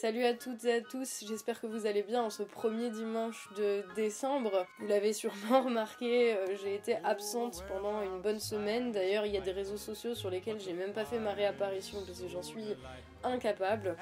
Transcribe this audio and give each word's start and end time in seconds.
Salut 0.00 0.24
à 0.24 0.32
toutes 0.32 0.64
et 0.64 0.74
à 0.74 0.80
tous, 0.80 1.24
j'espère 1.26 1.60
que 1.60 1.66
vous 1.66 1.86
allez 1.86 2.04
bien 2.04 2.22
en 2.22 2.30
ce 2.30 2.44
premier 2.44 2.88
dimanche 2.88 3.48
de 3.56 3.82
décembre. 3.96 4.64
Vous 4.78 4.86
l'avez 4.86 5.12
sûrement 5.12 5.60
remarqué, 5.64 6.36
euh, 6.36 6.54
j'ai 6.62 6.76
été 6.76 6.94
absente 7.02 7.64
pendant 7.66 8.00
une 8.02 8.20
bonne 8.20 8.38
semaine. 8.38 8.92
D'ailleurs, 8.92 9.26
il 9.26 9.34
y 9.34 9.36
a 9.36 9.40
des 9.40 9.50
réseaux 9.50 9.76
sociaux 9.76 10.14
sur 10.14 10.30
lesquels 10.30 10.60
j'ai 10.60 10.72
même 10.72 10.92
pas 10.92 11.04
fait 11.04 11.18
ma 11.18 11.32
réapparition 11.32 11.98
parce 12.06 12.20
que 12.20 12.28
j'en 12.28 12.44
suis 12.44 12.76
incapable. 13.24 13.96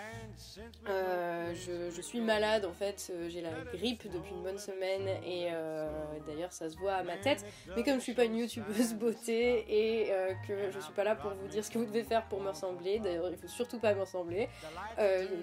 Euh, 0.88 1.54
je, 1.54 2.00
suis 2.00 2.20
malade 2.20 2.64
en 2.64 2.72
fait, 2.72 3.10
euh, 3.10 3.28
j'ai 3.28 3.40
la 3.40 3.50
grippe 3.72 4.10
depuis 4.10 4.32
une 4.32 4.42
bonne 4.42 4.58
semaine 4.58 5.08
et 5.24 5.48
euh, 5.50 5.88
d'ailleurs 6.26 6.52
ça 6.52 6.70
se 6.70 6.76
voit 6.76 6.94
à 6.94 7.02
ma 7.02 7.16
tête. 7.16 7.44
Mais 7.74 7.82
comme 7.82 7.96
je 7.96 8.00
suis 8.00 8.14
pas 8.14 8.24
une 8.24 8.36
youtubeuse 8.36 8.94
beauté 8.98 9.64
et 9.68 10.12
que 10.46 10.70
je 10.70 10.78
suis 10.78 10.92
pas 10.92 11.04
là 11.04 11.16
pour 11.16 11.32
vous 11.32 11.48
dire 11.48 11.64
ce 11.64 11.70
que 11.70 11.78
vous 11.78 11.86
devez 11.86 12.04
faire 12.04 12.26
pour 12.28 12.40
me 12.40 12.50
ressembler, 12.50 12.98
d'ailleurs 12.98 13.30
il 13.30 13.36
faut 13.36 13.48
surtout 13.48 13.78
pas 13.78 13.94
me 13.94 14.00
ressembler, 14.00 14.48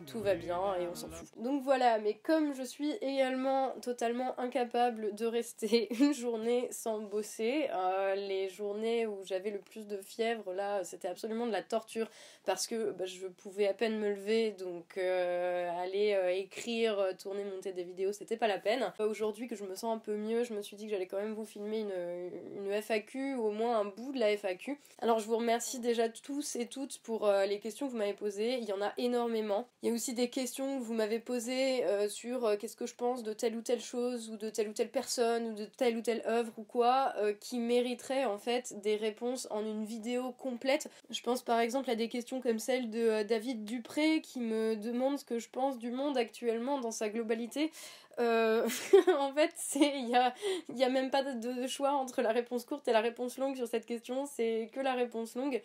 tout 0.07 0.21
va 0.21 0.35
bien 0.35 0.75
et 0.75 0.87
on 0.87 0.95
s'en 0.95 1.09
fout. 1.09 1.27
Donc 1.37 1.63
voilà, 1.63 1.99
mais 1.99 2.13
comme 2.13 2.53
je 2.53 2.63
suis 2.63 2.91
également 3.01 3.71
totalement 3.81 4.39
incapable 4.39 5.15
de 5.15 5.25
rester 5.25 5.93
une 6.01 6.13
journée 6.13 6.67
sans 6.71 6.99
bosser, 6.99 7.67
les 8.15 8.49
journées 8.49 9.07
où 9.07 9.23
j'avais 9.25 9.51
le 9.51 9.59
plus 9.59 9.87
de 9.87 9.97
fièvre 9.97 10.53
là 10.53 10.83
c'était 10.83 11.07
absolument 11.07 11.47
de 11.47 11.51
la 11.51 11.63
torture 11.63 12.09
parce 12.45 12.67
que 12.67 12.91
bah, 12.91 13.05
je 13.05 13.27
pouvais 13.27 13.62
à 13.67 13.73
peine 13.73 13.97
me 13.97 14.09
lever, 14.09 14.51
donc 14.51 14.97
euh, 14.97 15.69
aller 15.81 16.13
euh, 16.13 16.33
écrire, 16.33 16.99
euh, 16.99 17.11
tourner, 17.13 17.43
monter 17.43 17.73
des 17.73 17.83
vidéos, 17.83 18.11
c'était 18.11 18.37
pas 18.37 18.47
la 18.47 18.59
peine. 18.59 18.91
Aujourd'hui 18.99 19.47
que 19.47 19.55
je 19.55 19.63
me 19.63 19.75
sens 19.75 19.95
un 19.95 19.99
peu 19.99 20.15
mieux, 20.15 20.43
je 20.43 20.53
me 20.53 20.61
suis 20.61 20.75
dit 20.75 20.85
que 20.85 20.91
j'allais 20.91 21.07
quand 21.07 21.17
même 21.17 21.33
vous 21.33 21.45
filmer 21.45 21.81
une, 21.81 22.65
une 22.65 22.81
FAQ, 22.81 23.35
ou 23.35 23.47
au 23.47 23.51
moins 23.51 23.79
un 23.79 23.85
bout 23.85 24.11
de 24.11 24.19
la 24.19 24.35
FAQ. 24.35 24.79
Alors 24.99 25.19
je 25.19 25.27
vous 25.27 25.37
remercie 25.37 25.79
déjà 25.79 26.09
tous 26.09 26.55
et 26.55 26.67
toutes 26.67 26.99
pour 26.99 27.29
les 27.47 27.59
questions 27.59 27.87
que 27.87 27.91
vous 27.91 27.97
m'avez 27.97 28.13
posées, 28.13 28.57
il 28.57 28.65
y 28.65 28.73
en 28.73 28.81
a 28.81 28.93
énormément. 28.97 29.67
Il 29.81 29.89
y 29.89 29.91
a 29.91 29.95
aussi 29.95 30.13
des 30.13 30.29
questions 30.29 30.79
que 30.79 30.83
vous 30.83 30.93
m'avez 30.93 31.19
posées 31.19 31.83
sur 32.09 32.57
qu'est-ce 32.57 32.75
que 32.75 32.85
je 32.85 32.95
pense 32.95 33.23
de 33.23 33.33
telle 33.33 33.55
ou 33.55 33.61
telle 33.61 33.81
chose, 33.81 34.29
ou 34.29 34.37
de 34.37 34.49
telle 34.49 34.69
ou 34.69 34.73
telle 34.73 34.89
personne, 34.89 35.47
ou 35.47 35.53
de 35.53 35.65
telle 35.65 35.97
ou 35.97 36.01
telle 36.01 36.23
œuvre, 36.27 36.53
ou 36.57 36.63
quoi, 36.63 37.13
qui 37.39 37.59
mériterait 37.59 38.25
en 38.25 38.37
fait 38.37 38.79
des 38.81 38.95
réponses 38.95 39.47
en 39.51 39.65
une 39.65 39.85
vidéo 39.85 40.31
complète. 40.31 40.89
Je 41.09 41.21
pense 41.21 41.41
par 41.41 41.59
exemple 41.59 41.89
à 41.89 41.95
des 41.95 42.09
questions 42.09 42.41
comme 42.41 42.59
celle 42.59 42.89
de 42.89 43.23
David 43.23 43.52
Dupré 43.53 44.21
qui 44.21 44.39
me 44.39 44.75
demande 44.75 45.17
ce 45.17 45.25
que 45.25 45.39
je 45.39 45.49
pense 45.49 45.77
du 45.77 45.91
monde 45.91 46.17
actuellement 46.17 46.79
dans 46.79 46.91
sa 46.91 47.09
globalité. 47.09 47.71
Euh, 48.19 48.67
en 49.19 49.33
fait, 49.33 49.53
il 49.75 50.05
n'y 50.05 50.15
a, 50.15 50.33
y 50.73 50.83
a 50.83 50.89
même 50.89 51.09
pas 51.09 51.23
de, 51.23 51.67
choix 51.67 51.93
entre 51.93 52.21
la 52.21 52.31
réponse 52.31 52.65
courte 52.65 52.87
et 52.87 52.91
la 52.91 53.01
réponse 53.01 53.37
longue 53.37 53.55
sur 53.55 53.67
cette 53.67 53.85
question, 53.85 54.25
c'est 54.25 54.69
que 54.73 54.79
la 54.79 54.93
réponse 54.93 55.35
longue. 55.35 55.61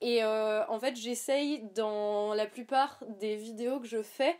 Et 0.00 0.22
euh, 0.24 0.66
en 0.68 0.80
fait, 0.80 0.96
j'essaye 0.96 1.62
dans 1.74 2.34
la 2.34 2.46
plupart 2.46 3.02
des 3.20 3.36
vidéos 3.36 3.78
que 3.78 3.86
je 3.86 4.02
fais 4.02 4.36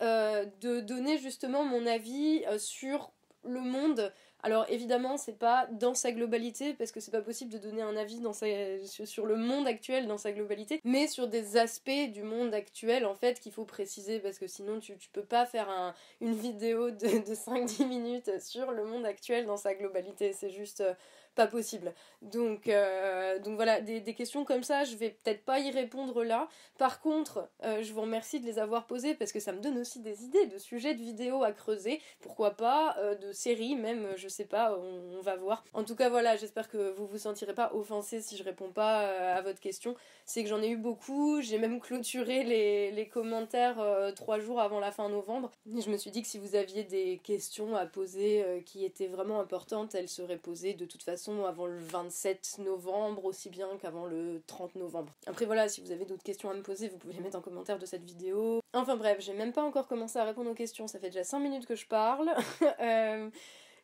euh, 0.00 0.46
de 0.60 0.80
donner 0.80 1.18
justement 1.18 1.64
mon 1.64 1.86
avis 1.86 2.44
sur 2.58 3.12
le 3.44 3.60
monde 3.60 4.12
alors 4.42 4.66
évidemment, 4.68 5.16
c'est 5.16 5.38
pas 5.38 5.68
dans 5.70 5.94
sa 5.94 6.10
globalité, 6.10 6.74
parce 6.74 6.90
que 6.90 6.98
c'est 6.98 7.12
pas 7.12 7.22
possible 7.22 7.52
de 7.52 7.58
donner 7.58 7.82
un 7.82 7.96
avis 7.96 8.18
dans 8.20 8.32
sur 8.32 9.26
le 9.26 9.36
monde 9.36 9.68
actuel 9.68 10.08
dans 10.08 10.18
sa 10.18 10.32
globalité, 10.32 10.80
mais 10.84 11.06
sur 11.06 11.28
des 11.28 11.56
aspects 11.56 12.10
du 12.12 12.22
monde 12.22 12.52
actuel 12.52 13.06
en 13.06 13.14
fait 13.14 13.38
qu'il 13.38 13.52
faut 13.52 13.64
préciser, 13.64 14.18
parce 14.18 14.38
que 14.38 14.48
sinon 14.48 14.80
tu, 14.80 14.96
tu 14.96 15.08
peux 15.10 15.24
pas 15.24 15.46
faire 15.46 15.68
un, 15.70 15.94
une 16.20 16.34
vidéo 16.34 16.90
de, 16.90 17.24
de 17.28 17.34
5-10 17.34 17.86
minutes 17.86 18.40
sur 18.40 18.72
le 18.72 18.84
monde 18.84 19.06
actuel 19.06 19.46
dans 19.46 19.56
sa 19.56 19.74
globalité, 19.74 20.32
c'est 20.32 20.50
juste 20.50 20.80
euh, 20.80 20.94
pas 21.34 21.46
possible. 21.46 21.94
Donc, 22.20 22.68
euh, 22.68 23.38
donc 23.38 23.56
voilà, 23.56 23.80
des, 23.80 24.00
des, 24.00 24.14
questions 24.14 24.44
comme 24.44 24.62
ça, 24.62 24.84
je 24.84 24.96
vais 24.96 25.10
peut-être 25.10 25.44
pas 25.44 25.60
y 25.60 25.70
répondre 25.70 26.24
là. 26.24 26.48
Par 26.78 27.00
contre, 27.00 27.48
euh, 27.64 27.82
je 27.82 27.92
vous 27.92 28.02
remercie 28.02 28.40
de 28.40 28.46
les 28.46 28.58
avoir 28.58 28.86
posées 28.86 29.14
parce 29.14 29.32
que 29.32 29.40
ça 29.40 29.52
me 29.52 29.60
donne 29.60 29.78
aussi 29.78 30.00
des 30.00 30.24
idées 30.24 30.46
de 30.46 30.58
sujets 30.58 30.94
de 30.94 31.02
vidéos 31.02 31.42
à 31.42 31.52
creuser, 31.52 32.00
pourquoi 32.20 32.52
pas, 32.52 32.96
de 33.20 33.32
séries 33.32 33.76
même, 33.76 34.08
je 34.16 34.28
sais 34.28 34.44
pas, 34.44 34.76
on, 34.76 35.20
va 35.20 35.36
voir. 35.36 35.64
En 35.72 35.84
tout 35.84 35.94
cas, 35.94 36.08
voilà, 36.08 36.36
j'espère 36.36 36.68
que 36.68 36.90
vous 36.92 37.06
vous 37.06 37.18
sentirez 37.18 37.54
pas 37.54 37.72
offensé 37.74 38.20
si 38.20 38.36
je 38.36 38.42
réponds 38.42 38.72
pas 38.72 39.04
euh, 39.04 39.36
à 39.36 39.40
votre 39.42 39.60
question. 39.60 39.94
C'est 40.26 40.42
que 40.42 40.48
j'en 40.48 40.60
ai 40.60 40.68
eu 40.68 40.76
beaucoup, 40.76 41.40
j'ai 41.40 41.58
même 41.58 41.80
clôturé 41.80 42.42
les, 42.42 42.90
les 42.90 43.08
commentaires 43.08 43.80
euh, 43.80 44.10
trois 44.12 44.40
jours 44.40 44.60
avant 44.60 44.80
la 44.80 44.90
fin 44.90 45.08
novembre. 45.08 45.52
je 45.66 45.90
me 45.90 45.96
suis 45.96 46.10
dit 46.10 46.22
que 46.22 46.28
si 46.28 46.38
vous 46.38 46.56
aviez 46.56 46.82
des 46.82 47.20
questions 47.22 47.76
à 47.76 47.86
poser 47.86 48.42
euh, 48.42 48.60
qui 48.60 48.84
étaient 48.84 49.06
vraiment 49.06 49.40
importantes, 49.40 49.94
elles 49.94 50.08
seraient 50.08 50.38
posées 50.38 50.74
de 50.74 50.84
toute 50.86 51.02
façon 51.02 51.21
avant 51.46 51.66
le 51.66 51.78
27 51.78 52.58
novembre, 52.58 53.24
aussi 53.24 53.48
bien 53.48 53.68
qu'avant 53.80 54.06
le 54.06 54.42
30 54.46 54.76
novembre. 54.76 55.12
Après, 55.26 55.46
voilà, 55.46 55.68
si 55.68 55.80
vous 55.80 55.90
avez 55.90 56.04
d'autres 56.04 56.22
questions 56.22 56.50
à 56.50 56.54
me 56.54 56.62
poser, 56.62 56.88
vous 56.88 56.98
pouvez 56.98 57.14
les 57.14 57.20
mettre 57.20 57.38
en 57.38 57.40
commentaire 57.40 57.78
de 57.78 57.86
cette 57.86 58.04
vidéo. 58.04 58.60
Enfin 58.72 58.96
bref, 58.96 59.18
j'ai 59.20 59.34
même 59.34 59.52
pas 59.52 59.62
encore 59.62 59.86
commencé 59.86 60.18
à 60.18 60.24
répondre 60.24 60.50
aux 60.50 60.54
questions, 60.54 60.86
ça 60.86 60.98
fait 60.98 61.10
déjà 61.10 61.24
5 61.24 61.38
minutes 61.40 61.66
que 61.66 61.76
je 61.76 61.86
parle. 61.86 62.34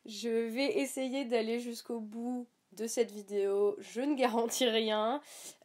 Je 0.05 0.29
vais 0.29 0.79
essayer 0.79 1.25
d'aller 1.25 1.59
jusqu'au 1.59 1.99
bout 1.99 2.47
de 2.73 2.87
cette 2.87 3.11
vidéo. 3.11 3.75
Je 3.79 4.01
ne 4.01 4.15
garantis 4.15 4.67
rien. 4.67 5.21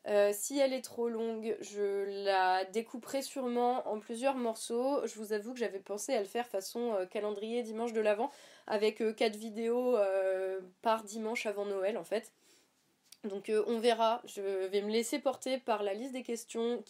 Euh, 0.06 0.30
si 0.32 0.58
elle 0.58 0.72
est 0.72 0.82
trop 0.82 1.08
longue, 1.08 1.56
je 1.60 2.24
la 2.24 2.64
découperai 2.66 3.22
sûrement 3.22 3.88
en 3.88 4.00
plusieurs 4.00 4.36
morceaux. 4.36 5.06
Je 5.06 5.14
vous 5.14 5.32
avoue 5.32 5.52
que 5.54 5.58
j'avais 5.58 5.80
pensé 5.80 6.12
à 6.14 6.20
le 6.20 6.26
faire 6.26 6.46
façon 6.46 6.94
euh, 6.94 7.06
calendrier 7.06 7.62
dimanche 7.62 7.92
de 7.92 8.00
l'Avent 8.00 8.30
avec 8.66 8.98
4 8.98 9.34
euh, 9.34 9.38
vidéos 9.38 9.96
par 10.82 11.04
dimanche 11.04 11.46
avant 11.46 11.64
Noël 11.64 11.96
en 11.96 12.04
fait. 12.04 12.32
Donc 13.24 13.48
euh, 13.48 13.64
on 13.66 13.78
verra, 13.78 14.20
je 14.26 14.40
vais 14.68 14.82
me 14.82 14.90
laisser 14.90 15.18
porter 15.18 15.58
par 15.58 15.82
la 15.82 15.94
liste 15.94 16.12
des 16.12 16.22
questions 16.22 16.82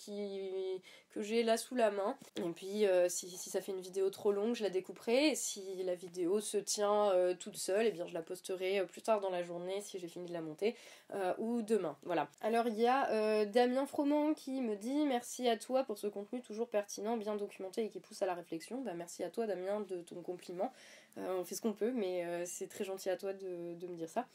que 1.11 1.22
j'ai 1.22 1.45
là 1.45 1.56
sous 1.56 1.77
la 1.77 1.93
main. 1.93 2.17
Et 2.37 2.50
puis 2.50 2.87
euh, 2.87 3.09
si, 3.09 3.31
ça 3.31 3.61
fait 3.61 3.71
une 3.71 3.81
vidéo 3.81 4.11
trop 4.11 4.33
longue, 4.33 4.55
je 4.55 4.65
la 4.65 4.71
découperai. 4.71 5.28
Et 5.28 5.34
si 5.37 5.62
la 5.84 5.95
vidéo 5.95 6.41
se 6.41 6.56
tient 6.56 7.11
euh, 7.12 7.34
toute 7.34 7.56
seule, 7.56 7.87
eh 7.87 7.93
bien 7.93 8.06
je 8.06 8.15
la 8.15 8.22
posterai 8.22 8.84
plus 8.87 9.03
tard 9.03 9.21
dans 9.21 9.31
la 9.31 9.45
journée 9.45 9.81
si 9.81 9.99
j'ai 10.00 10.09
fini 10.09 10.27
de 10.27 10.33
la 10.33 10.41
monter, 10.41 10.75
ou 11.39 11.62
demain. 11.62 11.97
Voilà. 12.03 12.28
Alors 12.41 12.66
il 12.66 12.81
y 12.81 12.87
a 12.87 13.45
Damien 13.45 13.87
Froment 13.87 14.34
qui 14.34 14.61
me 14.61 14.75
dit 14.75 15.06
merci 15.06 15.49
à 15.49 15.56
toi 15.56 15.84
pour 15.84 15.99
ce 15.99 16.09
contenu 16.09 16.41
toujours 16.41 16.69
pertinent, 16.69 17.16
bien 17.16 17.37
documenté 17.37 17.84
et 17.84 17.89
qui 17.89 18.01
pousse 18.01 18.22
à 18.22 18.27
la 18.27 18.34
réflexion. 18.34 18.81
Bah, 18.81 18.95
merci 18.95 19.22
à 19.22 19.31
toi 19.31 19.47
Damien 19.47 19.81
de 19.81 20.03
ton 20.03 20.21
compliment. 20.22 20.72
on 21.16 21.45
fait 21.45 21.55
ce 21.55 21.62
qu'on 21.62 21.72
peut, 21.72 21.93
mais 21.93 22.45
c'est 22.45 22.69
très 22.69 22.83
gentil 22.83 23.09
à 23.11 23.16
toi 23.16 23.33
de 23.33 23.87
me 23.87 23.97
dire 23.97 24.09
ça. 24.09 24.27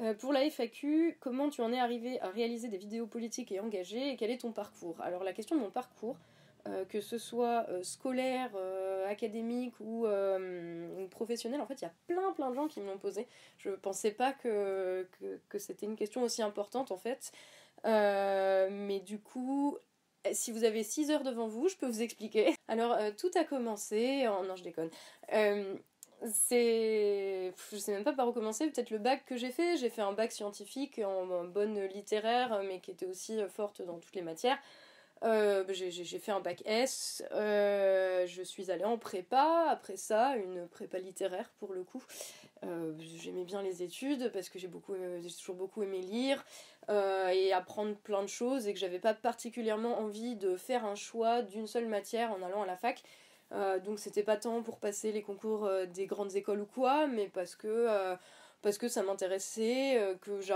Euh, 0.00 0.14
pour 0.14 0.32
la 0.32 0.42
FAQ, 0.48 1.16
comment 1.20 1.48
tu 1.48 1.60
en 1.60 1.72
es 1.72 1.78
arrivé 1.78 2.20
à 2.20 2.28
réaliser 2.28 2.68
des 2.68 2.76
vidéos 2.76 3.06
politiques 3.06 3.50
et 3.50 3.60
engagées 3.60 4.10
et 4.10 4.16
quel 4.16 4.30
est 4.30 4.38
ton 4.38 4.52
parcours? 4.52 5.00
Alors 5.00 5.24
la 5.24 5.32
question 5.32 5.56
de 5.56 5.60
mon 5.60 5.70
parcours, 5.70 6.16
euh, 6.68 6.84
que 6.84 7.00
ce 7.00 7.18
soit 7.18 7.66
euh, 7.68 7.82
scolaire, 7.82 8.50
académique 9.08 9.74
ou, 9.80 10.06
professionnel, 11.10 11.60
en 11.60 11.66
fait 11.66 11.80
il 11.80 11.84
y 11.84 11.88
a 11.88 11.94
plein 12.06 12.32
plein 12.32 12.50
de 12.50 12.54
gens 12.54 12.68
qui 12.68 12.80
me 12.80 12.86
l'ont 12.86 12.98
posé. 12.98 13.26
Je 13.58 13.70
pensais 13.70 14.12
pas 14.12 14.32
que, 14.32 15.08
que, 15.48 15.58
c'était 15.58 15.86
une 15.86 15.96
question 15.96 16.22
aussi 16.22 16.42
importante 16.42 16.92
en 16.92 16.98
fait. 16.98 17.32
mais 17.84 19.00
du 19.00 19.18
coup, 19.18 19.78
si 20.32 20.52
vous 20.52 20.64
avez 20.64 20.84
6 20.84 21.10
heures 21.10 21.24
devant 21.24 21.48
vous, 21.48 21.68
je 21.68 21.76
peux 21.76 21.86
vous 21.86 22.02
expliquer. 22.02 22.54
Alors, 22.68 22.96
tout 23.16 23.30
a 23.34 23.44
commencé. 23.44 24.28
Oh, 24.28 24.44
non, 24.44 24.56
je 24.56 24.62
déconne 24.62 24.90
c'est 26.26 27.52
je 27.70 27.76
sais 27.76 27.92
même 27.92 28.04
pas 28.04 28.12
par 28.12 28.28
où 28.28 28.32
commencer. 28.32 28.68
Peut-être 28.68 28.90
le 28.90 28.98
bac 28.98 29.24
que 29.26 29.36
j'ai 29.36 29.50
fait. 29.50 29.76
J'ai 29.76 29.90
fait 29.90 30.02
un 30.02 30.12
bac 30.12 30.32
scientifique 30.32 31.00
en, 31.04 31.44
bonne 31.44 31.80
littéraire 31.86 32.60
mais 32.64 32.80
qui 32.80 32.90
était 32.90 33.06
aussi 33.06 33.40
euh, 33.40 33.48
forte 33.48 33.82
dans 33.82 33.98
toutes 33.98 34.14
les 34.14 34.22
matières. 34.22 34.58
Euh, 35.24 35.64
j'ai 35.68 36.18
fait 36.18 36.30
un 36.30 36.40
bac 36.40 36.62
S. 36.64 37.24
Euh, 37.32 38.26
je 38.26 38.42
suis 38.42 38.70
allée 38.70 38.84
en 38.84 38.98
prépa. 38.98 39.66
Après 39.68 39.96
ça 39.96 40.36
une 40.36 40.66
prépa 40.68 40.98
littéraire 40.98 41.50
pour 41.58 41.72
le 41.72 41.84
coup. 41.84 42.02
J'aimais 43.22 43.44
bien 43.44 43.62
les 43.62 43.84
études 43.84 44.32
parce 44.32 44.48
que 44.48 44.58
j'ai 44.58 44.66
beaucoup 44.66 44.94
j'ai 45.22 45.30
toujours 45.30 45.54
beaucoup 45.54 45.84
aimé 45.84 46.00
lire 46.00 46.44
et 46.88 47.52
apprendre 47.52 47.94
plein 47.94 48.22
de 48.22 48.28
choses 48.28 48.66
et 48.66 48.74
que 48.74 48.80
j'avais 48.80 48.98
pas 48.98 49.14
particulièrement 49.14 50.00
envie 50.00 50.34
de 50.34 50.56
faire 50.56 50.84
un 50.84 50.96
choix 50.96 51.42
d'une 51.42 51.68
seule 51.68 51.86
matière 51.86 52.32
en 52.32 52.42
allant 52.42 52.62
à 52.62 52.66
la 52.66 52.76
fac 52.76 53.04
euh, 53.52 53.78
donc 53.78 53.98
c'était 53.98 54.22
pas 54.22 54.36
tant 54.36 54.62
pour 54.62 54.78
passer 54.78 55.10
les 55.12 55.22
concours 55.22 55.64
euh, 55.64 55.86
des 55.86 56.06
grandes 56.06 56.34
écoles 56.36 56.60
ou 56.60 56.66
quoi, 56.66 57.06
mais 57.06 57.28
parce 57.28 57.56
que, 57.56 57.66
euh, 57.66 58.14
parce 58.60 58.76
que 58.76 58.88
ça 58.88 59.02
m'intéressait, 59.02 60.16
que 60.20 60.40
je 60.40 60.52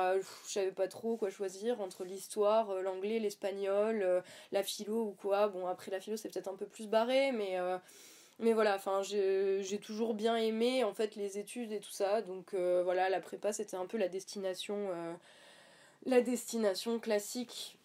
savais 0.47 0.73
pas 0.73 0.89
trop 0.89 1.17
quoi 1.17 1.31
choisir 1.31 1.81
entre 1.81 2.05
l'histoire, 2.05 2.75
l'anglais, 2.83 3.19
l'espagnol, 3.19 4.23
la 4.51 4.63
philo 4.63 5.05
ou 5.05 5.13
quoi. 5.13 5.49
Bon, 5.49 5.67
après 5.67 5.91
la 5.91 6.01
philo 6.01 6.17
c'est 6.17 6.29
peut-être 6.29 6.49
un 6.49 6.57
peu 6.57 6.67
plus 6.67 6.89
barré, 6.89 7.33
mais, 7.33 7.57
mais 8.41 8.53
voilà, 8.55 8.75
enfin 8.75 9.03
j'ai 9.03 9.79
toujours 9.81 10.15
bien 10.15 10.37
aimé 10.37 10.83
en 10.85 10.93
fait 10.95 11.15
les 11.15 11.39
études 11.39 11.73
et 11.73 11.81
tout 11.81 11.93
ça. 11.93 12.23
Donc 12.23 12.55
voilà, 12.55 13.09
la 13.09 13.21
prépa 13.21 13.53
c'était 13.53 13.77
un 13.77 13.87
peu 13.87 13.99
la 13.99 14.09
destination, 14.09 14.89
la 16.05 16.21
destination 16.23 16.99
classique 16.99 17.79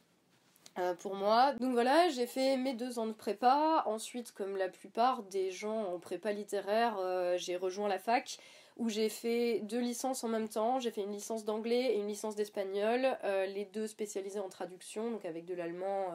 euh, 0.79 0.93
pour 0.93 1.15
moi. 1.15 1.53
Donc 1.59 1.73
voilà, 1.73 2.09
j'ai 2.09 2.27
fait 2.27 2.57
mes 2.57 2.73
deux 2.73 2.99
ans 2.99 3.07
de 3.07 3.13
prépa. 3.13 3.83
Ensuite, 3.85 4.31
comme 4.31 4.57
la 4.57 4.69
plupart 4.69 5.23
des 5.23 5.51
gens 5.51 5.93
en 5.93 5.99
prépa 5.99 6.31
littéraire, 6.31 6.97
euh, 6.99 7.37
j'ai 7.37 7.55
rejoint 7.55 7.87
la 7.87 7.99
fac 7.99 8.37
où 8.77 8.89
j'ai 8.89 9.09
fait 9.09 9.59
deux 9.61 9.79
licences 9.79 10.23
en 10.23 10.27
même 10.27 10.49
temps. 10.49 10.79
J'ai 10.79 10.91
fait 10.91 11.01
une 11.01 11.11
licence 11.11 11.45
d'anglais 11.45 11.93
et 11.93 11.97
une 11.97 12.07
licence 12.07 12.35
d'espagnol, 12.35 13.17
les 13.23 13.65
deux 13.73 13.87
spécialisées 13.87 14.39
en 14.39 14.49
traduction, 14.49 15.11
donc 15.11 15.25
avec 15.25 15.45
de 15.45 15.53
l'allemand 15.53 16.13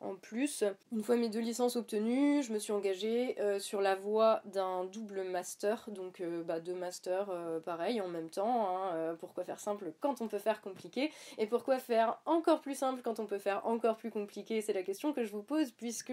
en 0.00 0.14
plus. 0.14 0.62
Une 0.92 1.02
fois 1.02 1.16
mes 1.16 1.28
deux 1.28 1.40
licences 1.40 1.76
obtenues, 1.76 2.42
je 2.42 2.52
me 2.52 2.58
suis 2.58 2.72
engagée 2.72 3.40
euh, 3.40 3.58
sur 3.58 3.80
la 3.80 3.94
voie 3.94 4.42
d'un 4.44 4.84
double 4.84 5.22
master, 5.22 5.88
donc 5.88 6.20
euh, 6.20 6.42
bah, 6.42 6.60
deux 6.60 6.74
masters 6.74 7.30
euh, 7.30 7.60
pareil 7.60 8.00
en 8.00 8.08
même 8.08 8.28
temps. 8.28 8.68
Hein, 8.68 9.16
pourquoi 9.18 9.44
faire 9.44 9.60
simple 9.60 9.92
quand 10.00 10.20
on 10.20 10.28
peut 10.28 10.38
faire 10.38 10.60
compliqué 10.60 11.10
Et 11.38 11.46
pourquoi 11.46 11.78
faire 11.78 12.20
encore 12.26 12.60
plus 12.60 12.76
simple 12.76 13.00
quand 13.02 13.20
on 13.20 13.26
peut 13.26 13.38
faire 13.38 13.66
encore 13.66 13.96
plus 13.96 14.10
compliqué 14.10 14.60
C'est 14.60 14.72
la 14.72 14.82
question 14.82 15.12
que 15.12 15.24
je 15.24 15.32
vous 15.32 15.42
pose, 15.42 15.70
puisque 15.72 16.12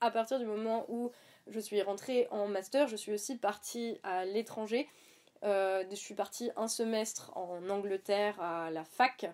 à 0.00 0.10
partir 0.10 0.38
du 0.38 0.46
moment 0.46 0.84
où 0.88 1.10
je 1.48 1.60
suis 1.60 1.82
rentrée 1.82 2.28
en 2.30 2.46
master, 2.46 2.86
je 2.86 2.96
suis 2.96 3.12
aussi 3.12 3.36
partie 3.36 3.98
à 4.02 4.24
l'étranger. 4.24 4.88
Je 5.42 5.94
suis 5.94 6.14
partie 6.14 6.50
un 6.56 6.68
semestre 6.68 7.32
en 7.36 7.68
Angleterre 7.68 8.40
à 8.40 8.70
la 8.70 8.84
fac 8.84 9.26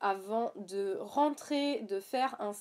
avant 0.00 0.52
de 0.56 0.96
rentrer, 1.00 1.80
de 1.82 2.00
faire 2.00 2.36
un 2.40 2.52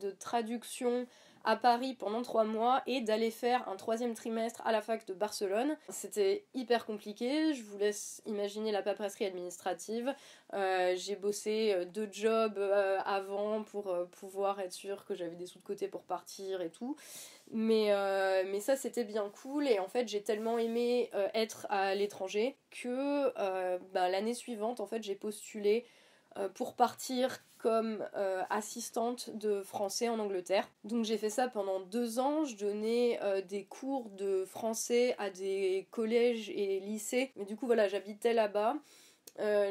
de 0.00 0.10
traduction 0.10 1.06
à 1.44 1.56
Paris 1.56 1.94
pendant 1.94 2.22
trois 2.22 2.44
mois 2.44 2.82
et 2.86 3.00
d'aller 3.00 3.30
faire 3.30 3.68
un 3.68 3.76
troisième 3.76 4.14
trimestre 4.14 4.62
à 4.64 4.72
la 4.72 4.80
fac 4.80 5.06
de 5.06 5.14
Barcelone. 5.14 5.76
C'était 5.88 6.44
hyper 6.54 6.86
compliqué, 6.86 7.54
je 7.54 7.62
vous 7.62 7.78
laisse 7.78 8.22
imaginer 8.26 8.72
la 8.72 8.82
paperasserie 8.82 9.26
administrative. 9.26 10.14
Euh, 10.54 10.94
j'ai 10.96 11.16
bossé 11.16 11.72
euh, 11.74 11.84
deux 11.84 12.08
jobs 12.12 12.58
euh, 12.58 12.98
avant 13.04 13.62
pour 13.64 13.94
pouvoir 14.20 14.60
être 14.60 14.72
sûr 14.72 15.04
que 15.04 15.14
j'avais 15.14 15.36
des 15.36 15.46
sous 15.46 15.58
de 15.58 15.64
côté 15.64 15.88
pour 15.88 16.02
partir 16.02 16.60
et 16.60 16.70
tout. 16.70 16.96
Mais, 17.50 17.90
mais 18.46 18.60
ça 18.60 18.76
c'était 18.76 19.04
bien 19.04 19.30
cool 19.42 19.68
et 19.68 19.78
en 19.78 19.88
fait 19.88 20.08
j'ai 20.08 20.22
tellement 20.22 20.56
aimé 20.56 21.10
être 21.34 21.66
à 21.68 21.94
l'étranger 21.94 22.56
que 22.70 23.30
bah, 23.92 24.08
l'année 24.08 24.32
suivante 24.32 24.80
en 24.80 24.86
fait 24.86 25.02
j'ai 25.02 25.14
postulé 25.14 25.84
pour 26.54 26.74
partir 26.74 27.40
comme 27.62 28.04
euh, 28.16 28.42
assistante 28.50 29.30
de 29.36 29.62
français 29.62 30.08
en 30.08 30.18
Angleterre. 30.18 30.68
Donc 30.84 31.04
j'ai 31.04 31.16
fait 31.16 31.30
ça 31.30 31.46
pendant 31.46 31.80
deux 31.80 32.18
ans. 32.18 32.44
Je 32.44 32.56
donnais 32.56 33.20
euh, 33.22 33.40
des 33.40 33.64
cours 33.64 34.10
de 34.10 34.44
français 34.44 35.14
à 35.18 35.30
des 35.30 35.86
collèges 35.92 36.50
et 36.50 36.80
lycées. 36.80 37.30
Mais 37.36 37.44
du 37.44 37.56
coup 37.56 37.66
voilà, 37.66 37.86
j'habitais 37.86 38.34
là-bas. 38.34 38.76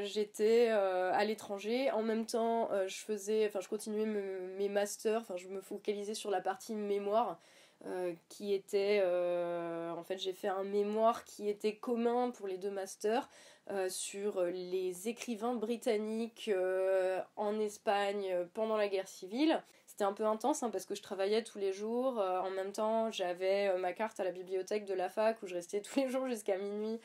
j'étais 0.04 0.70
à 0.70 1.24
l'étranger. 1.26 1.92
En 1.92 2.02
même 2.02 2.26
temps, 2.26 2.70
je 2.88 2.98
faisais, 2.98 3.52
je 3.60 3.68
continuais 3.68 4.06
mes 4.06 4.70
masters. 4.70 5.22
Enfin 5.22 5.36
je 5.38 5.50
me 5.50 5.62
focalisais 5.62 6.16
sur 6.16 6.32
la 6.32 6.42
partie 6.42 6.74
mémoire. 6.74 7.40
qui 8.30 8.54
était 8.54 9.04
en 9.04 10.04
fait 10.04 10.18
j'ai 10.18 10.34
fait 10.34 10.48
un 10.48 10.64
mémoire 10.64 11.26
qui 11.26 11.50
était 11.50 11.76
commun 11.76 12.32
pour 12.32 12.48
les 12.48 12.58
deux 12.58 12.72
masters 12.72 13.28
euh, 13.70 13.90
sur 13.90 14.44
les 14.46 15.08
écrivains 15.08 15.54
britanniques 15.54 16.50
euh, 16.52 17.22
en 17.36 17.60
Espagne 17.60 18.28
euh, 18.32 18.46
pendant 18.54 18.76
la 18.76 18.88
guerre 18.88 19.08
civile. 19.08 19.64
C'était 19.86 20.04
un 20.04 20.14
peu 20.14 20.26
intense 20.26 20.64
hein, 20.64 20.72
parce 20.72 20.86
que 20.86 20.96
je 20.96 21.02
travaillais 21.02 21.44
tous 21.44 21.60
les 21.60 21.72
jours. 21.72 22.18
en 22.18 22.50
même 22.50 22.72
temps, 22.72 23.12
j'avais 23.12 23.78
ma 23.78 23.94
carte 23.94 24.20
à 24.20 24.24
la 24.24 24.32
bibliothèque 24.32 24.86
de 24.86 24.94
la 24.94 25.10
fac 25.10 25.42
où 25.44 25.48
je 25.48 25.56
restais 25.56 25.82
tous 25.82 26.00
les 26.00 26.10
jours 26.10 26.28
jusqu'à 26.28 26.58
minuit 26.58 27.00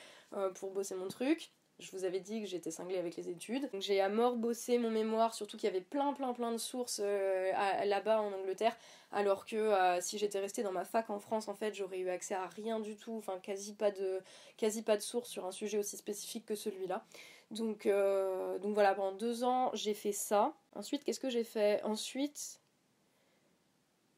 pour 0.55 0.71
bosser 0.71 0.95
mon 0.95 1.09
truc. 1.09 1.53
Je 1.79 1.91
vous 1.91 2.05
avais 2.05 2.21
dit 2.21 2.41
que 2.41 2.47
j'étais 2.47 2.71
cinglée 2.71 2.97
avec 2.97 3.17
les 3.17 3.29
études. 3.29 3.69
J'ai 3.81 4.01
à 4.01 4.09
mort 4.09 4.37
bossé 4.37 4.79
mon 4.79 4.91
mémoire, 4.91 5.35
surtout 5.35 5.59
qu'il 5.59 5.67
y 5.69 5.71
avait 5.71 5.83
plein 5.83 6.15
plein 6.15 6.33
plein 6.33 6.51
de 6.51 6.57
sources 6.57 7.03
euh, 7.05 7.53
là-bas 7.85 8.23
en 8.23 8.33
Angleterre, 8.33 8.75
alors 9.13 9.45
que 9.45 9.57
euh, 9.57 10.01
si 10.01 10.17
j'étais 10.17 10.41
restée 10.41 10.63
dans 10.63 10.73
ma 10.73 10.87
fac 10.87 11.11
en 11.11 11.19
France, 11.19 11.49
en 11.49 11.55
fait, 11.55 11.75
j'aurais 11.75 11.99
eu 11.99 12.09
accès 12.09 12.35
à 12.35 12.47
rien 12.47 12.81
du 12.81 12.97
tout, 12.97 13.13
enfin 13.19 13.39
quasi 13.43 13.75
pas 13.75 13.91
de 13.91 14.23
quasi 14.57 14.83
pas 14.83 14.97
de 14.97 15.03
sources 15.03 15.29
sur 15.29 15.45
un 15.45 15.53
sujet 15.53 15.77
aussi 15.77 15.99
spécifique 15.99 16.47
que 16.47 16.55
celui-là. 16.55 17.05
Donc 17.51 17.85
euh, 17.85 18.59
donc 18.59 18.73
voilà, 18.73 18.95
pendant 18.95 19.13
deux 19.13 19.45
ans 19.45 19.71
j'ai 19.75 19.95
fait 19.95 20.13
ça. 20.13 20.55
Ensuite, 20.75 21.05
qu'est-ce 21.05 21.21
que 21.21 21.31
j'ai 21.31 21.45
fait? 21.45 21.83
Ensuite, 21.85 22.61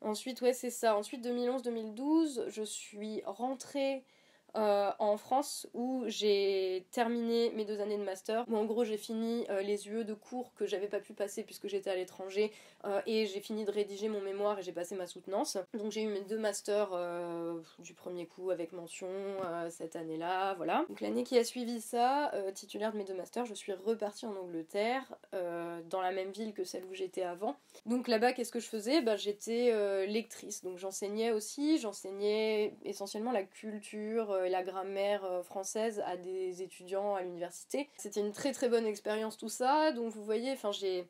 ensuite 0.00 0.40
ouais 0.42 0.52
c'est 0.52 0.70
ça. 0.70 0.96
Ensuite 0.96 1.26
2011-2012, 1.26 2.50
je 2.50 2.62
suis 2.62 3.20
rentrée 3.26 4.04
euh, 4.56 4.90
en 4.98 5.16
France 5.16 5.66
où 5.74 6.04
j'ai 6.06 6.86
terminé 6.90 7.50
mes 7.54 7.64
deux 7.64 7.80
années 7.80 7.98
de 7.98 8.02
master, 8.02 8.44
où 8.48 8.56
en 8.56 8.64
gros 8.64 8.84
j'ai 8.84 8.96
fini 8.96 9.44
euh, 9.50 9.60
les 9.60 9.88
UE 9.88 10.04
de 10.04 10.14
cours 10.14 10.54
que 10.54 10.66
j'avais 10.66 10.86
pas 10.86 11.00
pu 11.00 11.12
passer 11.12 11.42
puisque 11.42 11.68
j'étais 11.68 11.90
à 11.90 11.96
l'étranger 11.96 12.50
euh, 12.84 13.00
et 13.06 13.26
j'ai 13.26 13.40
fini 13.40 13.64
de 13.64 13.70
rédiger 13.70 14.08
mon 14.08 14.20
mémoire 14.20 14.58
et 14.58 14.62
j'ai 14.62 14.72
passé 14.72 14.94
ma 14.94 15.06
soutenance. 15.06 15.58
Donc 15.74 15.92
j'ai 15.92 16.02
eu 16.02 16.08
mes 16.08 16.22
deux 16.22 16.38
masters 16.38 16.88
du 17.78 17.94
premier 17.94 18.26
coup 18.26 18.50
avec 18.50 18.72
mention 18.72 19.08
cette 19.70 19.96
année-là, 19.96 20.54
voilà. 20.54 20.84
Donc 20.88 21.00
l'année 21.00 21.24
qui 21.24 21.38
a 21.38 21.44
suivi 21.44 21.80
ça, 21.80 22.32
titulaire 22.54 22.92
de 22.92 22.98
mes 22.98 23.04
deux 23.04 23.14
masters, 23.14 23.44
je 23.44 23.54
suis 23.54 23.72
repartie 23.72 24.26
en 24.26 24.34
Angleterre, 24.36 25.14
dans 25.32 26.00
la 26.00 26.12
même 26.12 26.30
ville 26.30 26.52
que 26.52 26.64
celle 26.64 26.84
où 26.84 26.94
j'étais 26.94 27.22
avant. 27.22 27.56
Donc 27.86 28.08
là-bas, 28.08 28.32
qu'est-ce 28.32 28.52
que 28.52 28.60
je 28.60 28.68
faisais? 28.68 29.02
Bah, 29.02 29.16
J'étais 29.16 30.06
lectrice, 30.06 30.62
donc 30.62 30.78
j'enseignais 30.78 31.32
aussi, 31.32 31.78
j'enseignais 31.78 32.74
essentiellement 32.84 33.32
la 33.32 33.42
culture 33.42 34.47
et 34.48 34.50
la 34.50 34.62
grammaire 34.62 35.24
euh, 35.24 35.42
française 35.42 36.02
à 36.06 36.16
des 36.16 36.62
étudiants 36.62 37.14
à 37.14 37.22
l'université. 37.22 37.88
C'était 37.98 38.20
une 38.20 38.32
très 38.32 38.52
très 38.52 38.68
bonne 38.68 38.86
expérience 38.86 39.36
tout 39.36 39.50
ça, 39.50 39.92
donc 39.92 40.10
vous 40.12 40.24
voyez, 40.24 40.52
enfin 40.52 40.72
j'ai 40.72 41.06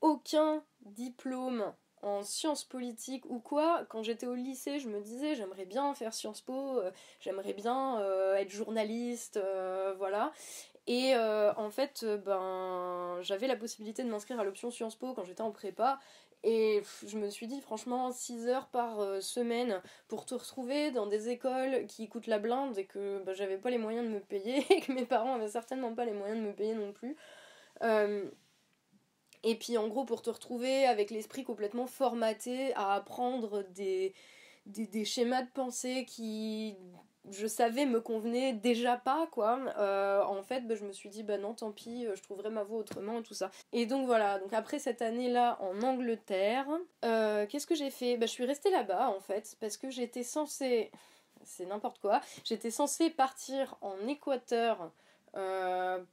aucun 0.00 0.62
diplôme 0.82 1.72
en 2.02 2.22
sciences 2.22 2.64
politiques 2.64 3.24
ou 3.28 3.40
quoi, 3.40 3.84
quand 3.90 4.02
j'étais 4.02 4.26
au 4.26 4.34
lycée, 4.34 4.78
je 4.78 4.88
me 4.88 5.00
disais 5.00 5.34
j'aimerais 5.34 5.66
bien 5.66 5.92
faire 5.94 6.14
Sciences 6.14 6.40
Po, 6.40 6.78
euh, 6.78 6.90
j'aimerais 7.18 7.52
bien 7.52 8.00
euh, 8.00 8.36
être 8.36 8.50
journaliste, 8.50 9.38
voilà. 9.98 10.32
Et 10.86 11.14
en 11.14 11.70
fait, 11.70 12.04
ben, 12.24 13.18
j'avais 13.20 13.46
la 13.46 13.54
possibilité 13.54 14.02
de 14.02 14.08
m'inscrire 14.08 14.40
à 14.40 14.44
l'option 14.44 14.72
Sciences 14.72 14.96
Po 14.96 15.12
quand 15.12 15.24
j'étais 15.24 15.42
en 15.42 15.52
prépa. 15.52 16.00
Et 16.42 16.82
je 17.06 17.18
me 17.18 17.28
suis 17.28 17.46
dit, 17.46 17.60
franchement, 17.60 18.12
6 18.12 18.48
heures 18.48 18.68
par 18.68 19.00
euh, 19.00 19.20
semaine 19.20 19.82
pour 20.08 20.24
te 20.24 20.34
retrouver 20.34 20.90
dans 20.90 21.06
des 21.06 21.28
écoles 21.28 21.86
qui 21.86 22.08
coûtent 22.08 22.26
la 22.26 22.38
blinde 22.38 22.78
et 22.78 22.86
que 22.86 23.22
bah, 23.24 23.34
j'avais 23.34 23.58
pas 23.58 23.68
les 23.68 23.78
moyens 23.78 24.06
de 24.06 24.14
me 24.14 24.20
payer 24.20 24.64
et 24.70 24.80
que 24.80 24.92
mes 24.92 25.04
parents 25.04 25.34
avaient 25.34 25.48
certainement 25.48 25.94
pas 25.94 26.06
les 26.06 26.12
moyens 26.12 26.40
de 26.40 26.46
me 26.46 26.54
payer 26.54 26.74
non 26.74 26.92
plus. 26.92 27.16
Euh, 27.82 28.30
et 29.42 29.54
puis 29.54 29.76
en 29.76 29.88
gros, 29.88 30.04
pour 30.04 30.22
te 30.22 30.30
retrouver 30.30 30.86
avec 30.86 31.10
l'esprit 31.10 31.44
complètement 31.44 31.86
formaté 31.86 32.74
à 32.74 32.94
apprendre 32.94 33.62
des, 33.74 34.14
des, 34.66 34.86
des 34.86 35.04
schémas 35.04 35.42
de 35.42 35.50
pensée 35.50 36.04
qui 36.06 36.76
je 37.28 37.46
savais 37.46 37.86
me 37.86 38.00
convenait 38.00 38.52
déjà 38.52 38.96
pas 38.96 39.28
quoi. 39.30 39.58
Euh, 39.78 40.22
en 40.22 40.42
fait 40.42 40.66
bah, 40.66 40.74
je 40.74 40.84
me 40.84 40.92
suis 40.92 41.08
dit 41.08 41.22
bah 41.22 41.38
non 41.38 41.54
tant 41.54 41.70
pis 41.70 42.06
euh, 42.06 42.16
je 42.16 42.22
trouverai 42.22 42.50
ma 42.50 42.62
voie 42.62 42.78
autrement 42.78 43.20
et 43.20 43.22
tout 43.22 43.34
ça. 43.34 43.50
Et 43.72 43.86
donc 43.86 44.06
voilà. 44.06 44.38
Donc 44.38 44.52
après 44.52 44.78
cette 44.78 45.02
année 45.02 45.30
là 45.30 45.58
en 45.60 45.82
Angleterre 45.82 46.66
euh, 47.04 47.46
qu'est-ce 47.46 47.66
que 47.66 47.74
j'ai 47.74 47.90
fait? 47.90 48.16
Bah, 48.16 48.26
je 48.26 48.32
suis 48.32 48.44
restée 48.44 48.70
là-bas 48.70 49.10
en 49.10 49.20
fait 49.20 49.56
parce 49.60 49.76
que 49.76 49.90
j'étais 49.90 50.22
censée 50.22 50.90
c'est 51.42 51.66
n'importe 51.66 52.00
quoi 52.00 52.20
j'étais 52.44 52.70
censée 52.70 53.10
partir 53.10 53.76
en 53.80 53.96
Équateur 54.06 54.90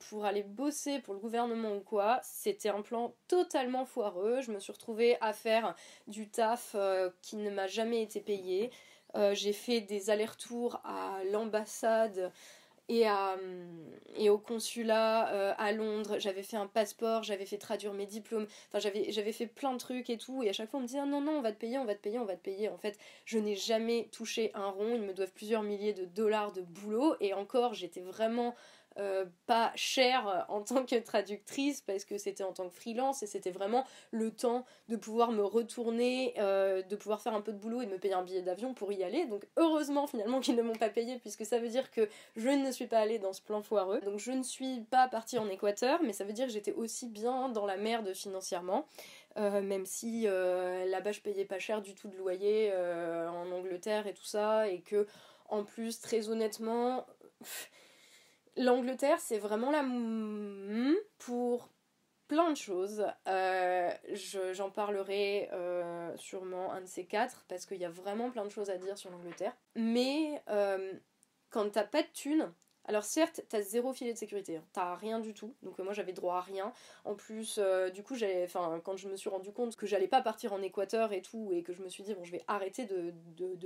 pour 0.10 0.26
aller 0.26 0.44
bosser 0.44 1.00
pour 1.00 1.16
le 1.16 1.20
gouvernement 1.20 1.76
ou 1.76 1.80
quoi, 1.80 2.20
c'était 2.22 2.70
un 2.70 2.84
plan 2.84 3.16
totalement 3.28 3.84
foireux. 3.84 4.42
Je 4.42 4.52
me 4.52 4.60
suis 4.60 4.72
retrouvée 4.72 5.18
à 5.22 5.34
faire 5.34 5.74
du 6.06 6.30
taf 6.30 6.76
qui 7.24 7.38
ne 7.38 7.50
m'a 7.50 7.66
jamais 7.66 8.04
été 8.04 8.22
payé. 8.22 8.70
Euh, 9.16 9.34
j'ai 9.34 9.54
fait 9.54 9.82
des 9.82 10.10
allers-retours 10.10 10.82
à 10.84 11.20
l'ambassade 11.32 12.32
et, 12.90 13.04
et 14.16 14.30
au 14.30 14.38
consulat 14.38 15.30
euh, 15.34 15.54
à 15.58 15.72
Londres. 15.72 16.20
J'avais 16.20 16.44
fait 16.44 16.58
un 16.58 16.68
passeport, 16.68 17.24
j'avais 17.24 17.46
fait 17.46 17.58
traduire 17.58 17.94
mes 17.94 18.06
diplômes. 18.06 18.48
Enfin, 18.70 18.80
j'avais, 18.80 19.32
fait 19.32 19.48
plein 19.48 19.74
de 19.74 19.78
trucs 19.78 20.10
et 20.10 20.18
tout. 20.18 20.44
Et 20.44 20.50
à 20.50 20.54
chaque 20.54 20.70
fois, 20.70 20.80
on 20.80 20.84
me 20.84 20.88
disait 20.88 21.06
non, 21.06 21.22
non, 21.22 21.34
on 21.34 21.42
va 21.42 21.52
te 21.52 21.60
payer, 21.60 21.78
on 21.78 21.86
va 21.86 21.96
te 21.96 22.02
payer, 22.02 22.20
on 22.20 22.26
va 22.26 22.36
te 22.36 22.44
payer. 22.44 22.70
En 22.70 22.78
fait, 22.78 22.98
je 23.26 23.40
n'ai 23.40 23.56
jamais 23.56 24.08
touché 24.12 24.52
un 24.54 24.70
rond. 24.70 24.96
Ils 24.96 25.02
me 25.02 25.14
doivent 25.14 25.34
plusieurs 25.34 25.64
milliers 25.64 25.94
de 25.94 26.06
dollars 26.06 26.54
de 26.54 26.62
boulot. 26.62 27.16
Et 27.20 27.34
encore, 27.34 27.74
j'étais 27.74 28.02
vraiment 28.02 28.56
euh, 29.00 29.26
pas 29.46 29.72
cher 29.76 30.46
en 30.50 30.62
tant 30.62 30.84
que 30.84 30.96
traductrice 30.96 31.82
parce 31.82 32.04
que 32.04 32.18
c'était 32.18 32.44
en 32.44 32.52
tant 32.52 32.68
que 32.68 32.74
freelance 32.74 33.22
et 33.22 33.28
c'était 33.28 33.52
vraiment 33.52 33.86
le 34.10 34.32
temps 34.32 34.66
de 34.90 34.96
pouvoir 34.96 35.32
me 35.32 35.44
retourner, 35.44 36.34
euh, 36.40 36.82
de 36.82 36.96
pouvoir 36.96 37.22
faire 37.22 37.36
un 37.36 37.42
peu 37.42 37.54
de 37.54 37.60
boulot 37.60 37.82
et 37.82 37.86
de 37.86 37.92
me 37.92 38.00
payer 38.00 38.16
un 38.16 38.24
billet 38.24 38.42
d'avion 38.42 38.74
pour 38.74 38.92
y 38.92 39.04
aller. 39.04 39.26
Donc 39.26 39.46
heureusement 39.56 40.08
finalement 40.08 40.40
qu'ils 40.40 40.56
ne 40.56 40.64
m'ont 40.64 40.76
pas 40.76 40.90
payé 40.90 41.20
puisque 41.20 41.46
ça 41.46 41.60
veut 41.60 41.70
dire 41.70 41.92
que 41.92 42.10
je 42.36 42.50
ne 42.50 42.72
suis 42.72 42.88
pas 42.88 42.98
allée 42.98 43.20
dans 43.20 43.34
ce 43.34 43.42
plan 43.42 43.62
foireux. 43.62 44.02
Donc 44.02 44.18
je 44.18 44.32
ne 44.32 44.42
suis 44.42 44.82
pas 44.82 45.08
partie 45.08 45.38
en 45.38 45.48
Équateur 45.48 46.02
mais 46.02 46.14
ça 46.14 46.24
veut 46.24 46.34
dire 46.34 46.48
que 46.48 46.54
j'étais 46.54 46.74
aussi 46.74 47.08
bien 47.08 47.50
dans 47.50 47.68
la 47.68 47.78
merde 47.78 48.14
financièrement. 48.14 48.88
Euh, 49.38 49.62
même 49.62 49.86
si 49.86 50.24
là-bas 50.24 51.12
je 51.12 51.22
payais 51.22 51.46
pas 51.46 51.60
cher 51.60 51.84
du 51.84 51.94
tout 51.94 52.08
de 52.08 52.18
loyer 52.18 52.74
en 52.74 53.52
Angleterre 53.52 54.08
et 54.08 54.14
tout 54.14 54.26
ça 54.26 54.68
et 54.68 54.82
que 54.82 55.06
en 55.50 55.64
plus 55.64 56.00
très 56.00 56.30
honnêtement 56.30 57.06
L'Angleterre, 58.58 59.20
c'est 59.20 59.38
vraiment 59.38 59.72
la 59.72 59.84
pour 61.20 61.70
plein 62.28 62.52
de 62.52 62.58
choses. 62.58 63.06
Euh, 63.28 63.92
j'en 64.54 64.70
parlerai 64.70 65.50
euh, 65.54 66.16
sûrement 66.18 66.72
un 66.74 66.82
de 66.82 66.86
ces 66.88 67.06
quatre 67.06 67.46
parce 67.48 67.66
qu'il 67.66 67.78
y 67.78 67.86
a 67.86 67.90
vraiment 67.90 68.30
plein 68.30 68.46
de 68.46 68.50
choses 68.50 68.70
à 68.70 68.78
dire 68.78 68.98
sur 68.98 69.10
l'Angleterre. 69.10 69.56
Mais 69.76 70.42
euh, 70.50 70.94
quand 71.50 71.72
t'as 71.72 71.84
pas 71.84 72.02
de 72.02 72.08
thunes, 72.14 72.52
alors 72.86 73.04
certes, 73.04 73.42
t'as 73.50 73.62
zéro 73.62 73.92
filet 73.92 74.14
de 74.14 74.18
sécurité, 74.18 74.58
hein. 74.58 74.64
t'as 74.72 74.96
rien 74.96 75.20
du 75.20 75.34
tout. 75.34 75.54
Donc 75.62 75.78
moi 75.80 75.94
j'avais 75.94 76.14
droit 76.14 76.38
à 76.38 76.42
rien. 76.42 76.72
En 77.04 77.16
plus, 77.16 77.60
du 77.94 78.04
coup, 78.04 78.16
enfin, 78.44 78.82
quand 78.84 78.96
je 78.96 79.10
me 79.10 79.18
suis 79.18 79.30
rendu 79.30 79.52
compte 79.52 79.76
que 79.76 79.86
j'allais 79.86 80.08
pas 80.08 80.22
partir 80.22 80.54
en 80.54 80.62
Équateur 80.62 81.12
et 81.12 81.22
tout, 81.22 81.52
et 81.52 81.64
que 81.64 81.74
je 81.74 81.82
me 81.82 81.90
suis 81.90 82.04
dit 82.04 82.14
bon, 82.14 82.24
je 82.24 82.32
vais 82.32 82.44
arrêter 82.48 82.86
de, 82.86 83.14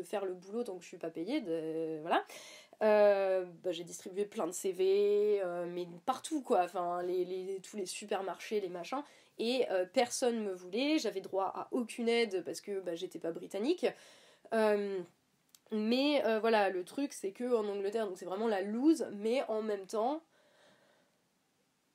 faire 0.03 0.25
le 0.25 0.33
boulot 0.33 0.63
tant 0.63 0.75
que 0.75 0.83
je 0.83 0.87
suis 0.87 0.97
pas 0.97 1.11
payée, 1.11 1.41
voilà. 2.01 2.25
Euh, 2.81 3.45
bah, 3.63 3.71
j'ai 3.71 3.83
distribué 3.83 4.25
plein 4.25 4.47
de 4.47 4.51
CV, 4.51 5.41
mais 5.67 5.87
partout 6.05 6.41
quoi, 6.41 6.63
enfin 6.63 7.03
les, 7.03 7.59
tous 7.61 7.77
les 7.77 7.85
supermarchés, 7.85 8.59
les 8.59 8.69
machins, 8.69 9.03
et 9.37 9.67
personne 9.93 10.43
me 10.43 10.53
voulait. 10.53 10.97
J'avais 10.97 11.21
droit 11.21 11.51
à 11.55 11.67
aucune 11.71 12.09
aide 12.09 12.43
parce 12.43 12.59
que 12.61 12.79
bah, 12.79 12.95
j'étais 12.95 13.19
pas 13.19 13.31
britannique. 13.31 13.85
Mais 15.71 16.23
euh, 16.25 16.39
voilà, 16.39 16.69
le 16.69 16.83
truc 16.83 17.13
c'est 17.13 17.31
que 17.31 17.55
en 17.55 17.65
Angleterre, 17.67 18.05
donc 18.07 18.17
c'est 18.17 18.25
vraiment 18.25 18.47
la 18.47 18.61
loose, 18.61 19.07
mais 19.13 19.43
en 19.47 19.61
même 19.61 19.85
temps, 19.87 20.21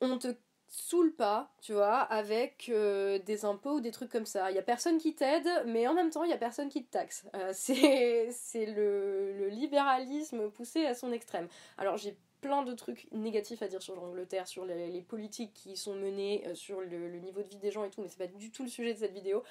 on 0.01 0.19
te 0.19 0.29
saoule 0.69 1.15
pas, 1.15 1.53
tu 1.61 1.73
vois, 1.73 1.99
avec 1.99 2.69
euh, 2.69 3.19
des 3.21 3.45
impôts 3.45 3.75
ou 3.75 3.81
des 3.81 3.91
trucs 3.91 4.11
comme 4.11 4.27
ça. 4.27 4.51
Il 4.51 4.55
y 4.55 4.59
a 4.59 4.63
personne 4.63 4.99
qui 4.99 5.15
t'aide, 5.15 5.49
mais 5.67 5.87
en 5.87 5.95
même 5.95 6.11
temps, 6.11 6.25
il 6.25 6.31
y 6.31 6.35
a 6.35 6.39
personne 6.39 6.69
qui 6.69 6.85
te 6.85 6.91
taxe. 6.91 7.27
Euh, 7.35 7.51
c'est 7.53 8.67
le, 8.67 9.49
libéralisme 9.49 10.51
poussé 10.51 10.87
à 10.87 10.95
son 10.95 11.13
extrême. 11.13 11.49
Alors 11.79 11.97
j'ai 11.97 12.17
plein 12.41 12.63
de 12.63 12.75
trucs 12.75 13.09
négatifs 13.13 13.63
à 13.63 13.69
dire 13.69 13.83
sur 13.83 13.95
l'Angleterre, 13.95 14.47
sur 14.47 14.65
les, 14.65 15.03
politiques 15.03 15.55
qui 15.55 15.77
sont 15.77 15.95
menées, 15.95 16.45
sur 16.55 16.81
le, 16.81 17.09
le, 17.09 17.19
niveau 17.19 17.43
de 17.43 17.49
vie 17.49 17.59
des 17.59 17.71
gens 17.71 17.85
et 17.85 17.91
tout, 17.91 18.03
mais 18.03 18.09
c'est 18.09 18.19
pas 18.19 18.27
du 18.27 18.51
tout 18.51 18.63
le 18.63 18.69
sujet 18.69 18.93
de 18.93 18.99
cette 18.99 19.13
vidéo. 19.13 19.43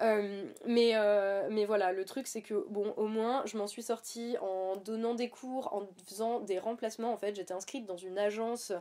Euh, 0.00 0.44
mais, 0.66 0.92
euh, 0.94 1.48
mais 1.50 1.64
voilà, 1.64 1.92
le 1.92 2.04
truc 2.04 2.26
c'est 2.26 2.42
que, 2.42 2.66
bon, 2.68 2.92
au 2.96 3.06
moins, 3.06 3.42
je 3.46 3.56
m'en 3.56 3.66
suis 3.66 3.82
sortie 3.82 4.36
en 4.40 4.76
donnant 4.76 5.14
des 5.14 5.28
cours, 5.28 5.72
en 5.72 5.88
faisant 6.06 6.40
des 6.40 6.58
remplacements. 6.58 7.12
En 7.12 7.16
fait, 7.16 7.34
j'étais 7.36 7.54
inscrite 7.54 7.86
dans 7.86 7.96
une 7.96 8.18
agence 8.18 8.72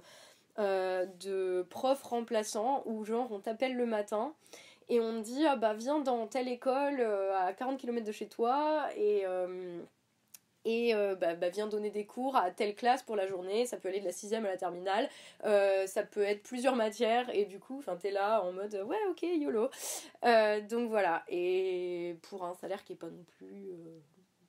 euh, 0.59 1.05
de 1.19 1.65
profs 1.69 2.03
remplaçants 2.03 2.83
où, 2.85 3.03
genre, 3.05 3.31
on 3.31 3.39
t'appelle 3.39 3.75
le 3.75 3.85
matin 3.85 4.33
et 4.89 4.99
on 4.99 5.21
te 5.21 5.25
dit, 5.25 5.45
ah 5.45 5.55
bah, 5.55 5.73
viens 5.73 5.99
dans 5.99 6.27
telle 6.27 6.47
école 6.47 7.01
à 7.01 7.53
40 7.53 7.79
km 7.79 8.05
de 8.05 8.11
chez 8.11 8.27
toi 8.27 8.87
et 8.95 9.25
et 10.65 10.95
euh, 10.95 11.15
bah, 11.15 11.35
bah, 11.35 11.49
viens 11.49 11.67
donner 11.67 11.89
des 11.89 12.05
cours 12.05 12.35
à 12.35 12.51
telle 12.51 12.75
classe 12.75 13.03
pour 13.03 13.15
la 13.15 13.27
journée, 13.27 13.65
ça 13.65 13.77
peut 13.77 13.89
aller 13.89 13.99
de 13.99 14.05
la 14.05 14.11
sixième 14.11 14.45
à 14.45 14.49
la 14.49 14.57
terminale, 14.57 15.09
euh, 15.43 15.85
ça 15.87 16.03
peut 16.03 16.21
être 16.21 16.43
plusieurs 16.43 16.75
matières, 16.75 17.29
et 17.35 17.45
du 17.45 17.59
coup, 17.59 17.83
t'es 18.01 18.11
là 18.11 18.41
en 18.43 18.53
mode 18.53 18.73
ouais, 18.87 18.97
ok, 19.09 19.23
YOLO. 19.23 19.69
Euh, 20.23 20.61
donc 20.61 20.89
voilà, 20.89 21.23
et 21.27 22.17
pour 22.23 22.45
un 22.45 22.53
salaire 22.55 22.83
qui 22.83 22.93
est 22.93 22.97
pas 22.97 23.09
non 23.09 23.25
plus 23.37 23.65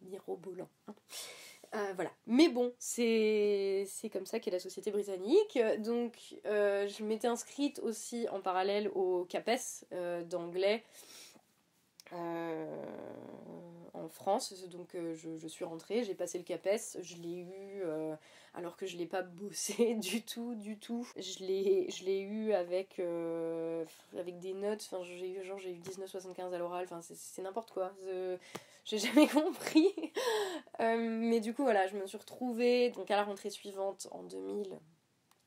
mirobolant. 0.02 0.68
Hein. 0.88 0.94
Voilà. 1.94 2.10
Mais 2.26 2.48
bon, 2.48 2.72
c'est 2.78 3.86
comme 4.12 4.26
ça 4.26 4.40
qu'est 4.40 4.50
la 4.50 4.60
société 4.60 4.90
britannique. 4.90 5.58
Donc, 5.78 6.16
je 6.44 7.02
m'étais 7.04 7.28
inscrite 7.28 7.80
aussi 7.80 8.28
en 8.30 8.40
parallèle 8.40 8.88
au 8.94 9.24
CAPES 9.24 9.84
d'anglais 10.28 10.84
en 13.94 14.08
France. 14.08 14.52
Donc 14.68 14.94
euh, 14.94 15.14
je, 15.14 15.46
suis 15.46 15.64
rentrée, 15.64 16.04
j'ai 16.04 16.14
passé 16.14 16.38
le 16.38 16.44
CAPES, 16.44 16.98
je 17.00 17.16
l'ai 17.16 17.38
eu 17.38 17.82
euh, 17.84 18.14
alors 18.54 18.76
que 18.76 18.86
je 18.86 18.96
l'ai 18.96 19.06
pas 19.06 19.22
bossé 19.22 19.94
du 19.94 20.22
tout, 20.22 20.54
du 20.54 20.78
tout. 20.78 21.08
Je 21.16 21.44
l'ai, 21.44 22.20
eu 22.20 22.52
avec, 22.52 22.98
euh, 22.98 23.84
des 24.12 24.52
notes, 24.52 24.86
enfin 24.90 25.02
j'ai 25.04 25.30
eu 25.30 25.38
eu 25.38 25.80
19,75 25.80 26.52
à 26.52 26.58
l'oral, 26.58 26.84
enfin 26.84 27.00
c'est, 27.02 27.42
n'importe 27.42 27.70
quoi. 27.70 27.92
J'ai 28.84 28.98
jamais 28.98 29.26
compris. 29.28 29.94
mais 30.78 31.40
du 31.40 31.54
coup 31.54 31.62
voilà, 31.62 31.86
je 31.86 31.96
me 31.96 32.06
suis 32.06 32.18
retrouvée 32.18 32.90
donc 32.90 33.10
à 33.10 33.16
la 33.16 33.24
rentrée 33.24 33.50
suivante 33.50 34.08
en 34.10 34.22
2000 34.22 34.78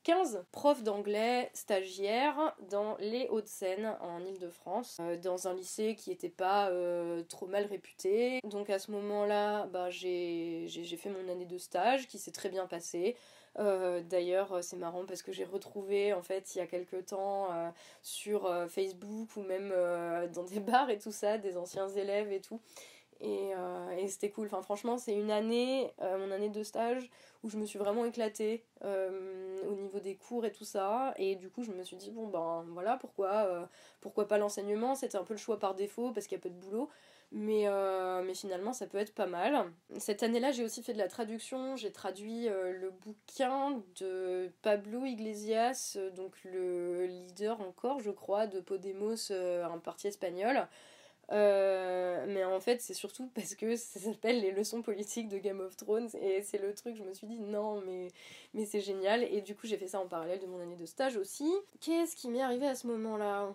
15 0.08 0.46
profs 0.52 0.82
d'anglais 0.82 1.50
stagiaires 1.52 2.56
dans 2.70 2.96
les 2.98 3.28
Hauts-de-Seine 3.28 3.94
en 4.00 4.24
Ile-de-France, 4.24 4.96
euh, 5.02 5.18
dans 5.18 5.48
un 5.48 5.54
lycée 5.54 5.96
qui 5.96 6.08
n'était 6.08 6.30
pas 6.30 6.70
euh, 6.70 7.22
trop 7.24 7.46
mal 7.46 7.66
réputé. 7.66 8.40
Donc 8.44 8.70
à 8.70 8.78
ce 8.78 8.90
moment-là, 8.92 9.66
bah, 9.66 9.90
j'ai 9.90 10.66
fait 10.98 11.10
mon 11.10 11.30
année 11.30 11.44
de 11.44 11.58
stage 11.58 12.06
qui 12.06 12.18
s'est 12.18 12.30
très 12.30 12.48
bien 12.48 12.66
passée. 12.66 13.16
Euh, 13.58 14.00
d'ailleurs, 14.00 14.64
c'est 14.64 14.76
marrant 14.76 15.04
parce 15.04 15.20
que 15.20 15.30
j'ai 15.30 15.44
retrouvé 15.44 16.14
en 16.14 16.22
fait 16.22 16.54
il 16.54 16.58
y 16.58 16.60
a 16.62 16.66
quelques 16.66 17.04
temps 17.04 17.48
sur 18.00 18.50
Facebook 18.70 19.36
ou 19.36 19.42
même 19.42 19.74
dans 20.32 20.44
des 20.44 20.60
bars 20.60 20.88
et 20.88 20.98
tout 20.98 21.12
ça 21.12 21.36
des 21.36 21.58
anciens 21.58 21.88
élèves 21.88 22.32
et 22.32 22.40
tout. 22.40 22.62
Et, 23.20 23.50
et 23.98 24.08
c'était 24.08 24.30
cool. 24.30 24.46
Enfin, 24.46 24.62
franchement, 24.62 24.98
c'est 24.98 25.14
une 25.14 25.30
année, 25.30 25.92
mon 26.00 26.30
année 26.30 26.50
de 26.50 26.62
stage, 26.62 27.10
où 27.42 27.48
je 27.48 27.56
me 27.56 27.66
suis 27.66 27.78
vraiment 27.78 28.04
éclatée 28.04 28.64
euh, 28.84 29.60
au 29.68 29.74
niveau 29.74 30.00
des 30.00 30.16
cours 30.16 30.44
et 30.44 30.52
tout 30.52 30.64
ça. 30.64 31.14
Et 31.16 31.36
du 31.36 31.50
coup, 31.50 31.62
je 31.62 31.70
me 31.72 31.82
suis 31.84 31.96
dit, 31.96 32.10
bon, 32.10 32.26
ben 32.26 32.64
voilà, 32.70 32.96
pourquoi, 32.96 33.46
euh, 33.46 33.66
pourquoi 34.00 34.26
pas 34.26 34.38
l'enseignement? 34.38 34.94
C'était 34.94 35.18
un 35.18 35.24
peu 35.24 35.34
le 35.34 35.38
choix 35.38 35.58
par 35.58 35.74
défaut 35.74 36.10
parce 36.12 36.26
qu'il 36.26 36.36
y 36.36 36.40
a 36.40 36.42
peu 36.42 36.50
de 36.50 36.58
boulot. 36.58 36.88
Mais, 37.30 37.68
euh, 37.68 38.22
mais 38.24 38.34
finalement, 38.34 38.72
ça 38.72 38.86
peut 38.86 38.96
être 38.98 39.14
pas 39.14 39.26
mal. 39.26 39.70
Cette 39.98 40.22
année-là, 40.22 40.50
j'ai 40.50 40.64
aussi 40.64 40.82
fait 40.82 40.94
de 40.94 40.98
la 40.98 41.08
traduction. 41.08 41.76
J'ai 41.76 41.92
traduit 41.92 42.48
le 42.48 42.90
bouquin 42.90 43.82
de 43.96 44.50
Pablo 44.62 45.04
Iglesias, 45.04 45.98
donc 46.16 46.32
le 46.44 47.04
leader 47.04 47.60
encore, 47.60 48.00
je 48.00 48.10
crois, 48.10 48.46
de 48.46 48.60
Podemos, 48.60 49.30
un 49.30 49.78
parti 49.78 50.08
espagnol. 50.08 50.66
Euh, 51.30 52.24
mais 52.26 52.42
en 52.44 52.58
fait, 52.60 52.80
c'est 52.80 52.94
surtout 52.94 53.30
parce 53.34 53.54
que 53.54 53.76
ça 53.76 54.00
s'appelle 54.00 54.40
les 54.40 54.50
leçons 54.50 54.82
politiques 54.82 55.28
de 55.28 55.38
Game 55.38 55.60
of 55.60 55.76
Thrones 55.76 56.08
et 56.22 56.42
c'est 56.42 56.58
le 56.58 56.74
truc, 56.74 56.96
je 56.96 57.02
me 57.02 57.12
suis 57.12 57.26
dit 57.26 57.38
non, 57.38 57.82
mais, 57.82 58.08
mais 58.54 58.64
c'est 58.64 58.80
génial. 58.80 59.24
Et 59.24 59.42
du 59.42 59.54
coup, 59.54 59.66
j'ai 59.66 59.76
fait 59.76 59.88
ça 59.88 60.00
en 60.00 60.06
parallèle 60.06 60.40
de 60.40 60.46
mon 60.46 60.60
année 60.60 60.76
de 60.76 60.86
stage 60.86 61.16
aussi. 61.16 61.52
Qu'est-ce 61.80 62.16
qui 62.16 62.28
m'est 62.28 62.42
arrivé 62.42 62.66
à 62.66 62.74
ce 62.74 62.86
moment-là? 62.86 63.54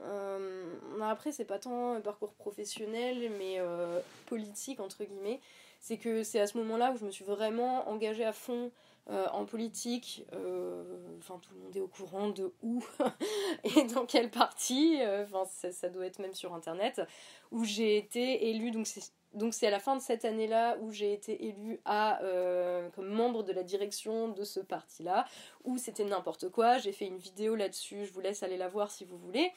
Euh, 0.00 0.74
Après, 1.00 1.32
c'est 1.32 1.44
pas 1.44 1.58
tant 1.58 1.94
un 1.94 2.00
parcours 2.00 2.32
professionnel, 2.34 3.30
mais 3.38 3.56
euh, 3.58 4.00
politique, 4.26 4.80
entre 4.80 5.04
guillemets. 5.04 5.40
C'est 5.80 5.96
que 5.96 6.22
c'est 6.22 6.40
à 6.40 6.46
ce 6.46 6.56
moment-là 6.58 6.92
où 6.92 6.96
je 6.96 7.04
me 7.04 7.10
suis 7.10 7.24
vraiment 7.24 7.88
engagée 7.88 8.24
à 8.24 8.32
fond 8.32 8.70
euh, 9.10 9.26
en 9.32 9.44
politique, 9.46 10.24
euh, 10.32 10.84
enfin 11.18 11.40
tout 11.42 11.52
le 11.54 11.60
monde 11.60 11.76
est 11.76 11.80
au 11.80 11.88
courant 11.88 12.28
de 12.28 12.52
où 12.62 12.84
et 13.64 13.82
dans 13.84 14.06
quelle 14.06 14.30
partie, 14.30 15.02
euh, 15.02 15.26
ça, 15.44 15.88
doit 15.88 16.06
être 16.06 16.20
même 16.20 16.34
sur 16.34 16.54
internet, 16.54 17.02
où 17.50 17.64
j'ai 17.64 17.96
été 17.96 18.50
élue, 18.50 18.70
donc 18.70 18.86
c'est 18.86 19.02
donc 19.34 19.54
c'est 19.54 19.66
à 19.66 19.70
la 19.70 19.80
fin 19.80 19.96
de 19.96 20.02
cette 20.02 20.26
année-là 20.26 20.76
où 20.82 20.92
j'ai 20.92 21.14
été 21.14 21.46
élue 21.46 21.80
comme 21.84 23.08
membre 23.08 23.42
de 23.42 23.52
la 23.52 23.62
direction 23.62 24.28
de 24.28 24.44
ce 24.44 24.60
parti-là, 24.60 25.24
où 25.64 25.78
c'était 25.78 26.04
n'importe 26.04 26.50
quoi. 26.50 26.76
J'ai 26.76 26.92
fait 26.92 27.06
une 27.06 27.16
vidéo 27.16 27.54
là-dessus, 27.54 28.04
je 28.04 28.12
vous 28.12 28.20
laisse 28.20 28.42
aller 28.42 28.58
la 28.58 28.68
voir 28.68 28.90
si 28.90 29.06
vous 29.06 29.16
voulez. 29.16 29.50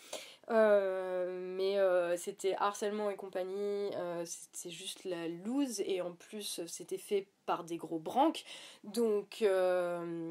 Euh, 0.52 1.56
mais 1.58 1.80
euh, 1.80 2.16
c'était 2.18 2.56
harcèlement 2.56 3.10
et 3.10 3.16
compagnie, 3.16 3.90
euh, 3.96 4.24
c'est 4.54 4.70
juste 4.70 5.04
la 5.04 5.28
loose 5.28 5.80
et 5.80 6.02
en 6.02 6.12
plus 6.14 6.62
c'était 6.68 7.00
fait 7.00 7.28
par 7.48 7.64
des 7.64 7.78
gros 7.78 8.00
branques. 8.00 8.44
Donc 8.84 9.44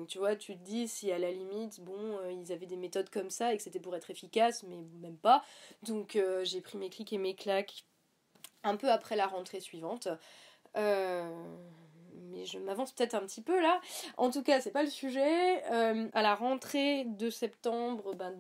tu 0.09 0.19
vois, 0.19 0.37
tu 0.37 0.57
te 0.57 0.63
dis 0.65 0.89
si 0.89 1.11
à 1.11 1.19
la 1.19 1.33
limite, 1.33 1.81
bon, 1.81 2.19
ils 2.31 2.53
avaient 2.53 2.67
des 2.67 2.77
méthodes 2.77 3.11
comme 3.11 3.31
ça 3.31 3.53
et 3.53 3.57
que 3.57 3.63
c'était 3.63 3.81
pour 3.81 3.97
être 3.97 4.11
efficace, 4.11 4.63
mais 4.65 4.77
même 5.01 5.17
pas. 5.17 5.43
Donc 5.83 6.19
j'ai 6.43 6.61
pris 6.61 6.79
mes 6.79 6.91
clics 6.91 7.13
et 7.13 7.19
mes 7.19 7.35
claques 7.35 7.85
un 8.63 8.77
peu 8.77 8.91
après 8.91 9.17
la 9.17 9.27
rentrée 9.27 9.61
suivante. 9.61 10.09
mais 10.75 12.47
je 12.47 12.59
m'avance 12.59 12.93
peut-être 12.93 13.15
un 13.15 13.21
petit 13.21 13.43
peu 13.43 13.61
là. 13.61 13.81
En 14.17 14.31
tout 14.31 14.43
cas, 14.43 14.61
c'est 14.61 14.71
pas 14.71 14.83
le 14.83 14.91
sujet. 14.91 15.63
à 15.65 16.23
la 16.23 16.35
rentrée 16.35 17.05
de 17.05 17.31
septembre 17.31 18.15
ben, 18.15 18.33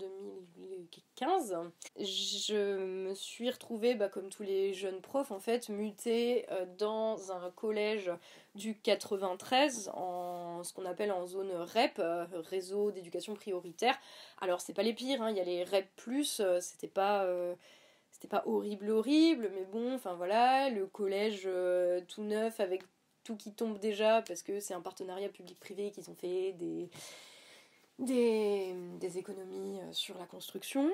2015, 0.84 1.56
je 1.98 2.84
me 2.84 3.14
suis 3.14 3.50
retrouvée, 3.50 3.94
bah, 3.94 4.08
comme 4.08 4.28
tous 4.28 4.42
les 4.42 4.74
jeunes 4.74 5.00
profs, 5.00 5.30
en 5.30 5.40
fait, 5.40 5.68
mutée 5.68 6.46
euh, 6.50 6.66
dans 6.78 7.32
un 7.32 7.50
collège 7.50 8.10
du 8.54 8.78
93, 8.78 9.90
en 9.94 10.62
ce 10.62 10.72
qu'on 10.72 10.84
appelle 10.84 11.12
en 11.12 11.26
zone 11.26 11.50
REP, 11.52 11.98
euh, 11.98 12.26
réseau 12.48 12.90
d'éducation 12.90 13.34
prioritaire. 13.34 13.98
Alors, 14.40 14.60
c'est 14.60 14.74
pas 14.74 14.82
les 14.82 14.94
pires, 14.94 15.22
hein, 15.22 15.30
il 15.30 15.36
y 15.36 15.40
a 15.40 15.44
les 15.44 15.64
REP, 15.64 15.88
euh, 16.40 16.60
c'était 16.60 16.88
pas 16.88 17.26
c'était 18.10 18.28
pas 18.28 18.44
horrible 18.46 18.90
horrible 18.90 19.50
mais 19.52 19.64
bon 19.64 19.94
enfin 19.94 20.14
voilà 20.14 20.70
le 20.70 20.86
collège 20.86 21.48
tout 22.06 22.22
neuf 22.22 22.60
avec 22.60 22.84
tout 23.24 23.36
qui 23.36 23.52
tombe 23.52 23.80
déjà 23.80 24.22
parce 24.22 24.42
que 24.42 24.60
c'est 24.60 24.74
un 24.74 24.80
partenariat 24.80 25.28
public 25.28 25.58
privé 25.58 25.90
qu'ils 25.90 26.08
ont 26.10 26.14
fait 26.14 26.52
des 26.52 26.88
des, 27.98 29.18
économies 29.18 29.80
euh, 29.80 29.92
sur 29.92 30.18
la 30.18 30.26
construction. 30.26 30.90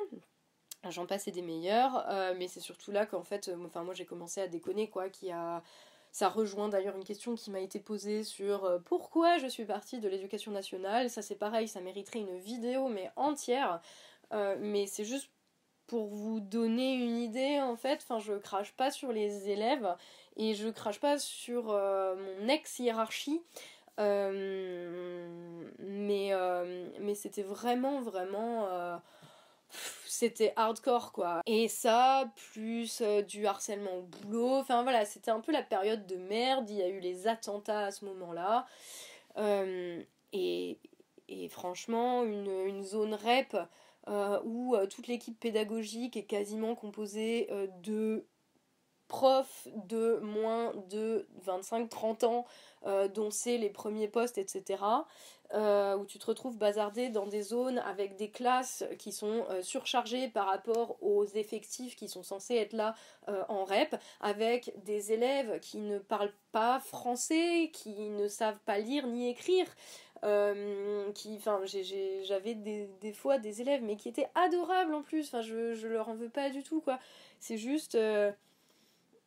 J'en 0.89 1.07
passe 1.07 1.29
et 1.29 1.31
des 1.31 1.43
meilleurs, 1.43 2.07
euh, 2.09 2.35
mais 2.39 2.49
c'est 2.49 2.61
surtout 2.61 2.91
là 2.91 3.05
qu'en 3.05 3.23
fait, 3.23 3.49
euh, 3.49 3.57
enfin 3.67 3.85
moi 3.85 3.93
j'ai 3.93 4.07
commencé 4.07 4.41
à 4.41 4.49
déconner 4.49 4.89
quoi, 4.89 5.11
qui 5.11 5.31
a 5.31 5.63
ça 6.13 6.29
rejoint 6.29 6.69
d'ailleurs 6.69 6.97
une 6.97 7.05
question 7.05 7.37
qui 7.37 7.53
m'a 7.53 7.61
été 7.61 7.79
posée 7.79 8.25
sur 8.25 8.81
pourquoi 8.85 9.39
je 9.39 9.47
suis 9.47 9.65
partie 9.65 10.01
de 10.01 10.09
l'éducation 10.09 10.51
nationale. 10.51 11.09
Ça 11.09 11.23
c'est 11.23 11.37
pareil, 11.37 11.69
ça 11.69 11.81
mériterait 11.81 12.21
une 12.21 12.39
vidéo 12.39 12.89
mais 12.89 13.13
entière. 13.15 13.81
mais 14.33 14.87
c'est 14.87 15.05
juste 15.05 15.31
pour 15.87 16.09
vous 16.09 16.41
donner 16.41 16.95
une 16.95 17.17
idée, 17.17 17.61
en 17.61 17.77
fait, 17.77 18.01
enfin, 18.03 18.19
je 18.19 18.35
crache 18.35 18.73
pas 18.73 18.91
sur 18.91 19.13
les 19.13 19.51
élèves 19.51 19.97
et 20.37 20.55
je 20.55 20.69
crache 20.69 20.99
pas 21.01 21.19
sur 21.19 21.67
mon 21.67 22.49
ex-hiérarchie. 22.49 23.41
Mais 23.99 25.71
mais 27.01 27.15
c'était 27.15 27.43
vraiment, 27.43 28.01
vraiment 28.01 29.01
c'était 30.07 30.53
hardcore 30.57 31.13
quoi. 31.13 31.41
Et 31.47 31.69
ça, 31.69 32.31
plus 32.53 33.01
euh, 33.01 33.23
du 33.23 33.47
harcèlement 33.47 33.99
au 33.99 34.03
boulot, 34.03 34.57
enfin 34.57 34.83
voilà, 34.83 35.05
c'était 35.05 35.31
un 35.31 35.41
peu 35.41 35.53
la 35.53 35.63
période 35.63 36.07
de 36.07 36.17
merde, 36.17 36.69
il 36.69 36.77
y 36.77 36.83
a 36.83 36.89
eu 36.89 37.01
les 37.01 37.27
attentats 37.27 37.87
à 37.87 37.91
ce 37.91 38.05
moment-là. 38.05 38.67
Euh, 39.39 40.03
et, 40.33 40.79
et, 41.29 41.49
franchement, 41.49 42.25
une, 42.25 42.51
une 42.67 42.83
zone 42.83 43.15
REP 43.15 43.57
euh, 44.09 44.41
où 44.45 44.77
toute 44.89 45.07
l'équipe 45.07 45.39
pédagogique 45.39 46.17
est 46.17 46.25
quasiment 46.25 46.75
composée 46.75 47.49
de 47.83 48.27
profs 49.11 49.69
de 49.89 50.19
moins 50.23 50.73
de 50.89 51.27
25-30 51.45 52.25
ans, 52.25 52.47
dont 53.15 53.31
c'est 53.31 53.59
les 53.59 53.69
premiers 53.69 54.09
postes, 54.09 54.39
etc. 54.39 54.79
Euh, 55.53 55.97
où 55.97 56.07
tu 56.07 56.21
te 56.21 56.27
retrouves 56.27 56.57
bazardé 56.57 57.09
dans 57.09 57.27
des 57.27 57.43
zones 57.43 57.79
avec 57.81 58.15
des 58.15 58.31
classes 58.31 58.85
qui 59.01 59.11
sont 59.11 59.45
euh, 59.51 59.63
surchargées 59.63 60.29
par 60.29 60.47
rapport 60.47 60.97
aux 61.03 61.25
effectifs 61.25 61.97
qui 61.97 62.09
sont 62.09 62.23
censés 62.23 62.55
être 62.55 62.73
là 62.73 62.95
euh, 63.29 63.43
en 63.49 63.65
REP, 63.65 63.97
avec 64.21 64.73
des 64.85 65.13
élèves 65.13 65.59
qui 65.59 65.79
ne 65.79 65.99
parlent 65.99 66.33
pas 66.53 66.79
français, 66.79 67.71
qui 67.73 68.11
ne 68.11 68.29
savent 68.29 68.61
pas 68.65 68.79
lire 68.79 69.09
ni 69.09 69.29
écrire. 69.29 69.67
qui 71.15 71.35
enfin 71.37 71.63
j'avais 71.65 72.55
des, 72.55 72.89
des, 73.01 73.13
fois 73.13 73.39
des 73.39 73.61
élèves 73.61 73.83
mais 73.83 73.97
qui 73.97 74.09
étaient 74.09 74.29
adorables 74.35 74.95
en 74.95 75.03
plus 75.03 75.27
enfin 75.27 75.41
je, 75.41 75.75
je 75.75 75.89
leur 75.89 76.11
en 76.11 76.15
veux 76.15 76.29
pas 76.29 76.51
du 76.51 76.63
tout 76.63 76.83
quoi 76.83 76.99
c'est 77.41 77.57
juste 77.57 77.97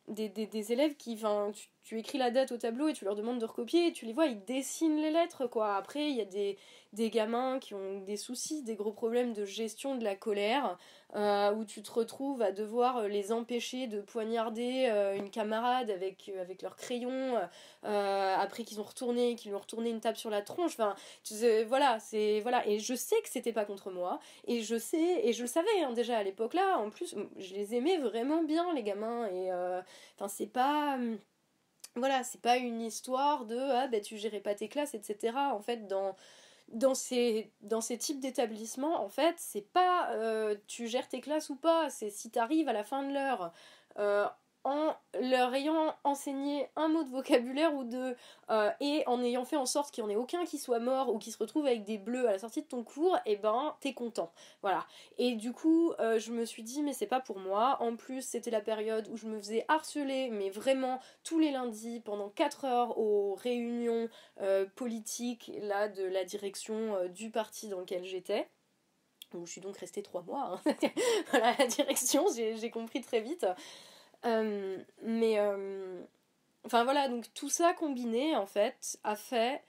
des, 0.08 0.72
élèves 0.72 0.96
qui, 0.96 1.16
tu, 1.16 1.68
tu, 1.82 1.98
écris 1.98 2.18
la 2.18 2.30
date 2.30 2.52
au 2.52 2.58
tableau 2.58 2.88
et 2.88 2.92
tu 2.92 3.04
leur 3.04 3.14
demandes 3.14 3.38
de 3.38 3.46
recopier, 3.46 3.88
et 3.88 3.92
tu 3.92 4.06
les 4.06 4.12
vois, 4.12 4.26
ils 4.26 4.44
dessinent 4.44 5.00
les 5.00 5.10
lettres, 5.10 5.46
quoi. 5.46 5.76
Après, 5.76 6.10
il 6.10 6.16
y 6.16 6.20
a 6.20 6.26
des, 6.26 6.58
des 6.94 7.10
gamins 7.10 7.58
qui 7.58 7.74
ont 7.74 8.00
des 8.00 8.16
soucis, 8.16 8.62
des 8.62 8.76
gros 8.76 8.92
problèmes 8.92 9.32
de 9.32 9.44
gestion 9.44 9.96
de 9.96 10.04
la 10.04 10.14
colère, 10.14 10.78
euh, 11.16 11.52
où 11.52 11.64
tu 11.64 11.82
te 11.82 11.90
retrouves 11.90 12.40
à 12.42 12.52
devoir 12.52 12.98
euh, 12.98 13.08
les 13.08 13.32
empêcher 13.32 13.86
de 13.86 14.00
poignarder 14.00 14.88
euh, 14.90 15.16
une 15.16 15.30
camarade 15.30 15.90
avec, 15.90 16.30
avec 16.40 16.62
leur 16.62 16.76
crayon, 16.76 17.38
après 17.82 18.64
qu'ils 18.64 18.80
ont 18.80 18.84
retourné, 18.84 19.34
qu'ils 19.36 19.50
lui 19.50 19.56
ont 19.56 19.60
retourné 19.60 19.90
une 19.90 20.00
table 20.00 20.16
sur 20.16 20.30
la 20.30 20.42
tronche. 20.42 20.72
Enfin, 20.72 20.94
voilà, 21.66 21.98
c'est 22.00 22.40
voilà. 22.40 22.66
Et 22.66 22.78
je 22.78 22.94
sais 22.94 23.20
que 23.22 23.28
c'était 23.28 23.52
pas 23.52 23.64
contre 23.64 23.90
moi, 23.90 24.20
et 24.46 24.62
je 24.62 24.78
sais, 24.78 25.20
et 25.24 25.32
je 25.32 25.42
le 25.42 25.48
savais 25.48 25.82
hein, 25.82 25.92
déjà 25.92 26.18
à 26.18 26.22
l'époque 26.22 26.54
là. 26.54 26.78
En 26.78 26.90
plus, 26.90 27.14
je 27.36 27.54
les 27.54 27.74
aimais 27.74 27.98
vraiment 27.98 28.42
bien 28.42 28.72
les 28.74 28.82
gamins, 28.82 29.26
et 29.28 29.52
enfin 30.16 30.28
c'est 30.28 30.46
pas 30.46 30.98
voilà, 31.96 32.24
c'est 32.24 32.40
pas 32.40 32.56
une 32.56 32.80
histoire 32.80 33.44
de 33.44 33.56
ah 33.56 33.86
ben 33.88 34.00
tu 34.00 34.16
gérais 34.16 34.40
pas 34.40 34.54
tes 34.54 34.68
classes, 34.68 34.94
etc. 34.94 35.36
En 35.52 35.60
fait, 35.60 35.86
dans 35.86 36.16
dans 36.68 36.94
ces, 36.94 37.52
dans 37.60 37.80
ces 37.80 37.98
types 37.98 38.20
d'établissements, 38.20 39.04
en 39.04 39.08
fait, 39.08 39.34
c'est 39.38 39.72
pas 39.72 40.10
euh, 40.12 40.56
tu 40.66 40.86
gères 40.86 41.08
tes 41.08 41.20
classes 41.20 41.50
ou 41.50 41.56
pas, 41.56 41.90
c'est 41.90 42.10
si 42.10 42.30
tu 42.30 42.38
arrives 42.38 42.68
à 42.68 42.72
la 42.72 42.84
fin 42.84 43.02
de 43.02 43.12
l'heure. 43.12 43.52
Euh, 43.98 44.26
en 44.64 44.94
leur 45.20 45.54
ayant 45.54 45.94
enseigné 46.04 46.68
un 46.74 46.88
mot 46.88 47.04
de 47.04 47.10
vocabulaire 47.10 47.74
ou 47.74 47.84
deux 47.84 48.16
euh, 48.50 48.70
et 48.80 49.04
en 49.06 49.22
ayant 49.22 49.44
fait 49.44 49.56
en 49.56 49.66
sorte 49.66 49.90
qu'il 49.92 50.04
n'y 50.04 50.10
en 50.10 50.14
ait 50.14 50.20
aucun 50.20 50.44
qui 50.46 50.58
soit 50.58 50.78
mort 50.78 51.14
ou 51.14 51.18
qui 51.18 51.30
se 51.30 51.38
retrouve 51.38 51.66
avec 51.66 51.84
des 51.84 51.98
bleus 51.98 52.26
à 52.28 52.32
la 52.32 52.38
sortie 52.38 52.62
de 52.62 52.66
ton 52.66 52.82
cours, 52.82 53.16
et 53.26 53.32
eh 53.32 53.36
ben 53.36 53.76
t'es 53.80 53.92
content. 53.92 54.32
Voilà. 54.62 54.86
Et 55.18 55.34
du 55.34 55.52
coup, 55.52 55.92
euh, 56.00 56.18
je 56.18 56.32
me 56.32 56.44
suis 56.44 56.62
dit, 56.62 56.82
mais 56.82 56.94
c'est 56.94 57.06
pas 57.06 57.20
pour 57.20 57.38
moi. 57.38 57.76
En 57.80 57.96
plus, 57.96 58.22
c'était 58.22 58.50
la 58.50 58.62
période 58.62 59.08
où 59.08 59.16
je 59.16 59.26
me 59.26 59.38
faisais 59.38 59.64
harceler, 59.68 60.30
mais 60.30 60.50
vraiment 60.50 60.98
tous 61.22 61.38
les 61.38 61.50
lundis 61.50 62.00
pendant 62.00 62.30
4 62.30 62.64
heures 62.64 62.98
aux 62.98 63.34
réunions 63.34 64.08
euh, 64.40 64.66
politiques 64.74 65.52
là 65.60 65.88
de 65.88 66.04
la 66.04 66.24
direction 66.24 67.06
du 67.08 67.30
parti 67.30 67.68
dans 67.68 67.80
lequel 67.80 68.04
j'étais 68.04 68.48
où 69.34 69.46
je 69.46 69.52
suis 69.52 69.60
donc 69.60 69.76
restée 69.78 70.02
trois 70.02 70.22
mois. 70.22 70.60
Hein. 70.66 70.74
voilà, 71.30 71.54
la 71.58 71.66
direction, 71.66 72.26
j'ai 72.32 72.70
compris 72.70 73.00
très 73.00 73.20
vite. 73.20 73.44
Euh, 74.24 74.78
mais 75.02 75.38
euh, 75.38 76.02
enfin 76.64 76.84
voilà, 76.84 77.08
donc 77.08 77.32
tout 77.34 77.48
ça 77.50 77.74
combiné 77.74 78.36
en 78.36 78.46
fait 78.46 78.98
a 79.04 79.16
fait 79.16 79.62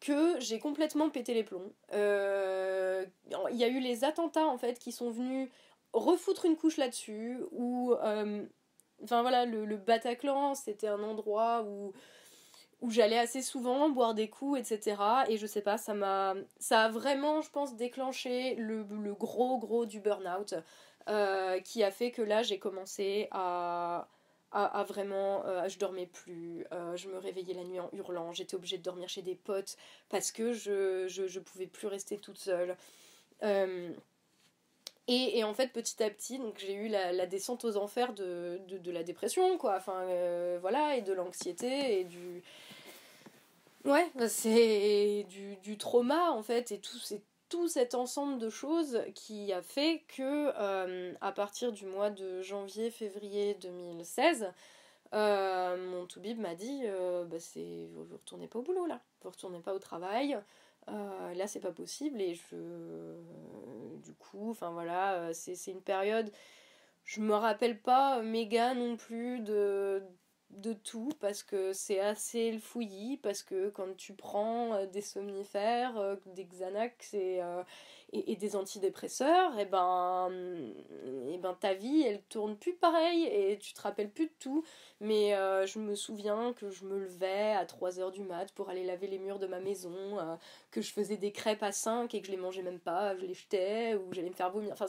que 0.00 0.38
j'ai 0.40 0.58
complètement 0.58 1.10
pété 1.10 1.34
les 1.34 1.44
plombs. 1.44 1.72
Euh, 1.92 3.06
il 3.50 3.56
y 3.56 3.64
a 3.64 3.68
eu 3.68 3.80
les 3.80 4.04
attentats 4.04 4.46
en 4.46 4.58
fait 4.58 4.78
qui 4.78 4.92
sont 4.92 5.10
venus 5.10 5.48
refoutre 5.92 6.44
une 6.46 6.56
couche 6.56 6.76
là-dessus 6.76 7.38
ou 7.50 7.94
enfin 9.02 9.22
voilà 9.22 9.44
le, 9.44 9.64
le 9.64 9.76
Bataclan 9.76 10.54
c'était 10.54 10.88
un 10.88 11.02
endroit 11.02 11.62
où 11.64 11.92
où 12.80 12.90
j'allais 12.90 13.18
assez 13.18 13.42
souvent 13.42 13.88
boire 13.90 14.14
des 14.14 14.28
coups 14.28 14.58
etc 14.58 14.96
et 15.28 15.36
je 15.36 15.46
sais 15.46 15.60
pas 15.62 15.78
ça 15.78 15.94
m'a 15.94 16.34
ça 16.58 16.84
a 16.84 16.88
vraiment 16.88 17.40
je 17.40 17.50
pense 17.50 17.76
déclenché 17.76 18.56
le, 18.56 18.84
le 18.90 19.14
gros 19.14 19.58
gros 19.58 19.86
du 19.86 20.00
burn-out 20.00 20.54
euh, 21.08 21.60
qui 21.60 21.82
a 21.82 21.90
fait 21.90 22.10
que 22.10 22.22
là 22.22 22.42
j'ai 22.42 22.58
commencé 22.58 23.28
à, 23.32 24.08
à, 24.52 24.84
vraiment 24.84 25.44
euh, 25.46 25.68
je 25.68 25.78
dormais 25.78 26.06
plus 26.06 26.64
euh, 26.72 26.96
je 26.96 27.08
me 27.08 27.18
réveillais 27.18 27.54
la 27.54 27.64
nuit 27.64 27.80
en 27.80 27.90
hurlant 27.92 28.32
j'étais 28.32 28.54
obligée 28.54 28.78
de 28.78 28.82
dormir 28.82 29.08
chez 29.08 29.22
des 29.22 29.34
potes 29.34 29.76
parce 30.08 30.30
que 30.30 30.52
je 30.52 31.08
je, 31.08 31.26
je 31.26 31.40
pouvais 31.40 31.66
plus 31.66 31.88
rester 31.88 32.18
toute 32.18 32.38
seule. 32.38 32.76
Et, 35.08 35.38
et, 35.38 35.42
en 35.42 35.52
fait 35.52 35.72
petit 35.72 36.00
à 36.00 36.08
petit 36.10 36.38
donc 36.38 36.58
j'ai 36.58 36.74
eu 36.74 36.86
la, 36.86 37.26
descente 37.26 37.64
aux 37.64 37.76
enfers 37.76 38.12
de, 38.12 38.60
de, 38.68 38.78
de, 38.78 38.90
la 38.92 39.02
dépression 39.02 39.58
quoi. 39.58 39.76
Enfin 39.76 40.06
voilà 40.60 40.96
et 40.96 41.02
de 41.02 41.12
l'anxiété 41.12 42.00
et 42.00 42.04
du 42.04 42.42
ouais 43.84 44.08
c'est 44.28 45.26
du, 45.28 45.56
du 45.56 45.76
trauma 45.76 46.30
en 46.30 46.42
fait 46.44 46.70
et 46.70 46.78
tout 46.78 46.98
c'est 46.98 47.20
tout 47.52 47.68
cet 47.68 47.94
ensemble 47.94 48.38
de 48.38 48.48
choses 48.48 49.02
qui 49.14 49.52
a 49.52 49.60
fait 49.60 50.04
que 50.08 50.52
euh, 50.56 51.12
à 51.20 51.32
partir 51.32 51.70
du 51.70 51.84
mois 51.84 52.08
de 52.08 52.40
janvier-février 52.40 53.58
2016, 53.60 54.50
euh, 55.12 55.90
mon 55.90 56.06
toubib 56.06 56.38
m'a 56.38 56.54
dit 56.54 56.80
euh, 56.86 57.26
bah 57.26 57.38
c'est 57.38 57.90
vous, 57.92 58.04
vous 58.04 58.16
retournez 58.16 58.46
pas 58.48 58.58
au 58.58 58.62
boulot 58.62 58.86
là, 58.86 59.02
vous 59.20 59.28
retournez 59.28 59.60
pas 59.60 59.74
au 59.74 59.78
travail. 59.78 60.38
là 60.88 61.46
c'est 61.46 61.60
pas 61.60 61.72
possible 61.72 62.22
et 62.22 62.34
je 62.34 62.56
du 64.02 64.14
coup 64.14 64.48
enfin 64.50 64.70
voilà 64.70 65.34
c'est 65.34 65.70
une 65.70 65.82
période 65.82 66.32
je 67.04 67.20
me 67.20 67.34
rappelle 67.34 67.78
pas 67.78 68.22
méga 68.22 68.72
non 68.72 68.96
plus 68.96 69.40
de 69.40 70.02
de 70.52 70.74
tout 70.74 71.10
parce 71.20 71.42
que 71.42 71.72
c'est 71.72 72.00
assez 72.00 72.52
le 72.52 72.58
fouillis 72.58 73.16
parce 73.16 73.42
que 73.42 73.70
quand 73.70 73.96
tu 73.96 74.14
prends 74.14 74.74
euh, 74.74 74.86
des 74.86 75.00
somnifères, 75.00 75.96
euh, 75.96 76.16
des 76.26 76.44
Xanax 76.44 77.14
et, 77.14 77.40
euh, 77.42 77.62
des 78.12 78.56
antidépresseurs, 78.56 79.58
et 79.58 79.62
eh 79.62 79.64
ben, 79.64 80.30
et 81.26 81.34
eh 81.34 81.38
ben 81.38 81.54
ta 81.54 81.72
vie 81.72 82.02
elle 82.02 82.22
tourne 82.24 82.56
plus 82.56 82.74
pareil 82.74 83.24
et 83.24 83.58
tu 83.58 83.72
te 83.72 83.80
rappelles 83.80 84.10
plus 84.10 84.26
de 84.26 84.34
tout. 84.38 84.64
Mais 85.00 85.30
je 85.66 85.78
me 85.78 85.94
souviens 85.94 86.52
que 86.52 86.70
je 86.70 86.84
me 86.84 86.98
levais 86.98 87.52
à 87.52 87.64
3h 87.64 88.12
du 88.12 88.22
mat 88.22 88.52
pour 88.52 88.68
aller 88.68 88.84
laver 88.84 89.06
les 89.06 89.18
murs 89.18 89.38
de 89.38 89.46
ma 89.46 89.60
maison, 89.60 90.18
que 90.70 90.82
je 90.82 90.92
faisais 90.92 91.16
des 91.16 91.32
crêpes 91.32 91.62
à 91.62 91.72
5 91.72 92.14
et 92.14 92.20
que 92.20 92.26
je 92.26 92.32
les 92.32 92.38
mangeais 92.38 92.62
même 92.62 92.80
pas, 92.80 93.16
je 93.16 93.24
les 93.24 93.34
jetais 93.34 93.94
ou 93.94 94.12
j'allais 94.12 94.28
me 94.28 94.34
faire 94.34 94.50
vomir. 94.50 94.72
Enfin, 94.72 94.86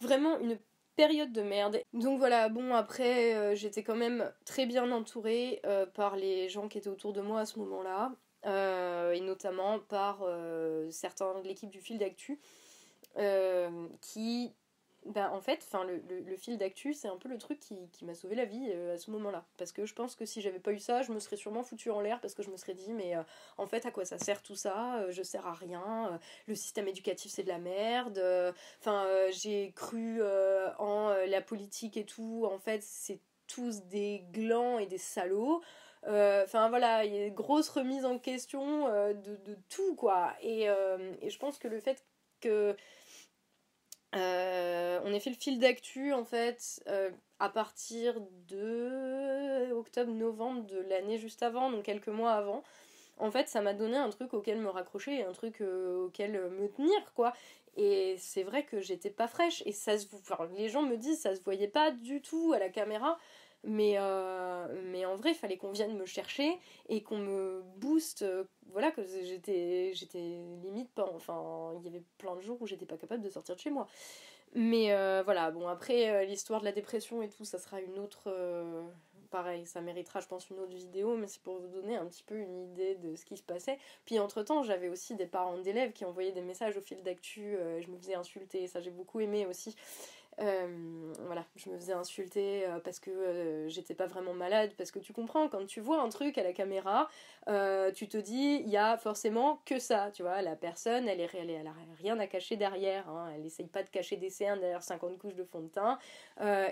vraiment 0.00 0.38
une 0.38 0.56
période 1.00 1.32
de 1.32 1.40
merde. 1.40 1.80
Donc 1.94 2.18
voilà, 2.18 2.50
bon 2.50 2.74
après 2.74 3.34
euh, 3.34 3.54
j'étais 3.54 3.82
quand 3.82 3.96
même 3.96 4.30
très 4.44 4.66
bien 4.66 4.90
entourée 4.92 5.58
euh, 5.64 5.86
par 5.86 6.14
les 6.14 6.50
gens 6.50 6.68
qui 6.68 6.76
étaient 6.76 6.90
autour 6.90 7.14
de 7.14 7.22
moi 7.22 7.40
à 7.40 7.46
ce 7.46 7.58
moment-là, 7.58 8.12
euh, 8.44 9.12
et 9.12 9.20
notamment 9.20 9.78
par 9.78 10.22
certains 10.90 11.40
de 11.40 11.48
l'équipe 11.48 11.70
du 11.70 11.80
fil 11.80 11.96
d'actu, 11.96 12.38
qui 14.02 14.52
bah, 15.10 15.30
en 15.32 15.40
fait, 15.40 15.66
le, 15.86 16.20
le, 16.20 16.36
fil 16.36 16.56
d'actu, 16.56 16.94
c'est 16.94 17.08
un 17.08 17.16
peu 17.16 17.28
le 17.28 17.36
truc 17.36 17.58
qui, 17.58 17.88
qui 17.90 18.04
m'a 18.04 18.14
sauvé 18.14 18.36
la 18.36 18.44
vie 18.44 18.70
euh, 18.72 18.94
à 18.94 18.98
ce 18.98 19.10
moment-là. 19.10 19.44
Parce 19.58 19.72
que 19.72 19.84
je 19.84 19.92
pense 19.94 20.14
que 20.14 20.24
si 20.24 20.40
j'avais 20.40 20.60
pas 20.60 20.72
eu 20.72 20.78
ça, 20.78 21.02
je 21.02 21.12
me 21.12 21.18
serais 21.18 21.36
sûrement 21.36 21.64
foutu 21.64 21.90
en 21.90 22.00
l'air 22.00 22.20
parce 22.20 22.34
que 22.34 22.42
je 22.42 22.50
me 22.50 22.56
serais 22.56 22.74
dit, 22.74 22.92
mais 22.92 23.16
euh, 23.16 23.22
en 23.58 23.66
fait, 23.66 23.86
à 23.86 23.90
quoi 23.90 24.04
ça 24.04 24.18
sert 24.18 24.40
tout 24.42 24.54
ça? 24.54 25.00
Euh, 25.00 25.10
Je 25.10 25.22
sers 25.22 25.46
à 25.46 25.52
rien. 25.52 26.20
le 26.46 26.54
système 26.54 26.86
éducatif, 26.86 27.32
c'est 27.32 27.42
de 27.42 27.48
la 27.48 27.58
merde. 27.58 28.22
Enfin, 28.78 29.06
j'ai 29.30 29.72
cru 29.72 30.22
en 30.78 31.10
la 31.26 31.40
politique 31.40 31.96
et 31.96 32.04
tout. 32.04 32.46
En 32.50 32.58
fait, 32.58 32.82
c'est 32.82 33.20
tous 33.46 33.82
des 33.84 34.24
glands 34.32 34.78
et 34.78 34.86
des 34.86 34.98
salauds. 34.98 35.60
Enfin 36.04 36.68
voilà, 36.68 37.04
il 37.04 37.14
y 37.14 37.18
a 37.18 37.26
une 37.26 37.34
grosse 37.34 37.68
remise 37.68 38.04
en 38.04 38.18
question 38.18 38.88
de, 38.88 39.36
de, 39.36 39.58
tout 39.68 39.94
quoi. 39.96 40.34
Et, 40.40 40.66
je 40.66 41.38
pense 41.38 41.58
que 41.58 41.68
le 41.68 41.80
fait 41.80 42.04
que 42.40 42.76
on 44.18 45.14
a 45.14 45.20
fait 45.20 45.30
le 45.30 45.36
fil 45.36 45.58
d'actu 45.58 46.12
en 46.12 46.24
fait 46.24 46.82
euh, 46.88 47.10
à 47.38 47.48
partir 47.48 48.20
de 48.48 49.72
octobre-novembre 49.72 50.66
de 50.66 50.78
l'année 50.88 51.18
juste 51.18 51.42
avant, 51.42 51.70
donc 51.70 51.84
quelques 51.84 52.08
mois 52.08 52.32
avant. 52.32 52.62
En 53.18 53.30
fait, 53.30 53.48
ça 53.48 53.60
m'a 53.60 53.74
donné 53.74 53.96
un 53.96 54.08
truc 54.08 54.32
auquel 54.32 54.58
me 54.58 54.68
raccrocher, 54.68 55.24
un 55.24 55.32
truc 55.32 55.60
euh, 55.60 56.06
auquel 56.06 56.32
me 56.50 56.68
tenir, 56.68 57.12
quoi. 57.14 57.34
Et 57.76 58.16
c'est 58.18 58.42
vrai 58.42 58.64
que 58.64 58.80
j'étais 58.80 59.10
pas 59.10 59.28
fraîche. 59.28 59.62
Et 59.66 59.72
ça 59.72 59.98
se, 59.98 60.06
enfin, 60.14 60.48
les 60.56 60.68
gens 60.68 60.82
me 60.82 60.96
disent 60.96 61.20
ça 61.20 61.34
se 61.34 61.42
voyait 61.42 61.68
pas 61.68 61.90
du 61.90 62.22
tout 62.22 62.52
à 62.54 62.58
la 62.58 62.70
caméra. 62.70 63.18
Euh, 63.66 63.68
mais 63.68 63.98
en 65.10 65.16
vrai, 65.16 65.32
il 65.32 65.34
fallait 65.34 65.56
qu'on 65.56 65.72
vienne 65.72 65.96
me 65.96 66.06
chercher 66.06 66.58
et 66.88 67.02
qu'on 67.02 67.18
me 67.18 67.62
booste. 67.76 68.22
Euh, 68.22 68.44
voilà, 68.72 68.90
que 68.90 69.02
j'étais, 69.04 69.92
j'étais 69.94 70.38
limite 70.62 70.90
pas. 70.90 71.10
Enfin, 71.14 71.72
il 71.80 71.84
y 71.84 71.88
avait 71.88 72.04
plein 72.18 72.36
de 72.36 72.40
jours 72.40 72.56
où 72.60 72.66
j'étais 72.66 72.86
pas 72.86 72.96
capable 72.96 73.22
de 73.22 73.30
sortir 73.30 73.56
de 73.56 73.60
chez 73.60 73.70
moi. 73.70 73.86
Mais 74.54 74.92
euh, 74.92 75.22
voilà, 75.24 75.50
bon, 75.50 75.68
après, 75.68 76.26
l'histoire 76.26 76.60
de 76.60 76.64
la 76.64 76.72
dépression 76.72 77.22
et 77.22 77.28
tout, 77.28 77.44
ça 77.44 77.58
sera 77.58 77.80
une 77.80 77.98
autre. 77.98 78.32
pareil, 79.30 79.66
ça 79.66 79.80
méritera, 79.80 80.20
je 80.20 80.26
pense, 80.26 80.50
une 80.50 80.58
autre 80.58 80.74
vidéo, 80.74 81.16
mais 81.16 81.26
c'est 81.26 81.42
pour 81.42 81.58
vous 81.58 81.68
donner 81.68 81.96
un 81.96 82.06
petit 82.06 82.24
peu 82.24 82.36
une 82.36 82.70
idée 82.72 82.96
de 82.96 83.14
ce 83.16 83.24
qui 83.24 83.36
se 83.36 83.42
passait. 83.42 83.78
Puis 84.04 84.18
entre 84.18 84.42
temps, 84.42 84.62
j'avais 84.62 84.88
aussi 84.88 85.14
des 85.14 85.26
parents 85.26 85.58
d'élèves 85.58 85.92
qui 85.92 86.04
envoyaient 86.04 86.32
des 86.32 86.42
messages 86.42 86.76
au 86.76 86.80
fil 86.80 87.02
d'actu. 87.02 87.56
je 87.80 87.88
me 87.90 87.96
faisais 87.98 88.14
insulter, 88.14 88.66
ça 88.66 88.80
j'ai 88.80 88.90
beaucoup 88.90 89.20
aimé 89.20 89.46
aussi. 89.46 89.76
Euh, 90.38 91.12
voilà, 91.26 91.44
je 91.56 91.68
me 91.68 91.76
faisais 91.76 91.92
insulter 91.92 92.66
euh, 92.66 92.78
parce 92.78 92.98
que 92.98 93.10
euh, 93.10 93.68
j'étais 93.68 93.94
pas 93.94 94.06
vraiment 94.06 94.32
malade, 94.32 94.72
parce 94.78 94.90
que 94.90 94.98
tu 94.98 95.12
comprends, 95.12 95.48
quand 95.48 95.66
tu 95.66 95.80
vois 95.80 96.00
un 96.00 96.08
truc 96.08 96.38
à 96.38 96.42
la 96.42 96.52
caméra, 96.52 97.08
tu 97.94 98.08
te 98.08 98.16
dis, 98.16 98.62
il 98.64 98.68
y 98.68 98.76
a 98.76 98.96
forcément 98.96 99.60
que 99.64 99.78
ça, 99.80 100.10
tu 100.12 100.22
vois, 100.22 100.40
la 100.40 100.54
personne, 100.54 101.08
elle, 101.08 101.20
est, 101.20 101.30
elle 101.34 101.66
a 101.66 101.74
rien 101.98 102.18
à 102.20 102.26
cacher 102.28 102.56
derrière, 102.56 103.08
hein, 103.08 103.32
elle 103.34 103.44
essaye 103.44 103.66
pas 103.66 103.82
de 103.82 103.88
cacher 103.88 104.16
des 104.16 104.30
cernes 104.30 104.60
derrière 104.60 104.82
50 104.82 105.18
couches 105.18 105.34
de 105.34 105.42
fond 105.42 105.60
de 105.60 105.68
teint, 105.68 105.98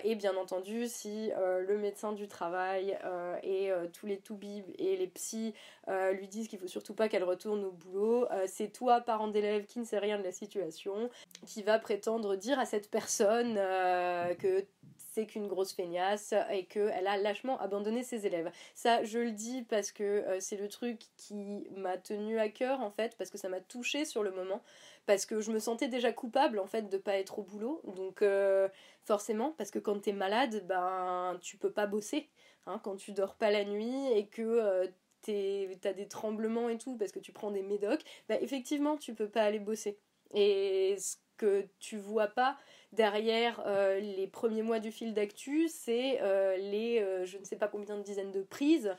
et 0.03 0.15
bien 0.15 0.37
entendu, 0.37 0.87
si 0.87 1.31
le 1.37 1.77
médecin 1.77 2.13
du 2.13 2.27
travail 2.27 2.97
et 3.43 3.71
tous 3.91 4.05
les 4.05 4.19
toubibs 4.19 4.65
et 4.77 4.95
les 4.95 5.07
psys 5.07 5.53
lui 6.11 6.27
disent 6.29 6.47
qu'il 6.47 6.59
faut 6.59 6.67
surtout 6.67 6.93
pas 6.93 7.09
qu'elle 7.09 7.25
retourne 7.25 7.65
au 7.65 7.71
boulot, 7.71 8.27
c'est 8.45 8.69
toi, 8.69 9.01
parent 9.01 9.27
d'élève, 9.27 9.65
qui 9.65 9.79
ne 9.79 9.83
sait 9.85 9.99
rien 9.99 10.17
de 10.17 10.23
la 10.23 10.31
situation, 10.31 11.09
qui 11.45 11.61
va 11.61 11.77
prétendre 11.77 12.37
dire 12.37 12.57
à 12.57 12.65
cette 12.65 12.89
personne 12.89 13.48
euh, 13.57 14.33
que 14.35 14.65
c'est 14.97 15.25
qu'une 15.25 15.47
grosse 15.47 15.73
feignasse 15.73 16.33
et 16.51 16.65
qu'elle 16.65 17.07
a 17.07 17.17
lâchement 17.17 17.59
abandonné 17.59 18.03
ses 18.03 18.25
élèves. 18.25 18.51
Ça, 18.75 19.03
je 19.03 19.19
le 19.19 19.31
dis 19.31 19.63
parce 19.63 19.91
que 19.91 20.03
euh, 20.03 20.39
c'est 20.39 20.57
le 20.57 20.67
truc 20.67 21.01
qui 21.17 21.67
m'a 21.75 21.97
tenu 21.97 22.39
à 22.39 22.49
cœur 22.49 22.81
en 22.81 22.91
fait, 22.91 23.17
parce 23.17 23.29
que 23.29 23.37
ça 23.37 23.49
m'a 23.49 23.59
touché 23.59 24.05
sur 24.05 24.23
le 24.23 24.31
moment, 24.31 24.61
parce 25.05 25.25
que 25.25 25.41
je 25.41 25.51
me 25.51 25.59
sentais 25.59 25.87
déjà 25.87 26.11
coupable 26.11 26.59
en 26.59 26.67
fait 26.67 26.89
de 26.89 26.97
pas 26.97 27.17
être 27.17 27.39
au 27.39 27.43
boulot. 27.43 27.81
Donc 27.95 28.21
euh, 28.21 28.69
forcément, 29.03 29.53
parce 29.57 29.71
que 29.71 29.79
quand 29.79 29.99
t'es 29.99 30.13
malade, 30.13 30.65
ben 30.67 31.37
tu 31.41 31.57
peux 31.57 31.71
pas 31.71 31.87
bosser. 31.87 32.29
Hein, 32.65 32.79
quand 32.83 32.95
tu 32.95 33.11
dors 33.13 33.35
pas 33.35 33.51
la 33.51 33.65
nuit 33.65 34.11
et 34.13 34.27
que 34.27 34.91
t'as 35.21 35.93
des 35.93 36.07
tremblements 36.07 36.69
et 36.69 36.77
tout 36.77 36.95
parce 36.97 37.11
que 37.11 37.19
tu 37.19 37.31
prends 37.31 37.51
des 37.51 37.63
médocs, 37.63 38.03
ben 38.27 38.37
effectivement 38.41 38.97
tu 38.97 39.13
peux 39.13 39.29
pas 39.29 39.43
aller 39.43 39.59
bosser. 39.59 39.97
Et 40.33 40.95
ce 40.99 41.17
que 41.39 41.65
tu 41.79 41.97
vois 41.97 42.27
pas, 42.27 42.57
derrière 42.91 43.63
euh, 43.65 43.99
les 43.99 44.27
premiers 44.27 44.61
mois 44.61 44.79
du 44.79 44.91
fil 44.91 45.13
d'actu, 45.13 45.69
c'est 45.69 46.19
euh, 46.21 46.57
les 46.57 46.99
euh, 47.01 47.25
je 47.25 47.37
ne 47.37 47.45
sais 47.45 47.55
pas 47.55 47.67
combien 47.67 47.97
de 47.97 48.03
dizaines 48.03 48.31
de 48.31 48.41
prises, 48.41 48.95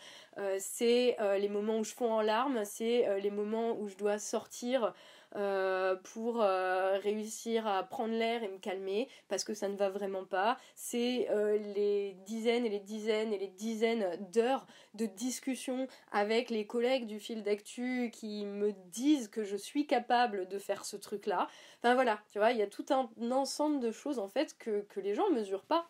c'est 0.59 1.16
les 1.38 1.48
moments 1.48 1.79
où 1.79 1.85
je 1.85 1.92
fonds 1.92 2.12
en 2.12 2.22
larmes, 2.22 2.64
c'est 2.64 3.20
les 3.20 3.31
moments 3.31 3.76
où 3.79 3.88
je 3.88 3.96
dois 3.96 4.18
sortir 4.18 4.94
euh, 5.36 5.94
pour 6.12 6.42
euh, 6.42 6.98
réussir 6.98 7.66
à 7.66 7.84
prendre 7.84 8.14
l'air 8.14 8.42
et 8.42 8.48
me 8.48 8.58
calmer 8.58 9.08
parce 9.28 9.44
que 9.44 9.54
ça 9.54 9.68
ne 9.68 9.76
va 9.76 9.88
vraiment 9.88 10.24
pas. 10.24 10.56
C'est 10.74 11.28
euh, 11.30 11.56
les 11.74 12.16
dizaines 12.26 12.66
et 12.66 12.68
les 12.68 12.80
dizaines 12.80 13.32
et 13.32 13.38
les 13.38 13.48
dizaines 13.48 14.08
d'heures 14.32 14.66
de 14.94 15.06
discussion 15.06 15.86
avec 16.10 16.50
les 16.50 16.66
collègues 16.66 17.06
du 17.06 17.20
fil 17.20 17.44
d'actu 17.44 18.10
qui 18.12 18.44
me 18.44 18.72
disent 18.90 19.28
que 19.28 19.44
je 19.44 19.56
suis 19.56 19.86
capable 19.86 20.48
de 20.48 20.58
faire 20.58 20.84
ce 20.84 20.96
truc-là. 20.96 21.46
Enfin 21.78 21.94
voilà, 21.94 22.18
tu 22.30 22.38
vois, 22.38 22.50
il 22.50 22.58
y 22.58 22.62
a 22.62 22.66
tout 22.66 22.86
un 22.90 23.08
ensemble 23.30 23.80
de 23.80 23.92
choses 23.92 24.18
en 24.18 24.28
fait 24.28 24.56
que, 24.58 24.80
que 24.88 24.98
les 24.98 25.14
gens 25.14 25.30
mesurent 25.30 25.64
pas 25.64 25.88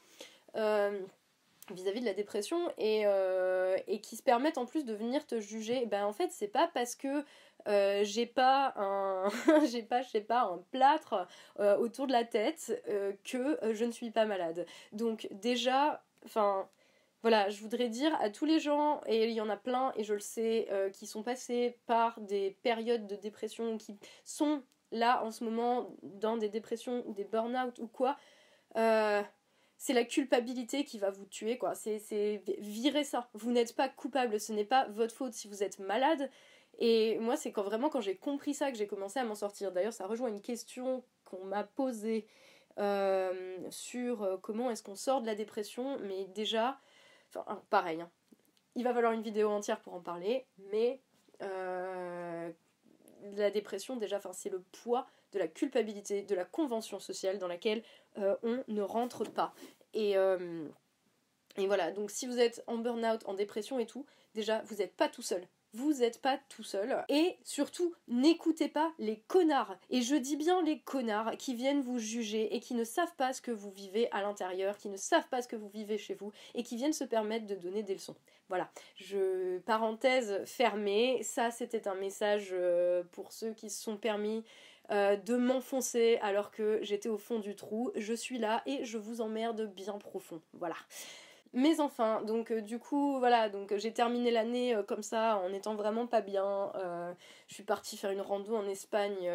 vis-à-vis 1.75 2.01
de 2.01 2.07
la 2.07 2.15
dépression 2.15 2.71
et, 2.79 3.05
et, 3.87 4.01
qui 4.01 4.17
se 4.17 4.23
permettent 4.23 4.59
en 4.59 4.67
plus 4.67 4.85
de 4.85 4.95
venir 4.95 5.27
te 5.27 5.41
juger. 5.41 5.87
Ben 5.87 6.05
en 6.05 6.13
fait, 6.13 6.31
c'est 6.31 6.49
pas 6.49 6.69
parce 6.73 6.95
que 6.95 7.25
euh, 7.69 8.05
j'ai 8.05 8.27
pas 8.27 8.73
un 8.77 9.29
j'ai 9.67 9.83
pas 9.83 10.03
je 10.03 10.09
sais 10.09 10.21
pas 10.21 10.43
un 10.43 10.59
plâtre 10.71 11.27
euh, 11.59 11.77
autour 11.77 12.07
de 12.07 12.13
la 12.13 12.25
tête 12.25 12.83
euh, 12.89 13.13
que 13.25 13.59
je 13.73 13.85
ne 13.85 13.91
suis 13.91 14.11
pas 14.11 14.25
malade 14.25 14.67
donc 14.93 15.29
déjà 15.31 16.03
enfin 16.25 16.69
voilà 17.23 17.51
je 17.51 17.61
voudrais 17.61 17.89
dire 17.89 18.17
à 18.21 18.31
tous 18.31 18.47
les 18.47 18.61
gens 18.61 19.03
et 19.07 19.29
il 19.29 19.33
y 19.33 19.41
en 19.41 19.51
a 19.51 19.57
plein 19.57 19.93
et 19.97 20.05
je 20.05 20.15
le 20.15 20.21
sais 20.21 20.69
qui 20.95 21.07
sont 21.07 21.23
passés 21.23 21.79
par 21.87 22.19
des 22.21 22.57
périodes 22.63 23.07
de 23.07 23.17
dépression 23.17 23.77
qui 23.77 23.99
sont 24.25 24.63
là 24.91 25.23
en 25.23 25.31
ce 25.31 25.45
moment 25.45 25.91
dans 26.03 26.39
des 26.39 26.49
dépressions 26.49 27.05
des 27.09 27.25
burn-out 27.25 27.79
ou 27.79 27.89
quoi 27.89 28.17
c'est 29.83 29.95
la 29.95 30.05
culpabilité 30.05 30.85
qui 30.85 30.99
va 30.99 31.11
vous 31.11 31.25
tuer 31.25 31.57
quoi 31.57 31.75
c'est 31.75 32.43
virer 32.59 33.03
ça 33.03 33.29
vous 33.33 33.51
n'êtes 33.51 33.75
pas 33.75 33.89
coupable 33.89 34.39
ce 34.39 34.53
n'est 34.53 34.65
pas 34.65 34.87
votre 34.89 35.15
faute 35.15 35.33
si 35.33 35.49
vous 35.49 35.63
êtes 35.63 35.79
malade 35.79 36.31
et 36.81 37.19
moi, 37.19 37.37
c'est 37.37 37.53
quand 37.53 37.63
vraiment 37.63 37.91
quand 37.91 38.01
j'ai 38.01 38.17
compris 38.17 38.55
ça 38.55 38.73
que 38.73 38.79
j'ai 38.79 38.87
commencé 38.87 39.19
à 39.19 39.25
m'en 39.25 39.35
sortir. 39.35 39.71
D'ailleurs, 39.71 39.93
ça 39.93 40.07
rejoint 40.07 40.29
une 40.29 40.41
question 40.41 41.05
qu'on 41.27 41.45
m'a 41.45 41.63
posée 41.63 42.27
euh, 42.79 43.59
sur 43.71 44.23
euh, 44.23 44.37
comment 44.39 44.71
est-ce 44.71 44.83
qu'on 44.83 44.97
sort 44.97 45.21
de 45.21 45.27
la 45.27 45.35
dépression. 45.35 45.99
Mais 46.01 46.25
déjà, 46.35 46.81
enfin, 47.35 47.63
pareil, 47.69 48.01
hein. 48.01 48.11
il 48.77 48.85
va 48.85 48.95
falloir 48.95 49.13
une 49.13 49.23
vidéo 49.23 49.51
entière 49.51 49.81
pour 49.81 49.93
en 49.93 50.01
parler, 50.01 50.47
mais 50.73 51.01
euh, 51.43 52.51
la 53.37 53.51
dépression, 53.51 53.97
déjà, 53.97 54.19
c'est 54.33 54.51
le 54.51 54.63
poids 54.83 55.07
de 55.33 55.39
la 55.39 55.49
culpabilité, 55.49 56.23
de 56.23 56.35
la 56.35 56.45
convention 56.45 56.99
sociale 57.01 57.39
dans 57.39 57.49
laquelle 57.49 57.83
on 58.17 58.63
ne 58.69 58.83
rentre 58.83 59.25
pas. 59.25 59.55
Et, 59.95 60.13
et 60.13 61.67
voilà, 61.67 61.93
donc 61.93 62.11
si 62.11 62.27
vous 62.27 62.39
êtes 62.39 62.63
en 62.67 62.79
burn-out, 62.79 63.23
en 63.27 63.35
dépression 63.35 63.79
et 63.79 63.87
tout, 63.87 64.07
déjà, 64.35 64.63
vous 64.63 64.77
n'êtes 64.77 64.95
pas 64.97 65.09
tout 65.09 65.23
seul 65.23 65.47
vous 65.73 65.95
n'êtes 65.95 66.21
pas 66.21 66.39
tout 66.49 66.63
seul. 66.63 67.05
Et 67.09 67.37
surtout, 67.45 67.95
n'écoutez 68.09 68.69
pas 68.69 68.93
les 68.99 69.21
connards. 69.29 69.77
Et 69.89 70.03
je 70.03 70.17
dis 70.17 70.37
bien 70.37 70.63
les 70.63 70.81
connards 70.81 71.37
qui 71.39 71.55
viennent 71.55 71.81
vous 71.81 71.99
juger 71.99 72.55
et 72.55 72.61
qui 72.61 72.75
ne 72.75 72.85
savent 72.85 73.15
pas 73.17 73.33
ce 73.33 73.41
que 73.41 73.51
vous 73.51 73.71
vivez 73.71 74.11
à 74.11 74.23
l'intérieur, 74.23 74.77
qui 74.79 74.89
ne 74.89 74.97
savent 74.97 75.29
pas 75.29 75.43
ce 75.43 75.49
que 75.49 75.57
vous 75.57 75.69
vivez 75.69 75.99
chez 75.99 76.15
vous 76.15 76.33
et 76.55 76.63
qui 76.63 76.77
viennent 76.77 76.93
se 76.93 77.05
permettre 77.05 77.47
de 77.47 77.55
donner 77.55 77.83
des 77.83 77.95
leçons. 77.95 78.17
Voilà, 78.49 78.69
je 78.97 79.59
parenthèse 79.59 80.45
fermée, 80.45 81.23
ça 81.23 81.53
c'était 81.53 81.87
un 81.87 81.95
message 81.95 82.49
euh, 82.51 83.05
pour 83.13 83.31
ceux 83.31 83.53
qui 83.53 83.71
se 83.71 83.81
sont 83.81 83.97
permis 83.97 84.43
euh, 84.91 85.15
de 85.15 85.37
m'enfoncer 85.37 86.19
alors 86.21 86.51
que 86.51 86.81
j'étais 86.83 87.09
au 87.09 87.19
fond 87.19 87.39
du 87.39 87.55
trou. 87.55 87.93
Je 87.95 88.13
suis 88.13 88.39
là 88.39 88.63
et 88.67 88.85
je 88.85 88.99
vous 88.99 89.21
emmerde 89.21 89.73
bien 89.73 89.97
profond. 89.99 90.43
Voilà. 90.55 90.75
Mais 91.53 91.81
enfin, 91.81 92.23
donc 92.23 92.51
euh, 92.51 92.61
du 92.61 92.79
coup, 92.79 93.19
voilà, 93.19 93.49
donc 93.49 93.77
j'ai 93.77 93.93
terminé 93.93 94.31
l'année 94.33 94.75
euh, 94.75 94.83
comme 94.83 95.03
ça 95.03 95.39
en 95.39 95.53
étant 95.53 95.75
vraiment 95.75 96.07
pas 96.07 96.21
bien. 96.21 96.73
Je 97.47 97.55
suis 97.55 97.63
partie 97.63 97.97
faire 97.97 98.11
une 98.11 98.21
rando 98.21 98.57
en 98.57 98.67
Espagne 98.67 99.29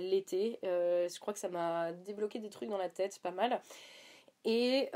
l'été. 0.00 0.58
je 0.62 1.20
crois 1.20 1.32
que 1.32 1.40
ça 1.40 1.48
m'a 1.48 1.92
débloqué 1.92 2.40
des 2.40 2.50
trucs 2.50 2.68
dans 2.68 2.78
la 2.78 2.88
tête, 2.88 3.20
pas 3.22 3.30
mal. 3.32 3.60
Et 4.44 4.90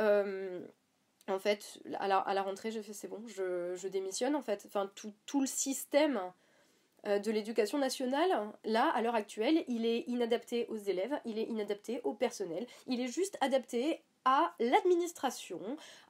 en 1.28 1.38
fait, 1.38 1.80
à 1.98 2.08
la, 2.08 2.42
rentrée, 2.42 2.70
j'ai 2.72 2.82
fait 2.82 2.92
c'est 2.92 3.08
bon, 3.08 3.22
je, 3.28 3.86
démissionne 3.88 4.34
en 4.34 4.42
fait. 4.42 4.64
Enfin, 4.66 4.90
tout 4.94 5.40
le 5.40 5.46
système 5.46 6.20
de 7.06 7.30
l'éducation 7.30 7.78
nationale, 7.78 8.30
là, 8.64 8.90
à 8.94 9.02
l'heure 9.02 9.14
actuelle, 9.14 9.64
il 9.68 9.86
est 9.86 10.04
inadapté 10.08 10.66
aux 10.68 10.76
élèves, 10.76 11.18
il 11.24 11.38
est 11.38 11.44
inadapté 11.44 12.00
au 12.04 12.14
personnel, 12.14 12.66
il 12.86 13.00
est 13.00 13.08
juste 13.08 13.38
adapté 13.40 14.02
à 14.26 14.52
l'administration, 14.58 15.60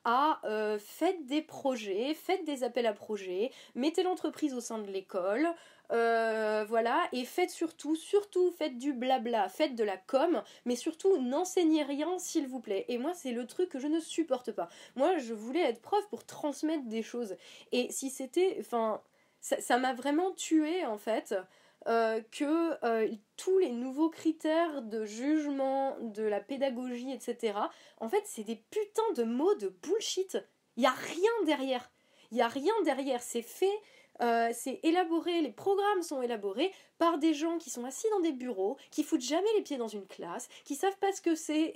à 0.04 0.40
euh, 0.44 0.78
faites 0.78 1.26
des 1.26 1.42
projets, 1.42 2.14
faites 2.14 2.46
des 2.46 2.64
appels 2.64 2.86
à 2.86 2.94
projets, 2.94 3.52
mettez 3.74 4.02
l'entreprise 4.02 4.54
au 4.54 4.60
sein 4.60 4.78
de 4.78 4.90
l'école, 4.90 5.46
euh, 5.92 6.64
voilà, 6.66 7.06
et 7.12 7.26
faites 7.26 7.50
surtout, 7.50 7.94
surtout, 7.94 8.50
faites 8.52 8.78
du 8.78 8.94
blabla, 8.94 9.50
faites 9.50 9.74
de 9.74 9.84
la 9.84 9.98
com, 9.98 10.42
mais 10.64 10.76
surtout 10.76 11.18
n'enseignez 11.18 11.82
rien 11.82 12.18
s'il 12.18 12.48
vous 12.48 12.60
plaît. 12.60 12.86
Et 12.88 12.96
moi, 12.96 13.12
c'est 13.12 13.32
le 13.32 13.46
truc 13.46 13.68
que 13.68 13.78
je 13.78 13.86
ne 13.86 14.00
supporte 14.00 14.50
pas. 14.50 14.70
Moi, 14.96 15.18
je 15.18 15.34
voulais 15.34 15.60
être 15.60 15.82
prof 15.82 16.02
pour 16.08 16.24
transmettre 16.24 16.86
des 16.86 17.02
choses. 17.02 17.36
Et 17.72 17.92
si 17.92 18.08
c'était, 18.08 18.56
enfin, 18.60 19.02
ça 19.60 19.78
m'a 19.78 19.94
vraiment 19.94 20.32
tué 20.32 20.84
en 20.86 20.98
fait. 20.98 21.34
Euh, 21.88 22.20
que 22.32 22.84
euh, 22.84 23.08
tous 23.36 23.58
les 23.58 23.70
nouveaux 23.70 24.10
critères 24.10 24.82
de 24.82 25.04
jugement, 25.04 25.96
de 26.00 26.24
la 26.24 26.40
pédagogie, 26.40 27.12
etc., 27.12 27.56
en 27.98 28.08
fait, 28.08 28.22
c'est 28.24 28.42
des 28.42 28.56
putains 28.56 29.12
de 29.14 29.22
mots 29.22 29.54
de 29.54 29.68
bullshit. 29.68 30.36
Il 30.76 30.80
n'y 30.80 30.86
a 30.86 30.90
rien 30.90 31.30
derrière. 31.44 31.92
Il 32.32 32.36
n'y 32.38 32.42
a 32.42 32.48
rien 32.48 32.72
derrière. 32.84 33.22
C'est 33.22 33.42
fait 33.42 33.70
euh, 34.22 34.50
c'est 34.52 34.80
élaboré, 34.82 35.42
les 35.42 35.52
programmes 35.52 36.02
sont 36.02 36.22
élaborés 36.22 36.72
par 36.98 37.18
des 37.18 37.34
gens 37.34 37.58
qui 37.58 37.68
sont 37.70 37.84
assis 37.84 38.06
dans 38.10 38.20
des 38.20 38.32
bureaux, 38.32 38.78
qui 38.90 39.02
foutent 39.02 39.20
jamais 39.20 39.52
les 39.56 39.62
pieds 39.62 39.76
dans 39.76 39.88
une 39.88 40.06
classe, 40.06 40.48
qui 40.64 40.74
savent 40.74 40.96
pas 40.98 41.12
ce 41.12 41.20
que 41.20 41.34
c'est 41.34 41.74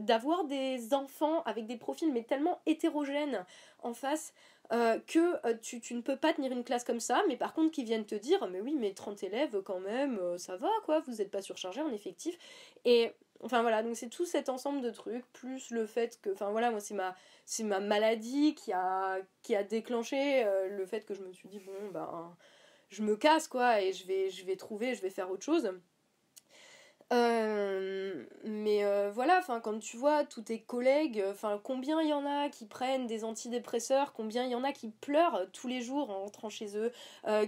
d'avoir 0.00 0.44
des 0.44 0.92
enfants 0.92 1.42
avec 1.44 1.66
des 1.66 1.76
profils 1.76 2.12
mais 2.12 2.24
tellement 2.24 2.60
hétérogènes 2.66 3.44
en 3.82 3.94
face 3.94 4.32
euh, 4.72 4.98
que 5.06 5.54
tu, 5.58 5.80
tu, 5.80 5.94
ne 5.94 6.00
peux 6.00 6.16
pas 6.16 6.32
tenir 6.32 6.52
une 6.52 6.64
classe 6.64 6.84
comme 6.84 7.00
ça, 7.00 7.22
mais 7.28 7.36
par 7.36 7.54
contre 7.54 7.72
qui 7.72 7.84
viennent 7.84 8.06
te 8.06 8.14
dire 8.14 8.46
mais 8.48 8.60
oui 8.60 8.74
mais 8.78 8.92
30 8.92 9.22
élèves 9.22 9.62
quand 9.62 9.80
même, 9.80 10.20
ça 10.38 10.56
va 10.56 10.70
quoi, 10.84 11.00
vous 11.00 11.14
n'êtes 11.14 11.30
pas 11.30 11.42
surchargé 11.42 11.80
en 11.80 11.92
effectif. 11.92 12.36
Et 12.84 13.12
Enfin 13.42 13.62
voilà, 13.62 13.82
donc 13.82 13.96
c'est 13.96 14.08
tout 14.08 14.24
cet 14.24 14.48
ensemble 14.48 14.80
de 14.80 14.90
trucs, 14.90 15.24
plus 15.32 15.70
le 15.70 15.86
fait 15.86 16.18
que, 16.22 16.30
enfin 16.30 16.50
voilà, 16.50 16.70
moi 16.70 16.80
c'est 16.80 16.94
ma, 16.94 17.14
c'est 17.44 17.64
ma 17.64 17.80
maladie 17.80 18.54
qui 18.54 18.72
a, 18.72 19.18
qui 19.42 19.54
a 19.54 19.62
déclenché 19.62 20.44
euh, 20.44 20.68
le 20.68 20.86
fait 20.86 21.04
que 21.04 21.14
je 21.14 21.22
me 21.22 21.32
suis 21.32 21.48
dit, 21.48 21.60
bon, 21.60 21.90
ben, 21.92 22.34
je 22.88 23.02
me 23.02 23.16
casse 23.16 23.48
quoi, 23.48 23.82
et 23.82 23.92
je 23.92 24.06
vais, 24.06 24.30
je 24.30 24.44
vais 24.46 24.56
trouver, 24.56 24.94
je 24.94 25.02
vais 25.02 25.10
faire 25.10 25.30
autre 25.30 25.44
chose. 25.44 25.70
Euh, 27.12 28.24
mais 28.44 28.84
euh, 28.84 29.10
voilà, 29.12 29.40
quand 29.62 29.78
tu 29.78 29.96
vois 29.96 30.24
tous 30.24 30.42
tes 30.42 30.60
collègues, 30.60 31.22
enfin 31.30 31.60
combien 31.62 32.02
il 32.02 32.08
y 32.08 32.12
en 32.12 32.26
a 32.26 32.48
qui 32.48 32.66
prennent 32.66 33.06
des 33.06 33.22
antidépresseurs, 33.22 34.12
combien 34.12 34.44
il 34.44 34.50
y 34.50 34.56
en 34.56 34.64
a 34.64 34.72
qui 34.72 34.88
pleurent 34.88 35.46
tous 35.52 35.68
les 35.68 35.82
jours 35.82 36.10
en 36.10 36.22
rentrant 36.22 36.48
chez 36.48 36.76
eux, 36.76 36.92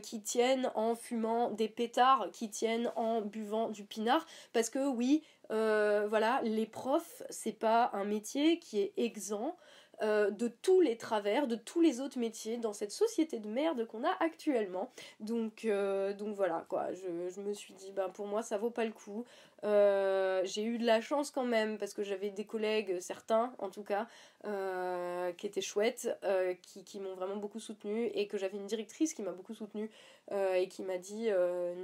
qui 0.02 0.22
tiennent 0.22 0.70
en 0.76 0.94
fumant 0.94 1.50
des 1.50 1.68
pétards, 1.68 2.28
qui 2.32 2.50
tiennent 2.50 2.92
en 2.94 3.20
buvant 3.20 3.68
du 3.68 3.84
pinard, 3.84 4.26
parce 4.52 4.70
que 4.70 4.86
oui, 4.86 5.24
euh, 5.50 6.06
voilà, 6.08 6.40
les 6.42 6.66
profs, 6.66 7.22
c'est 7.30 7.58
pas 7.58 7.90
un 7.94 8.04
métier 8.04 8.58
qui 8.58 8.80
est 8.80 8.92
exempt 8.96 9.56
euh, 10.02 10.30
de 10.30 10.48
tous 10.48 10.80
les 10.80 10.96
travers, 10.96 11.46
de 11.46 11.56
tous 11.56 11.80
les 11.80 12.00
autres 12.00 12.18
métiers 12.18 12.56
dans 12.56 12.72
cette 12.72 12.92
société 12.92 13.38
de 13.40 13.48
merde 13.48 13.86
qu'on 13.86 14.04
a 14.04 14.16
actuellement. 14.20 14.90
Donc, 15.20 15.64
euh, 15.64 16.12
donc 16.12 16.36
voilà, 16.36 16.64
quoi. 16.68 16.92
Je, 16.92 17.28
je, 17.28 17.40
me 17.40 17.52
suis 17.52 17.74
dit, 17.74 17.90
ben 17.92 18.08
pour 18.08 18.26
moi, 18.26 18.42
ça 18.42 18.58
vaut 18.58 18.70
pas 18.70 18.84
le 18.84 18.92
coup. 18.92 19.24
Euh, 19.64 20.42
j'ai 20.44 20.62
eu 20.62 20.78
de 20.78 20.86
la 20.86 21.00
chance 21.00 21.30
quand 21.30 21.44
même 21.44 21.78
parce 21.78 21.94
que 21.94 22.02
j'avais 22.02 22.30
des 22.30 22.44
collègues, 22.44 23.00
certains 23.00 23.54
en 23.58 23.70
tout 23.70 23.82
cas, 23.82 24.06
euh, 24.46 25.32
qui 25.32 25.46
étaient 25.46 25.60
chouettes, 25.60 26.16
euh, 26.24 26.54
qui, 26.62 26.84
qui 26.84 27.00
m'ont 27.00 27.14
vraiment 27.14 27.36
beaucoup 27.36 27.60
soutenue 27.60 28.06
et 28.14 28.26
que 28.28 28.38
j'avais 28.38 28.56
une 28.56 28.66
directrice 28.66 29.14
qui 29.14 29.22
m'a 29.22 29.32
beaucoup 29.32 29.54
soutenue 29.54 29.90
et 30.30 30.68
qui 30.68 30.82
m'a 30.82 30.98
dit 30.98 31.30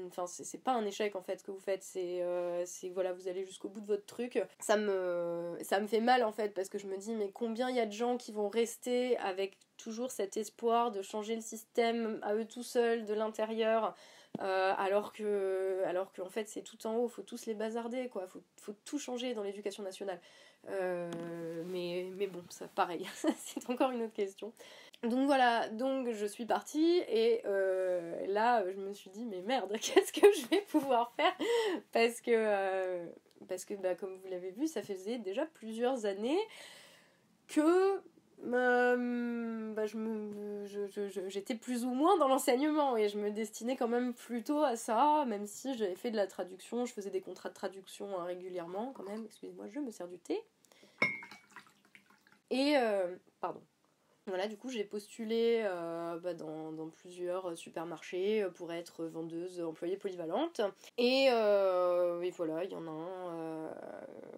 enfin 0.06 0.26
c'est 0.26 0.62
pas 0.62 0.72
un 0.72 0.84
échec 0.84 1.16
en 1.16 1.22
fait 1.22 1.42
que 1.42 1.50
vous 1.50 1.60
faites, 1.60 1.82
c'est 1.82 2.22
voilà, 2.92 3.14
vous 3.14 3.26
allez 3.26 3.44
jusqu'au 3.44 3.70
bout 3.70 3.80
de 3.80 3.86
votre 3.86 4.04
truc. 4.04 4.42
Ça 4.60 4.76
me, 4.76 5.56
ça 5.62 5.80
me 5.80 5.86
fait 5.86 6.00
mal 6.00 6.22
en 6.22 6.32
fait 6.32 6.52
parce 6.52 6.68
que 6.68 6.76
je 6.76 6.86
me 6.86 6.98
dis 6.98 7.14
mais 7.14 7.30
combien 7.30 7.70
il 7.70 7.76
y 7.76 7.80
a 7.80 7.86
de 7.86 7.92
gens 7.92 8.18
qui 8.18 8.32
vont 8.32 8.50
rester 8.50 9.16
avec 9.16 9.56
toujours 9.78 10.10
cet 10.10 10.36
espoir 10.36 10.90
de 10.90 11.02
changer 11.02 11.34
le 11.34 11.40
système 11.40 12.18
à 12.22 12.34
eux 12.34 12.44
tout 12.44 12.62
seuls 12.62 13.04
de 13.06 13.14
l'intérieur 13.14 13.94
euh, 14.40 14.74
alors 14.76 15.12
que 15.12 15.82
alors 15.86 16.12
qu'en 16.12 16.28
fait 16.28 16.48
c'est 16.48 16.62
tout 16.62 16.86
en 16.86 16.96
haut, 16.96 17.08
faut 17.08 17.22
tous 17.22 17.46
les 17.46 17.54
bazarder 17.54 18.08
quoi, 18.08 18.26
faut, 18.26 18.42
faut 18.56 18.74
tout 18.84 18.98
changer 18.98 19.34
dans 19.34 19.42
l'éducation 19.42 19.82
nationale. 19.82 20.20
Euh, 20.70 21.10
mais, 21.66 22.10
mais 22.16 22.26
bon, 22.26 22.42
ça 22.48 22.66
pareil, 22.66 23.06
c'est 23.38 23.70
encore 23.70 23.90
une 23.90 24.02
autre 24.02 24.14
question. 24.14 24.52
Donc 25.02 25.26
voilà, 25.26 25.68
donc 25.68 26.10
je 26.10 26.26
suis 26.26 26.46
partie 26.46 27.02
et 27.08 27.42
euh, 27.44 28.26
là 28.26 28.64
je 28.70 28.76
me 28.78 28.92
suis 28.92 29.10
dit 29.10 29.24
mais 29.26 29.42
merde, 29.42 29.72
qu'est-ce 29.80 30.12
que 30.12 30.26
je 30.32 30.46
vais 30.48 30.62
pouvoir 30.62 31.12
faire? 31.16 31.36
Parce 31.92 32.20
que, 32.20 33.06
parce 33.46 33.64
que 33.64 33.74
bah, 33.74 33.94
comme 33.94 34.16
vous 34.16 34.28
l'avez 34.28 34.50
vu, 34.50 34.66
ça 34.66 34.82
faisait 34.82 35.18
déjà 35.18 35.46
plusieurs 35.46 36.06
années 36.06 36.40
que 37.46 38.02
euh, 38.52 39.72
bah, 39.74 39.86
j'étais 41.28 41.54
plus 41.54 41.84
ou 41.84 41.90
moins 41.90 42.16
dans 42.18 42.28
l'enseignement 42.28 42.96
et 42.96 43.08
je 43.08 43.18
me 43.18 43.30
destinais 43.30 43.76
quand 43.76 43.88
même 43.88 44.14
plutôt 44.14 44.62
à 44.62 44.76
ça, 44.76 45.24
même 45.26 45.46
si 45.46 45.74
j'avais 45.74 45.94
fait 45.94 46.10
de 46.10 46.16
la 46.16 46.26
traduction, 46.26 46.84
je 46.84 46.92
faisais 46.92 47.10
des 47.10 47.20
contrats 47.20 47.48
de 47.48 47.54
traduction 47.54 48.18
hein, 48.18 48.24
régulièrement 48.24 48.92
quand 48.92 49.04
même. 49.04 49.24
Excusez-moi, 49.24 49.66
je 49.68 49.80
me 49.80 49.90
sers 49.90 50.08
du 50.08 50.18
thé. 50.18 50.40
Et, 52.50 52.76
euh, 52.76 53.16
pardon. 53.40 53.62
Voilà, 54.26 54.48
du 54.48 54.56
coup, 54.56 54.70
j'ai 54.70 54.84
postulé 54.84 55.60
euh, 55.64 56.18
bah, 56.18 56.32
dans, 56.32 56.72
dans, 56.72 56.88
plusieurs 56.88 57.58
supermarchés 57.58 58.42
euh, 58.42 58.48
pour 58.48 58.72
être 58.72 59.04
vendeuse 59.04 59.60
employée 59.60 59.98
polyvalente. 59.98 60.62
Et, 60.96 61.26
euh, 61.30 62.22
et 62.22 62.30
voilà, 62.30 62.64
il 62.64 62.70
y 62.70 62.74
en 62.74 62.86
a 62.86 62.90
un 62.90 63.70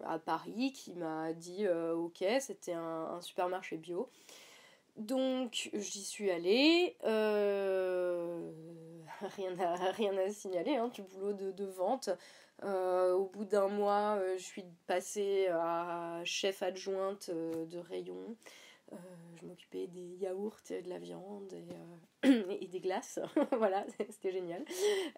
à 0.05 0.19
Paris 0.19 0.73
qui 0.73 0.93
m'a 0.95 1.33
dit 1.33 1.69
ok, 1.69 2.25
c'était 2.41 2.73
un, 2.73 3.11
un, 3.17 3.21
supermarché 3.21 3.77
bio. 3.77 4.11
Donc 4.97 5.71
j'y 5.73 6.03
suis 6.03 6.33
allée. 6.33 6.97
rien, 9.37 9.59
à, 9.61 9.75
rien 9.93 10.17
à 10.19 10.31
signaler, 10.31 10.77
hein, 10.77 10.89
du 10.89 11.03
boulot 11.03 11.33
de, 11.33 11.53
de 11.53 11.65
vente. 11.65 12.11
au 12.63 13.31
bout 13.33 13.45
d'un 13.45 13.69
mois, 13.69 14.19
je 14.37 14.43
suis 14.43 14.65
passée 14.89 15.47
à 15.49 16.21
chef 16.25 16.63
adjointe 16.65 17.31
de 17.31 17.79
rayon. 17.79 18.37
Euh, 18.93 18.97
je 19.41 19.47
m'occupais 19.47 19.87
des 19.89 20.17
yaourts, 20.21 20.59
de 20.71 20.89
la 20.89 20.99
viande 20.99 21.53
et, 21.53 22.27
euh, 22.27 22.67
des 22.71 22.81
glaces. 22.81 23.19
voilà, 23.53 23.85
c'était 24.11 24.31
génial. 24.31 24.65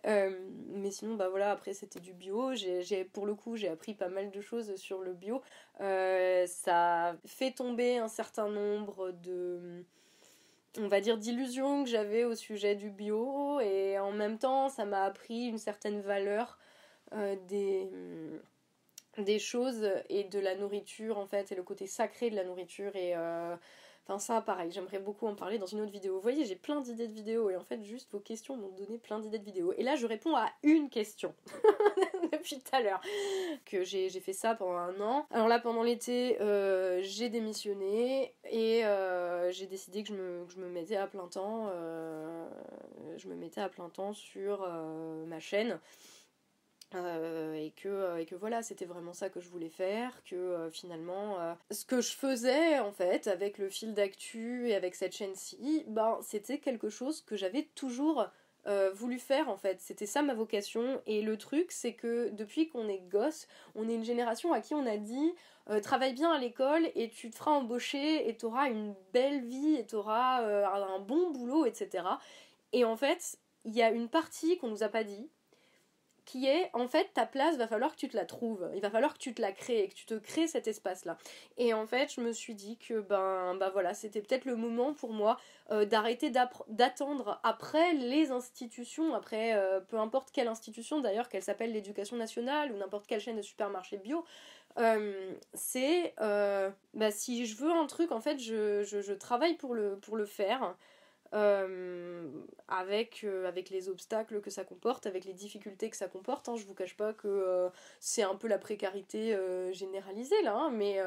Euh, 0.07 0.39
mais 0.69 0.91
sinon, 0.91 1.15
bah 1.15 1.29
voilà, 1.29 1.51
après 1.51 1.75
c'était 1.75 2.01
du 2.01 2.13
bio. 2.13 2.55
J'ai, 2.55 3.05
pour 3.05 3.27
le 3.27 3.35
coup, 3.35 3.57
j'ai 3.57 3.69
appris 3.69 3.95
pas 3.95 4.09
mal 4.09 4.31
de 4.31 4.41
choses 4.41 4.75
sur 4.77 5.03
le 5.03 5.15
bio. 5.15 5.43
ça 5.79 7.17
fait 7.27 7.53
tomber 7.53 7.99
un 7.99 8.09
certain 8.09 8.49
nombre 8.49 9.13
de 9.13 9.85
on 10.79 10.87
va 10.87 11.01
dire 11.01 11.19
d'illusions 11.19 11.83
que 11.83 11.91
j'avais 11.91 12.25
au 12.25 12.35
sujet 12.35 12.77
du 12.77 12.91
bio 12.91 13.59
et 13.61 13.99
en 13.99 14.13
même 14.13 14.39
temps 14.39 14.69
ça 14.69 14.85
m'a 14.85 15.03
appris 15.05 15.47
une 15.47 15.59
certaine 15.59 16.01
valeur 16.03 16.59
des 17.49 17.91
des 19.17 19.39
choses 19.39 19.91
et 20.09 20.25
de 20.25 20.39
la 20.39 20.55
nourriture 20.55 21.19
en 21.19 21.27
fait 21.27 21.51
et 21.53 21.55
le 21.55 21.63
côté 21.63 21.87
sacré 21.87 22.31
de 22.31 22.37
la 22.37 22.45
nourriture 22.45 22.95
et 22.95 23.17
euh, 23.17 23.57
enfin 24.07 24.19
ça 24.19 24.41
pareil 24.41 24.71
j'aimerais 24.71 25.01
beaucoup 25.01 25.27
en 25.27 25.35
parler 25.35 25.59
dans 25.59 25.67
une 25.67 25.81
autre 25.81 25.91
vidéo. 25.91 26.15
Vous 26.15 26.21
voyez 26.21 26.45
j'ai 26.45 26.57
plein 26.57 26.81
d'idées 26.81 27.09
de 27.09 27.13
vidéos 27.13 27.51
et 27.51 27.57
en 27.57 27.65
fait 27.65 27.83
juste 27.83 28.13
vos 28.13 28.21
questions 28.21 28.57
m'ont 28.57 28.69
donné 28.69 28.99
plein 28.99 29.19
d'idées 29.19 29.39
de 29.39 29.45
vidéos. 29.45 29.73
Et 29.77 29.83
là 29.83 29.97
je 29.97 30.07
réponds 30.07 30.37
à 30.37 30.49
une 30.63 30.89
question 30.89 31.35
depuis 32.33 32.59
tout 32.59 32.77
à 32.77 32.81
l'heure 32.81 33.01
que 33.65 33.83
j'ai 33.83 34.09
fait 34.21 34.33
ça 34.33 34.55
pendant 34.55 34.77
un 34.77 35.01
an. 35.01 35.27
Alors 35.31 35.49
là 35.49 35.59
pendant 35.59 35.83
l'été 35.83 36.41
euh, 36.41 37.01
j'ai 37.03 37.29
démissionné 37.29 38.35
et 38.51 38.85
euh, 38.85 39.51
j'ai 39.51 39.67
décidé 39.67 40.05
que 40.05 40.09
que 40.09 40.53
je 40.53 40.59
me 40.59 40.69
mettais 40.69 40.97
à 40.97 41.07
plein 41.07 41.27
temps 41.27 41.71
je 43.17 43.29
me 43.29 43.35
mettais 43.35 43.61
à 43.61 43.69
plein 43.69 43.89
temps 43.89 44.13
sur 44.13 44.61
ma 45.27 45.41
chaîne 45.41 45.81
euh, 46.95 47.55
et, 47.55 47.71
que, 47.73 47.89
euh, 47.89 48.17
et 48.17 48.25
que 48.25 48.35
voilà, 48.35 48.63
c'était 48.63 48.87
vraiment 48.87 49.13
ça 49.13 49.29
que 49.29 49.41
je 49.41 49.49
voulais 49.51 49.69
faire, 49.69 50.23
que 50.25 50.35
euh, 50.35 50.71
finalement, 50.71 51.37
ce 51.71 51.85
que 51.85 52.01
je 52.01 52.13
faisais 52.13 52.79
en 52.79 52.93
fait 52.93 53.27
avec 53.27 53.59
le 53.59 53.69
fil 53.69 53.93
d'actu 53.93 54.69
et 54.69 54.75
avec 54.75 54.95
cette 54.95 55.15
chaîne-ci, 55.15 55.85
ben, 55.89 56.19
c'était 56.23 56.59
quelque 56.59 56.89
chose 56.89 57.23
que 57.23 57.37
j'avais 57.37 57.69
toujours 57.75 58.27
voulu 58.93 59.19
faire 59.19 59.49
en 59.49 59.57
fait. 59.57 59.81
C'était 59.81 60.05
ça 60.05 60.21
ma 60.21 60.35
vocation. 60.35 61.01
Et 61.07 61.23
le 61.23 61.39
truc, 61.39 61.73
c'est 61.73 61.95
que 61.95 62.29
depuis 62.31 62.69
qu'on 62.69 62.87
est 62.87 63.01
gosse, 63.09 63.49
on 63.75 63.89
est 63.89 63.95
une 63.95 64.05
génération 64.05 64.53
à 64.53 64.61
qui 64.61 64.75
on 64.75 64.85
a 64.85 64.99
dit 64.99 65.33
travaille 65.83 66.13
bien 66.13 66.31
à 66.31 66.39
l'école 66.39 66.91
et 66.95 67.09
tu 67.09 67.31
te 67.31 67.37
feras 67.37 67.53
embaucher 67.53 68.29
et 68.29 68.37
tu 68.37 68.45
auras 68.45 68.69
une 68.69 68.95
belle 69.15 69.43
vie 69.43 69.77
et 69.77 69.87
tu 69.87 69.95
auras 69.95 70.43
un 70.43 70.99
bon 70.99 71.31
boulot, 71.31 71.65
etc. 71.65 72.05
Et 72.75 72.85
en 72.85 72.97
fait, 72.97 73.39
il 73.65 73.75
y 73.75 73.81
a 73.81 73.91
une 73.91 74.09
partie 74.09 74.59
qu'on 74.59 74.69
nous 74.69 74.83
a 74.83 74.89
pas 74.91 75.05
dit 75.05 75.31
qui 76.29 76.47
est 76.47 76.69
en 76.75 76.89
fait 76.89 77.09
ta 77.15 77.25
place 77.25 77.57
va 77.57 77.67
falloir 77.67 77.93
que 77.93 77.97
tu 77.97 78.07
te 78.07 78.15
la 78.15 78.27
trouves. 78.27 78.71
Il 78.75 78.83
va 78.83 78.91
falloir 78.91 79.15
que 79.15 79.19
tu 79.19 79.33
te 79.33 79.41
la 79.41 79.51
crées 79.51 79.89
que 79.89 79.95
tu 79.95 80.05
te 80.05 80.13
crées 80.13 80.47
cet 80.47 80.69
espace 80.69 81.07
là 81.07 81.17
et 81.57 81.73
en 81.73 81.87
fait 81.87 82.13
je 82.13 82.21
me 82.21 82.33
suis 82.33 82.55
dit 82.55 82.77
que 82.77 83.01
ben 83.01 83.55
bah 83.55 83.71
voilà 83.71 83.95
c'était 83.95 84.21
peut-être 84.21 84.45
le 84.45 84.55
moment 84.55 84.93
pour 84.93 85.15
moi 85.15 85.39
euh, 85.71 85.87
d'arrêter 85.87 86.31
d'attendre 86.69 87.41
après 87.45 87.95
les 87.95 88.31
institutions 88.31 89.15
après 89.15 89.55
euh, 89.55 89.81
peu 89.81 89.99
importe 89.99 90.31
quelle 90.31 90.49
institution 90.49 91.01
d'ailleurs 91.01 91.31
qu'elle 91.31 91.43
s'appelle 91.43 91.73
l'éducation 91.73 92.19
nationale 92.19 92.73
ou 92.73 92.77
n'importe 92.77 93.07
quelle 93.07 93.21
chaîne 93.21 93.37
de 93.37 93.43
supermarché 93.43 93.97
bio 93.97 94.23
euh, 94.79 95.33
c'est 95.55 96.13
bah, 96.19 97.11
si 97.11 97.47
je 97.47 97.57
veux 97.57 97.73
un 97.73 97.87
truc 97.87 98.13
en 98.13 98.21
fait 98.21 98.39
je, 98.39 99.13
travaille 99.15 99.55
pour 99.55 99.75
le, 99.75 99.97
pour 99.97 100.19
le 100.19 100.27
faire 100.27 100.77
euh, 101.35 102.27
avec, 102.69 103.23
euh, 103.25 103.47
avec 103.47 103.69
les 103.69 103.89
obstacles 103.89 104.41
que 104.41 104.51
ça 104.51 104.65
comporte, 104.65 105.07
avec 105.07 105.25
les 105.25 105.35
difficultés 105.35 105.91
que 105.91 105.97
ça 105.97 106.09
comporte. 106.09 106.49
Hein. 106.49 106.57
Je 106.57 106.65
vous 106.65 106.75
cache 106.75 106.97
pas 106.97 107.13
que 107.13 107.29
euh, 107.29 107.69
c'est 108.01 108.23
un 108.23 108.35
peu 108.35 108.49
la 108.49 108.59
précarité 108.59 109.37
généralisée 109.73 110.41
là, 110.43 110.55
hein, 110.55 110.71
mais, 110.71 110.99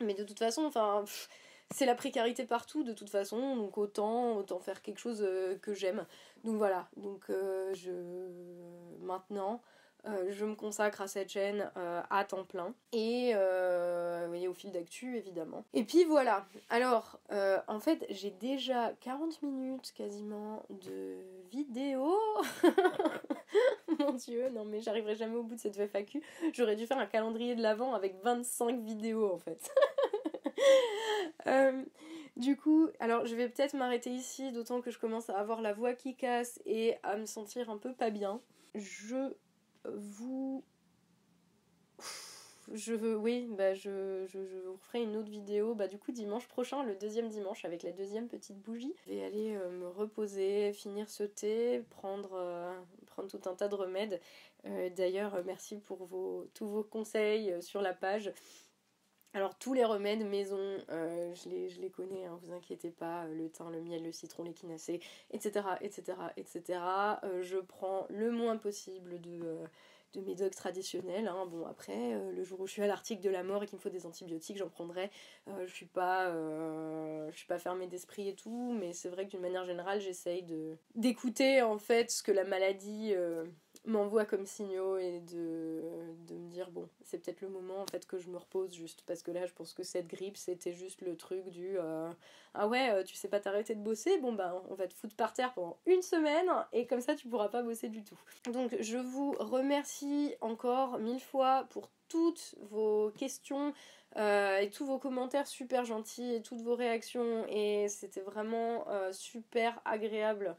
mais 0.00 0.14
de 0.14 0.24
toute 0.24 0.38
façon, 0.38 0.64
enfin, 0.64 1.04
c'est 1.70 1.86
la 1.86 1.94
précarité 1.94 2.44
partout 2.44 2.82
de 2.84 2.92
toute 2.92 3.10
façon, 3.10 3.56
donc 3.56 3.78
autant, 3.78 4.36
autant 4.36 4.58
faire 4.58 4.82
quelque 4.82 4.98
chose 4.98 5.26
que 5.62 5.74
j'aime. 5.74 6.06
Donc 6.42 6.56
voilà, 6.56 6.88
donc 6.96 7.26
je 7.28 7.90
maintenant. 9.00 9.62
Je 10.28 10.44
me 10.44 10.54
consacre 10.54 11.00
à 11.00 11.06
cette 11.06 11.30
chaîne 11.30 11.70
à 11.76 12.24
temps 12.24 12.44
plein 12.44 12.74
et, 12.92 13.34
au 13.34 14.54
fil 14.54 14.72
d'actu 14.72 15.16
évidemment. 15.16 15.64
Et 15.72 15.84
puis 15.84 16.04
voilà, 16.04 16.46
alors 16.70 17.18
en 17.68 17.80
fait 17.80 18.04
j'ai 18.10 18.30
déjà 18.30 18.92
40 19.00 19.42
minutes 19.42 19.92
quasiment 19.94 20.64
de 20.70 21.16
vidéo. 21.50 22.18
Mon 23.98 24.12
dieu, 24.12 24.50
non 24.50 24.64
mais 24.64 24.80
j'arriverai 24.80 25.14
jamais 25.14 25.36
au 25.36 25.42
bout 25.42 25.54
de 25.54 25.60
cette 25.60 25.76
FAQ. 25.76 26.22
J'aurais 26.52 26.76
dû 26.76 26.86
faire 26.86 26.98
un 26.98 27.06
calendrier 27.06 27.54
de 27.54 27.62
l'avant 27.62 27.94
avec 27.94 28.16
25 28.22 28.80
vidéos 28.80 29.32
en 29.32 29.38
fait. 29.38 29.70
Euh, 31.46 31.84
du 32.36 32.56
coup, 32.56 32.88
alors 33.00 33.26
je 33.26 33.34
vais 33.34 33.48
peut-être 33.48 33.74
m'arrêter 33.74 34.10
ici, 34.10 34.50
d'autant 34.52 34.80
que 34.80 34.90
je 34.90 34.98
commence 34.98 35.30
à 35.30 35.38
avoir 35.38 35.60
la 35.60 35.72
voix 35.72 35.94
qui 35.94 36.16
casse 36.16 36.60
et 36.66 36.96
à 37.02 37.16
me 37.16 37.26
sentir 37.26 37.70
un 37.70 37.76
peu 37.76 37.92
pas 37.92 38.10
bien. 38.10 38.40
Je 38.74 39.34
vous 39.92 40.64
je 42.72 42.94
veux, 42.94 43.16
oui, 43.16 43.46
bah 43.50 43.74
je, 43.74 44.24
vous 44.66 44.76
ferai 44.78 45.02
une 45.02 45.16
autre 45.16 45.28
vidéo, 45.28 45.74
bah 45.74 45.86
du 45.86 45.98
coup 45.98 46.12
dimanche 46.12 46.48
prochain, 46.48 46.82
le 46.82 46.94
deuxième 46.94 47.28
dimanche, 47.28 47.64
avec 47.64 47.82
la 47.82 47.92
deuxième 47.92 48.26
petite 48.26 48.58
bougie. 48.58 48.94
Je 49.04 49.12
vais 49.12 49.22
aller 49.22 49.54
euh, 49.54 49.68
me 49.70 49.88
reposer, 49.88 50.72
finir 50.72 51.10
ce 51.10 51.24
thé, 51.24 51.84
prendre, 51.90 52.32
euh, 52.34 52.72
prendre 53.06 53.28
tout 53.28 53.48
un 53.48 53.54
tas 53.54 53.68
de 53.68 53.74
remèdes. 53.74 54.20
Euh, 54.64 54.88
d'ailleurs, 54.90 55.42
merci 55.44 55.76
pour 55.76 56.08
tous 56.54 56.66
vos 56.66 56.82
conseils 56.82 57.54
sur 57.62 57.82
la 57.82 57.92
page. 57.92 58.32
Alors 59.34 59.58
tous 59.58 59.74
les 59.74 59.84
remèdes 59.84 60.24
maison, 60.24 60.78
je, 60.88 61.48
les, 61.48 61.68
je 61.68 61.80
les 61.80 61.90
connais, 61.90 62.24
hein, 62.24 62.38
vous 62.42 62.52
inquiétez 62.52 62.90
pas, 62.90 63.26
le 63.26 63.50
thym, 63.50 63.70
le 63.70 63.80
miel, 63.80 64.04
le 64.04 64.12
citron, 64.12 64.44
l'équinacée, 64.44 65.00
etc. 65.32 65.66
etc. 65.80 66.16
etc. 66.36 66.80
je 67.42 67.58
prends 67.58 68.06
le 68.10 68.30
moins 68.30 68.56
possible 68.56 69.20
de 69.20 69.66
de 70.14 70.20
mes 70.20 70.34
dogs 70.34 70.54
traditionnels. 70.54 71.28
Hein. 71.28 71.46
Bon, 71.46 71.66
après, 71.66 72.14
euh, 72.14 72.32
le 72.32 72.44
jour 72.44 72.60
où 72.60 72.66
je 72.66 72.72
suis 72.72 72.82
à 72.82 72.86
l'article 72.86 73.22
de 73.22 73.30
la 73.30 73.42
mort 73.42 73.62
et 73.62 73.66
qu'il 73.66 73.76
me 73.76 73.80
faut 73.80 73.90
des 73.90 74.06
antibiotiques, 74.06 74.56
j'en 74.56 74.68
prendrai. 74.68 75.10
Euh, 75.48 75.66
je 75.66 75.74
suis 75.74 75.86
pas, 75.86 76.28
euh, 76.28 77.30
je 77.30 77.36
suis 77.36 77.46
pas 77.46 77.58
fermée 77.58 77.86
d'esprit 77.86 78.28
et 78.28 78.34
tout, 78.34 78.74
mais 78.78 78.92
c'est 78.92 79.08
vrai 79.08 79.26
que 79.26 79.30
d'une 79.30 79.40
manière 79.40 79.64
générale, 79.64 80.00
j'essaye 80.00 80.42
de 80.42 80.76
d'écouter 80.94 81.62
en 81.62 81.78
fait 81.78 82.10
ce 82.10 82.22
que 82.22 82.32
la 82.32 82.44
maladie 82.44 83.14
m'envoie 83.86 84.24
comme 84.24 84.46
signaux 84.46 84.96
et 84.96 85.20
de, 85.20 85.82
me 86.30 86.48
dire 86.48 86.70
bon 86.70 86.88
c'est 87.02 87.18
peut-être 87.18 87.40
le 87.42 87.48
moment 87.48 87.80
en 87.82 87.86
fait 87.86 88.06
que 88.06 88.18
je 88.18 88.28
me 88.28 88.38
repose 88.38 88.72
juste. 88.72 89.02
Parce 89.06 89.22
que 89.22 89.30
là 89.30 89.46
je 89.46 89.52
pense 89.52 89.74
que 89.74 89.82
cette 89.82 90.06
grippe 90.06 90.36
c'était 90.36 90.72
juste 90.72 91.02
le 91.02 91.16
truc 91.16 91.48
du 91.48 91.78
euh, 91.78 92.10
ah 92.54 92.66
ouais 92.68 92.90
euh, 92.90 93.04
tu 93.04 93.14
sais 93.14 93.28
pas 93.28 93.40
t'arrêter 93.40 93.74
de 93.74 93.80
bosser? 93.82 94.18
Bon 94.18 94.32
bah 94.32 94.62
on 94.68 94.74
va 94.74 94.86
te 94.86 94.94
foutre 94.94 95.16
par 95.16 95.32
terre 95.32 95.52
pendant 95.52 95.76
une 95.86 96.02
semaine 96.02 96.48
et 96.72 96.86
comme 96.86 97.00
ça 97.00 97.14
tu 97.14 97.28
pourras 97.28 97.48
pas 97.48 97.62
bosser 97.62 97.88
du 97.88 98.02
tout. 98.02 98.18
Donc 98.52 98.74
je 98.80 98.98
vous 98.98 99.32
remercie 99.32 100.34
encore 100.40 100.98
mille 100.98 101.20
fois 101.20 101.66
pour 101.70 101.90
toutes 102.08 102.54
vos 102.70 103.10
questions 103.10 103.74
euh, 104.16 104.58
et 104.58 104.70
tous 104.70 104.86
vos 104.86 104.98
commentaires 104.98 105.46
super 105.46 105.84
gentils 105.84 106.34
et 106.34 106.42
toutes 106.42 106.62
vos 106.62 106.74
réactions. 106.74 107.46
Et 107.48 107.88
c'était 107.88 108.22
vraiment 108.22 108.86
super 109.12 109.80
agréable 109.84 110.56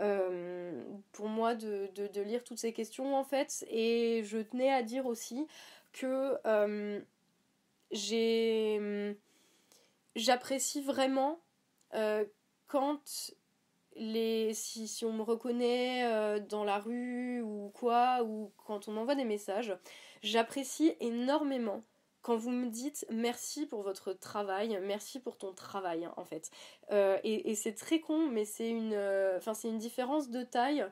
euh, 0.00 0.82
pour 1.12 1.28
moi 1.28 1.54
de, 1.54 1.88
de, 1.94 2.20
lire 2.20 2.42
toutes 2.42 2.58
ces 2.58 2.72
questions 2.72 3.16
en 3.16 3.24
fait. 3.24 3.64
Et 3.70 4.22
je 4.24 4.38
tenais 4.38 4.72
à 4.72 4.82
dire 4.82 5.06
aussi 5.06 5.46
que 5.92 6.36
euh, 6.46 7.00
j'ai 7.90 9.16
j'apprécie 10.16 10.82
vraiment 10.82 11.40
euh, 11.94 12.24
quand 12.66 13.32
les 13.96 14.52
si, 14.54 14.88
si 14.88 15.04
on 15.04 15.12
me 15.12 15.22
reconnaît 15.22 16.40
dans 16.48 16.64
la 16.64 16.78
rue 16.78 17.40
ou 17.42 17.70
quoi 17.74 18.24
ou 18.24 18.52
quand 18.66 18.88
on 18.88 18.92
m'envoie 18.92 19.14
des 19.14 19.24
messages 19.24 19.76
j'apprécie 20.22 20.96
énormément 20.98 21.84
quand 22.24 22.36
vous 22.36 22.50
me 22.50 22.70
dites 22.70 23.06
merci 23.10 23.66
pour 23.66 23.82
votre 23.82 24.14
travail, 24.14 24.80
merci 24.82 25.20
pour 25.20 25.36
ton 25.36 25.52
travail 25.52 26.08
en 26.16 26.24
fait. 26.24 26.50
Euh, 26.90 27.18
et, 27.22 27.54
c'est 27.54 27.74
très 27.74 28.00
con, 28.00 28.28
mais 28.30 28.46
c'est 28.46 28.70
une, 28.70 28.94
euh, 28.94 29.38
c'est 29.52 29.68
une 29.68 29.78
différence 29.78 30.30
de 30.30 30.42
taille 30.42 30.86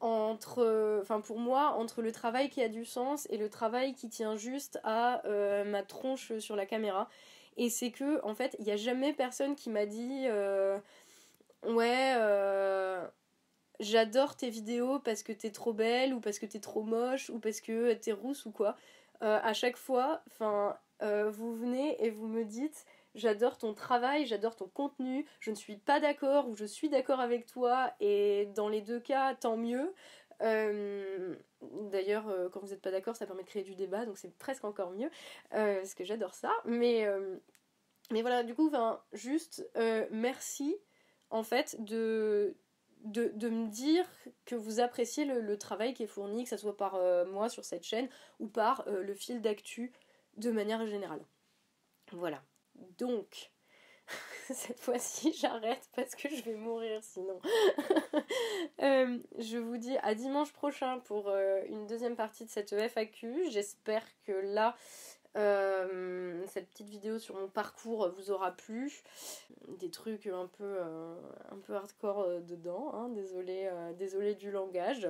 entre, 0.00 1.00
enfin 1.00 1.22
pour 1.22 1.38
moi, 1.38 1.74
entre 1.78 2.02
le 2.02 2.12
travail 2.12 2.50
qui 2.50 2.62
a 2.62 2.68
du 2.68 2.84
sens 2.84 3.26
et 3.30 3.38
le 3.38 3.48
travail 3.48 3.94
qui 3.94 4.10
tient 4.10 4.36
juste 4.36 4.78
à 4.84 5.24
euh, 5.26 5.64
ma 5.64 5.82
tronche 5.82 6.36
sur 6.38 6.54
la 6.54 6.66
caméra. 6.66 7.08
Et 7.56 7.70
c'est 7.70 7.90
que 7.90 8.22
en 8.22 8.34
fait, 8.34 8.54
il 8.58 8.66
n'y 8.66 8.72
a 8.72 8.76
jamais 8.76 9.14
personne 9.14 9.56
qui 9.56 9.70
m'a 9.70 9.86
dit 9.86 10.26
ouais 11.66 12.14
j'adore 13.80 14.36
tes 14.36 14.50
vidéos 14.50 14.98
parce 15.00 15.22
que 15.22 15.32
t'es 15.32 15.50
trop 15.50 15.72
belle 15.72 16.14
ou 16.14 16.20
parce 16.20 16.38
que 16.38 16.46
t'es 16.46 16.60
trop 16.60 16.82
moche 16.82 17.30
ou 17.30 17.38
parce 17.38 17.60
que 17.60 17.94
t'es 17.94 18.12
rousse 18.12 18.46
ou 18.46 18.50
quoi. 18.50 18.76
Euh, 19.22 19.38
à 19.42 19.52
chaque 19.52 19.76
fois, 19.76 20.22
enfin, 20.26 20.76
euh, 21.02 21.30
vous 21.30 21.54
venez 21.54 22.02
et 22.04 22.10
vous 22.10 22.26
me 22.26 22.44
dites 22.44 22.84
j'adore 23.14 23.58
ton 23.58 23.74
travail, 23.74 24.26
j'adore 24.26 24.56
ton 24.56 24.66
contenu, 24.66 25.24
je 25.38 25.50
ne 25.50 25.54
suis 25.54 25.76
pas 25.76 26.00
d'accord 26.00 26.48
ou 26.48 26.54
je 26.54 26.64
suis 26.64 26.88
d'accord 26.88 27.20
avec 27.20 27.46
toi 27.46 27.92
et 28.00 28.46
dans 28.56 28.68
les 28.68 28.80
deux 28.80 29.00
cas, 29.00 29.34
tant 29.34 29.56
mieux. 29.56 29.94
Euh, 30.42 31.36
d'ailleurs, 31.62 32.24
quand 32.52 32.60
vous 32.60 32.70
n'êtes 32.70 32.82
pas 32.82 32.90
d'accord, 32.90 33.14
ça 33.14 33.24
permet 33.26 33.44
de 33.44 33.48
créer 33.48 33.62
du 33.62 33.76
débat, 33.76 34.04
donc 34.04 34.18
c'est 34.18 34.36
presque 34.36 34.64
encore 34.64 34.90
mieux, 34.90 35.10
parce 35.50 35.94
que 35.94 36.04
j'adore 36.04 36.34
ça. 36.34 36.50
Mais, 36.64 37.06
mais 38.10 38.20
voilà, 38.20 38.42
du 38.42 38.54
coup, 38.54 38.68
juste 39.12 39.64
merci 40.10 40.76
en 41.30 41.44
fait 41.44 41.76
de, 41.84 42.56
de, 43.04 43.48
me 43.48 43.68
dire 43.68 44.06
que 44.46 44.54
vous 44.54 44.80
appréciez 44.80 45.24
le, 45.24 45.58
travail 45.58 45.94
qui 45.94 46.02
est 46.02 46.08
fourni, 46.08 46.44
que 46.44 46.50
ce 46.50 46.56
soit 46.56 46.76
par 46.76 46.94
euh, 46.96 47.24
moi 47.26 47.48
sur 47.48 47.64
cette 47.64 47.84
chaîne 47.84 48.08
ou 48.40 48.48
par 48.48 48.86
euh, 48.88 49.02
le 49.02 49.14
fil 49.14 49.40
d'actu 49.40 49.92
de 50.36 50.50
manière 50.50 50.86
générale. 50.86 51.24
Voilà. 52.12 52.42
Donc, 52.98 53.52
cette 54.50 54.80
fois-ci, 54.80 55.32
j'arrête 55.40 55.88
parce 55.94 56.14
que 56.14 56.28
je 56.28 56.42
vais 56.42 56.54
mourir 56.54 57.02
sinon. 57.02 57.40
Euh, 58.82 59.18
je 59.38 59.56
vous 59.56 59.76
dis 59.76 59.96
à 59.98 60.14
dimanche 60.14 60.52
prochain 60.52 60.98
pour 61.00 61.30
une 61.68 61.86
deuxième 61.86 62.16
partie 62.16 62.44
de 62.44 62.50
cette 62.50 62.72
FAQ. 62.72 63.50
J'espère 63.50 64.04
que 64.26 64.32
là, 64.32 64.76
euh, 65.36 66.44
cette 66.46 66.68
petite 66.68 66.88
vidéo 66.88 67.18
sur 67.18 67.34
mon 67.34 67.48
parcours 67.48 68.10
vous 68.16 68.30
aura 68.30 68.52
plu. 68.52 69.02
Des 69.78 69.90
trucs 69.90 70.26
un 70.26 70.46
peu, 70.46 70.64
euh, 70.64 71.16
un 71.50 71.58
peu 71.58 71.74
hardcore 71.74 72.20
euh, 72.20 72.40
dedans, 72.40 72.92
hein. 72.94 73.08
désolé, 73.08 73.70
désolé 73.98 74.34
du 74.34 74.50
langage. 74.50 75.08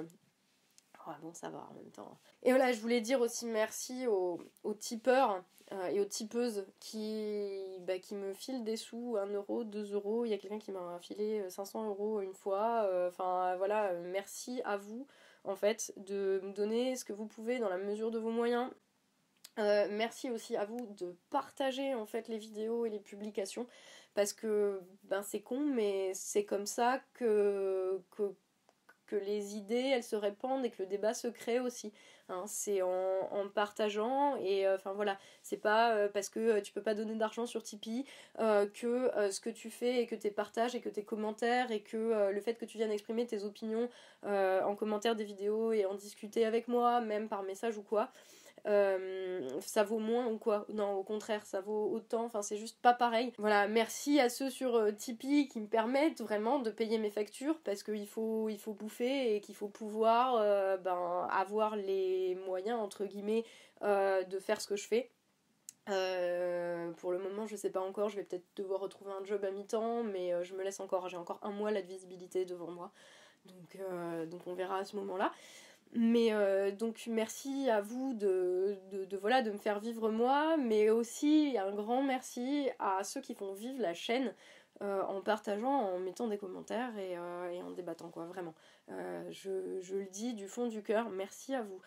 Bon, 1.21 1.35
ça 1.35 1.51
va 1.51 1.69
en 1.71 1.75
même 1.75 1.91
temps. 1.91 2.19
Et 2.43 2.51
voilà, 2.51 2.73
je 2.73 2.81
voulais 2.81 3.03
dire 3.03 3.21
aussi 3.21 3.45
merci 3.45 4.07
aux, 4.07 4.41
tipeurs 4.79 5.45
et 5.91 6.01
aux 6.01 6.07
tipeuses 6.07 6.65
qui, 6.81 7.63
bah, 7.81 7.99
qui 7.99 8.15
me 8.15 8.33
filent 8.33 8.65
des 8.65 8.79
sous, 8.79 9.17
1 9.19 9.27
euro, 9.35 9.65
2 9.65 9.93
euros. 9.93 10.25
Il 10.25 10.31
y 10.31 10.33
a 10.33 10.39
quelqu'un 10.39 10.59
qui 10.59 10.73
m'a 10.73 10.99
filé 11.01 11.45
500 11.51 11.89
euros 11.89 12.23
une 12.23 12.33
fois. 12.33 12.89
Enfin 13.09 13.55
voilà, 13.57 13.93
merci 14.01 14.63
à 14.65 14.79
vous 14.79 15.07
en 15.45 15.57
fait 15.57 15.93
de 15.99 16.41
me 16.43 16.55
donner 16.55 16.97
ce 16.97 17.05
que 17.05 17.13
vous 17.13 17.27
pouvez 17.27 17.59
dans 17.59 17.69
la 17.69 17.77
mesure 17.77 18.11
de 18.11 18.19
vos 18.19 18.31
moyens 18.31 18.71
euh, 19.59 19.87
merci 19.89 20.31
aussi 20.31 20.57
à 20.57 20.65
vous 20.65 20.87
de 20.99 21.15
partager 21.31 21.95
en 21.95 22.07
fait 22.07 22.27
les 22.27 22.39
vidéos 22.39 22.87
et 22.87 22.91
les 22.91 22.99
publications 22.99 23.69
parce 24.15 24.33
que 24.33 24.81
ben 25.05 25.23
c'est 25.23 25.43
con 25.43 25.61
mais 25.61 26.11
c'est 26.13 26.45
comme 26.45 26.67
ça 26.67 27.01
que, 27.13 28.01
que, 28.11 28.35
que 29.07 29.15
les 29.15 29.55
idées 29.55 29.93
elles 29.95 30.03
se 30.03 30.17
répandent 30.17 30.65
et 30.65 30.71
que 30.71 30.83
le 30.83 30.89
débat 30.89 31.15
se 31.15 31.29
crée 31.29 31.61
aussi 31.61 31.93
hein. 32.29 32.43
c'est 32.49 32.83
en, 32.83 32.89
en, 33.31 33.49
partageant 33.49 34.35
et 34.39 34.67
euh, 34.67 34.75
enfin 34.75 34.93
voilà 34.93 35.21
c'est 35.45 35.57
pas 35.57 35.95
euh, 35.95 36.09
parce 36.09 36.31
que 36.31 36.59
tu 36.59 36.73
peux 36.73 36.83
pas 36.83 36.95
donner 36.95 37.15
d'argent 37.15 37.47
sur 37.47 37.63
Tipeee 37.63 38.07
que 38.37 39.31
ce 39.31 39.41
que 39.41 39.51
tu 39.51 39.71
fais 39.71 40.03
et 40.03 40.09
que 40.09 40.17
tes 40.17 40.33
partages 40.33 40.75
et 40.75 40.81
que 40.81 40.89
tes 40.89 41.05
commentaires 41.05 41.71
et 41.71 41.81
que 41.81 42.31
le 42.33 42.41
fait 42.41 42.55
que 42.55 42.65
tu 42.65 42.77
viennes 42.77 42.91
exprimer 42.91 43.25
tes 43.25 43.45
opinions 43.45 43.89
en 44.25 44.75
commentaire 44.75 45.15
des 45.15 45.25
vidéos 45.25 45.71
et 45.71 45.87
en 45.87 45.95
discuter 45.95 46.45
avec 46.45 46.67
moi 46.67 47.01
même 47.01 47.29
par 47.29 47.45
message 47.45 47.79
ou 47.79 47.83
quoi 47.83 48.11
euh, 48.67 49.47
ça 49.61 49.83
vaut 49.83 49.99
moins 49.99 50.27
ou 50.27 50.39
quoi? 50.39 50.65
Non, 50.71 50.95
au 50.95 51.03
contraire, 51.03 51.45
ça 51.45 51.61
vaut 51.61 51.91
autant. 51.91 52.25
Enfin, 52.25 52.43
c'est 52.43 52.57
juste 52.57 52.81
pas 52.81 52.95
pareil. 52.95 53.33
Voilà, 53.39 53.69
merci 53.69 54.21
à 54.21 54.29
ceux 54.29 54.49
sur 54.49 54.75
euh, 54.75 54.91
Tipeee 54.91 55.49
qui 55.49 55.61
me 55.61 55.67
permettent 55.67 56.21
vraiment 56.23 56.59
de 56.59 56.71
payer 56.71 56.99
mes 56.99 57.11
factures 57.11 57.59
parce 57.65 57.83
qu'il 57.83 58.07
faut, 58.07 58.49
il 58.49 58.59
faut 58.59 58.73
bouffer 58.73 59.37
et 59.37 59.41
qu'il 59.41 59.55
faut 59.55 59.69
pouvoir 59.69 60.37
euh, 60.37 60.77
ben, 60.79 61.29
avoir 61.31 61.77
les 61.77 62.37
moyens, 62.47 62.81
entre 62.81 63.05
guillemets, 63.05 63.45
de 63.83 64.39
faire 64.39 64.61
ce 64.61 64.69
que 64.69 64.77
je 64.77 64.87
fais. 64.89 65.11
pour 66.97 67.13
le 67.13 67.19
moment, 67.19 67.47
je 67.47 67.57
sais 67.57 67.71
pas 67.71 67.81
encore, 67.81 68.09
je 68.09 68.17
vais 68.17 68.25
peut-être 68.25 68.47
devoir 68.57 68.81
retrouver 68.81 69.13
un 69.13 69.25
job 69.25 69.45
à 69.45 69.51
mi-temps, 69.51 70.03
mais 70.05 70.33
je 70.43 70.55
me 70.55 70.63
laisse 70.63 70.81
encore, 70.81 71.09
j'ai 71.11 71.19
encore 71.19 71.39
un 71.43 71.51
mois 71.51 71.71
de 71.71 71.87
visibilité 71.87 72.47
devant 72.47 72.71
moi. 72.71 72.93
Donc, 73.45 73.79
donc 74.31 74.41
on 74.47 74.55
verra 74.55 74.79
à 74.79 74.85
ce 74.87 74.97
moment-là. 74.97 75.33
Mais 75.95 76.33
euh, 76.33 76.73
donc 76.73 77.07
merci 77.07 77.71
à 77.71 77.81
vous 77.81 78.15
de, 78.15 78.77
de, 78.91 79.17
voilà, 79.17 79.43
de 79.43 79.53
me 79.53 79.59
faire 79.59 79.79
vivre 79.79 80.11
moi, 80.11 80.57
mais 80.57 80.91
aussi 80.91 81.57
un 81.57 81.73
grand 81.73 82.03
merci 82.03 82.69
à 82.81 83.05
ceux 83.05 83.21
qui 83.21 83.35
font 83.35 83.53
vivre 83.53 83.81
la 83.81 83.95
chaîne 83.95 84.35
euh, 84.83 85.03
en 85.05 85.21
partageant, 85.23 85.71
en 85.71 86.01
mettant 86.01 86.27
des 86.27 86.37
commentaires 86.37 86.99
et, 86.99 87.17
euh, 87.17 87.51
et 87.51 87.63
en 87.63 87.71
débattant, 87.71 88.11
quoi, 88.11 88.27
vraiment. 88.27 88.55
Je, 88.89 89.81
je, 89.81 89.95
le 89.95 90.07
dis 90.07 90.35
du 90.35 90.49
fond 90.49 90.67
du 90.67 90.83
cœur, 90.83 91.11
merci 91.11 91.55
à 91.55 91.63
vous. 91.63 91.81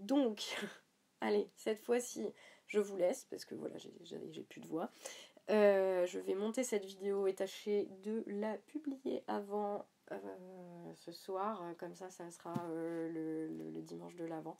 donc, 0.00 0.56
allez, 1.20 1.48
cette 1.54 1.80
fois-ci, 1.80 2.26
je 2.66 2.80
vous 2.80 2.96
laisse 2.96 3.26
parce 3.30 3.44
que 3.44 3.54
voilà, 3.54 3.76
j'ai 4.02 4.42
plus 4.42 4.60
de 4.60 4.66
voix. 4.66 4.90
je 5.48 6.18
vais 6.18 6.34
monter 6.34 6.64
cette 6.64 6.84
vidéo 6.84 7.28
et 7.28 7.34
tâcher 7.34 7.88
de 8.02 8.24
la 8.26 8.58
publier 8.66 9.22
avant 9.28 9.86
ce 10.94 11.12
soir, 11.12 11.62
comme 11.78 11.94
ça, 11.94 12.10
ça 12.10 12.30
sera 12.30 12.54
le, 12.68 13.48
le, 13.74 13.82
dimanche 13.82 14.14
de 14.16 14.24
l'avant. 14.24 14.58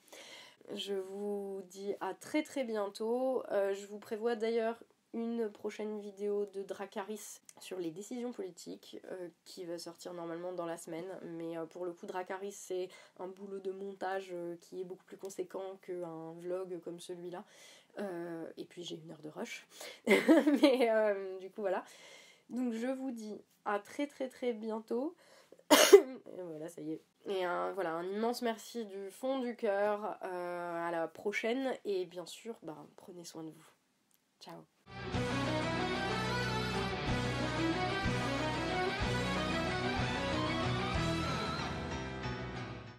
Je 0.75 0.95
vous 0.95 1.63
dis 1.71 1.95
à 2.01 2.15
très 2.15 2.43
très 2.43 2.65
bientôt. 2.65 3.43
je 3.51 3.87
vous 3.87 3.99
prévois 3.99 4.37
d'ailleurs 4.37 4.79
une 5.15 5.49
prochaine 5.51 5.99
vidéo 6.01 6.47
de 6.47 6.63
Dracaris 6.63 7.41
sur 7.61 7.79
les 7.79 7.91
décisions 7.91 8.33
politiques 8.33 9.01
euh, 9.07 9.29
qui 9.45 9.65
va 9.65 9.79
sortir 9.79 10.13
normalement 10.13 10.53
dans 10.53 10.67
la 10.67 10.77
semaine. 10.77 11.07
Mais 11.23 11.57
euh, 11.57 11.65
pour 11.65 11.87
le 11.87 11.93
coup, 11.93 12.07
Dracaris, 12.07 12.53
c'est 12.53 12.89
un 13.19 13.27
boulot 13.27 13.59
de 13.59 13.73
montage 13.73 14.29
euh, 14.33 14.57
qui 14.61 14.81
est 14.81 14.85
beaucoup 14.85 15.05
plus 15.05 15.17
conséquent 15.17 15.79
qu'un 15.83 16.33
vlog 16.41 16.81
comme 16.81 17.01
celui-là. 17.01 17.45
et 18.57 18.65
puis 18.65 18.85
j'ai 18.85 18.97
une 18.97 19.11
heure 19.11 19.23
de 19.23 19.31
rush. 19.31 19.67
Mais 20.07 20.91
du 21.41 21.51
coup, 21.51 21.63
voilà. 21.63 21.85
Donc 22.51 22.73
je 22.73 22.87
vous 22.87 23.11
dis 23.11 23.41
à 23.65 23.79
très 23.79 24.07
très 24.07 24.29
très 24.29 24.53
bientôt. 24.53 25.15
Voilà, 25.71 26.69
ça 26.69 26.81
y 26.81 26.93
est. 26.93 27.03
Et 27.27 27.45
un, 27.45 27.73
voilà, 27.73 27.95
un 27.95 28.05
immense 28.05 28.43
merci 28.43 28.85
du 28.87 29.11
fond 29.11 29.39
du 29.41 29.57
cœur. 29.57 30.19
à 30.23 30.91
la 30.91 31.09
prochaine. 31.09 31.75
Et 31.85 32.07
bien 32.07 32.27
sûr, 32.27 32.57
bah, 32.63 32.87
prenez 32.97 33.25
soin 33.25 33.43
de 33.43 33.51
vous. 33.51 33.67
Ciao 34.41 34.65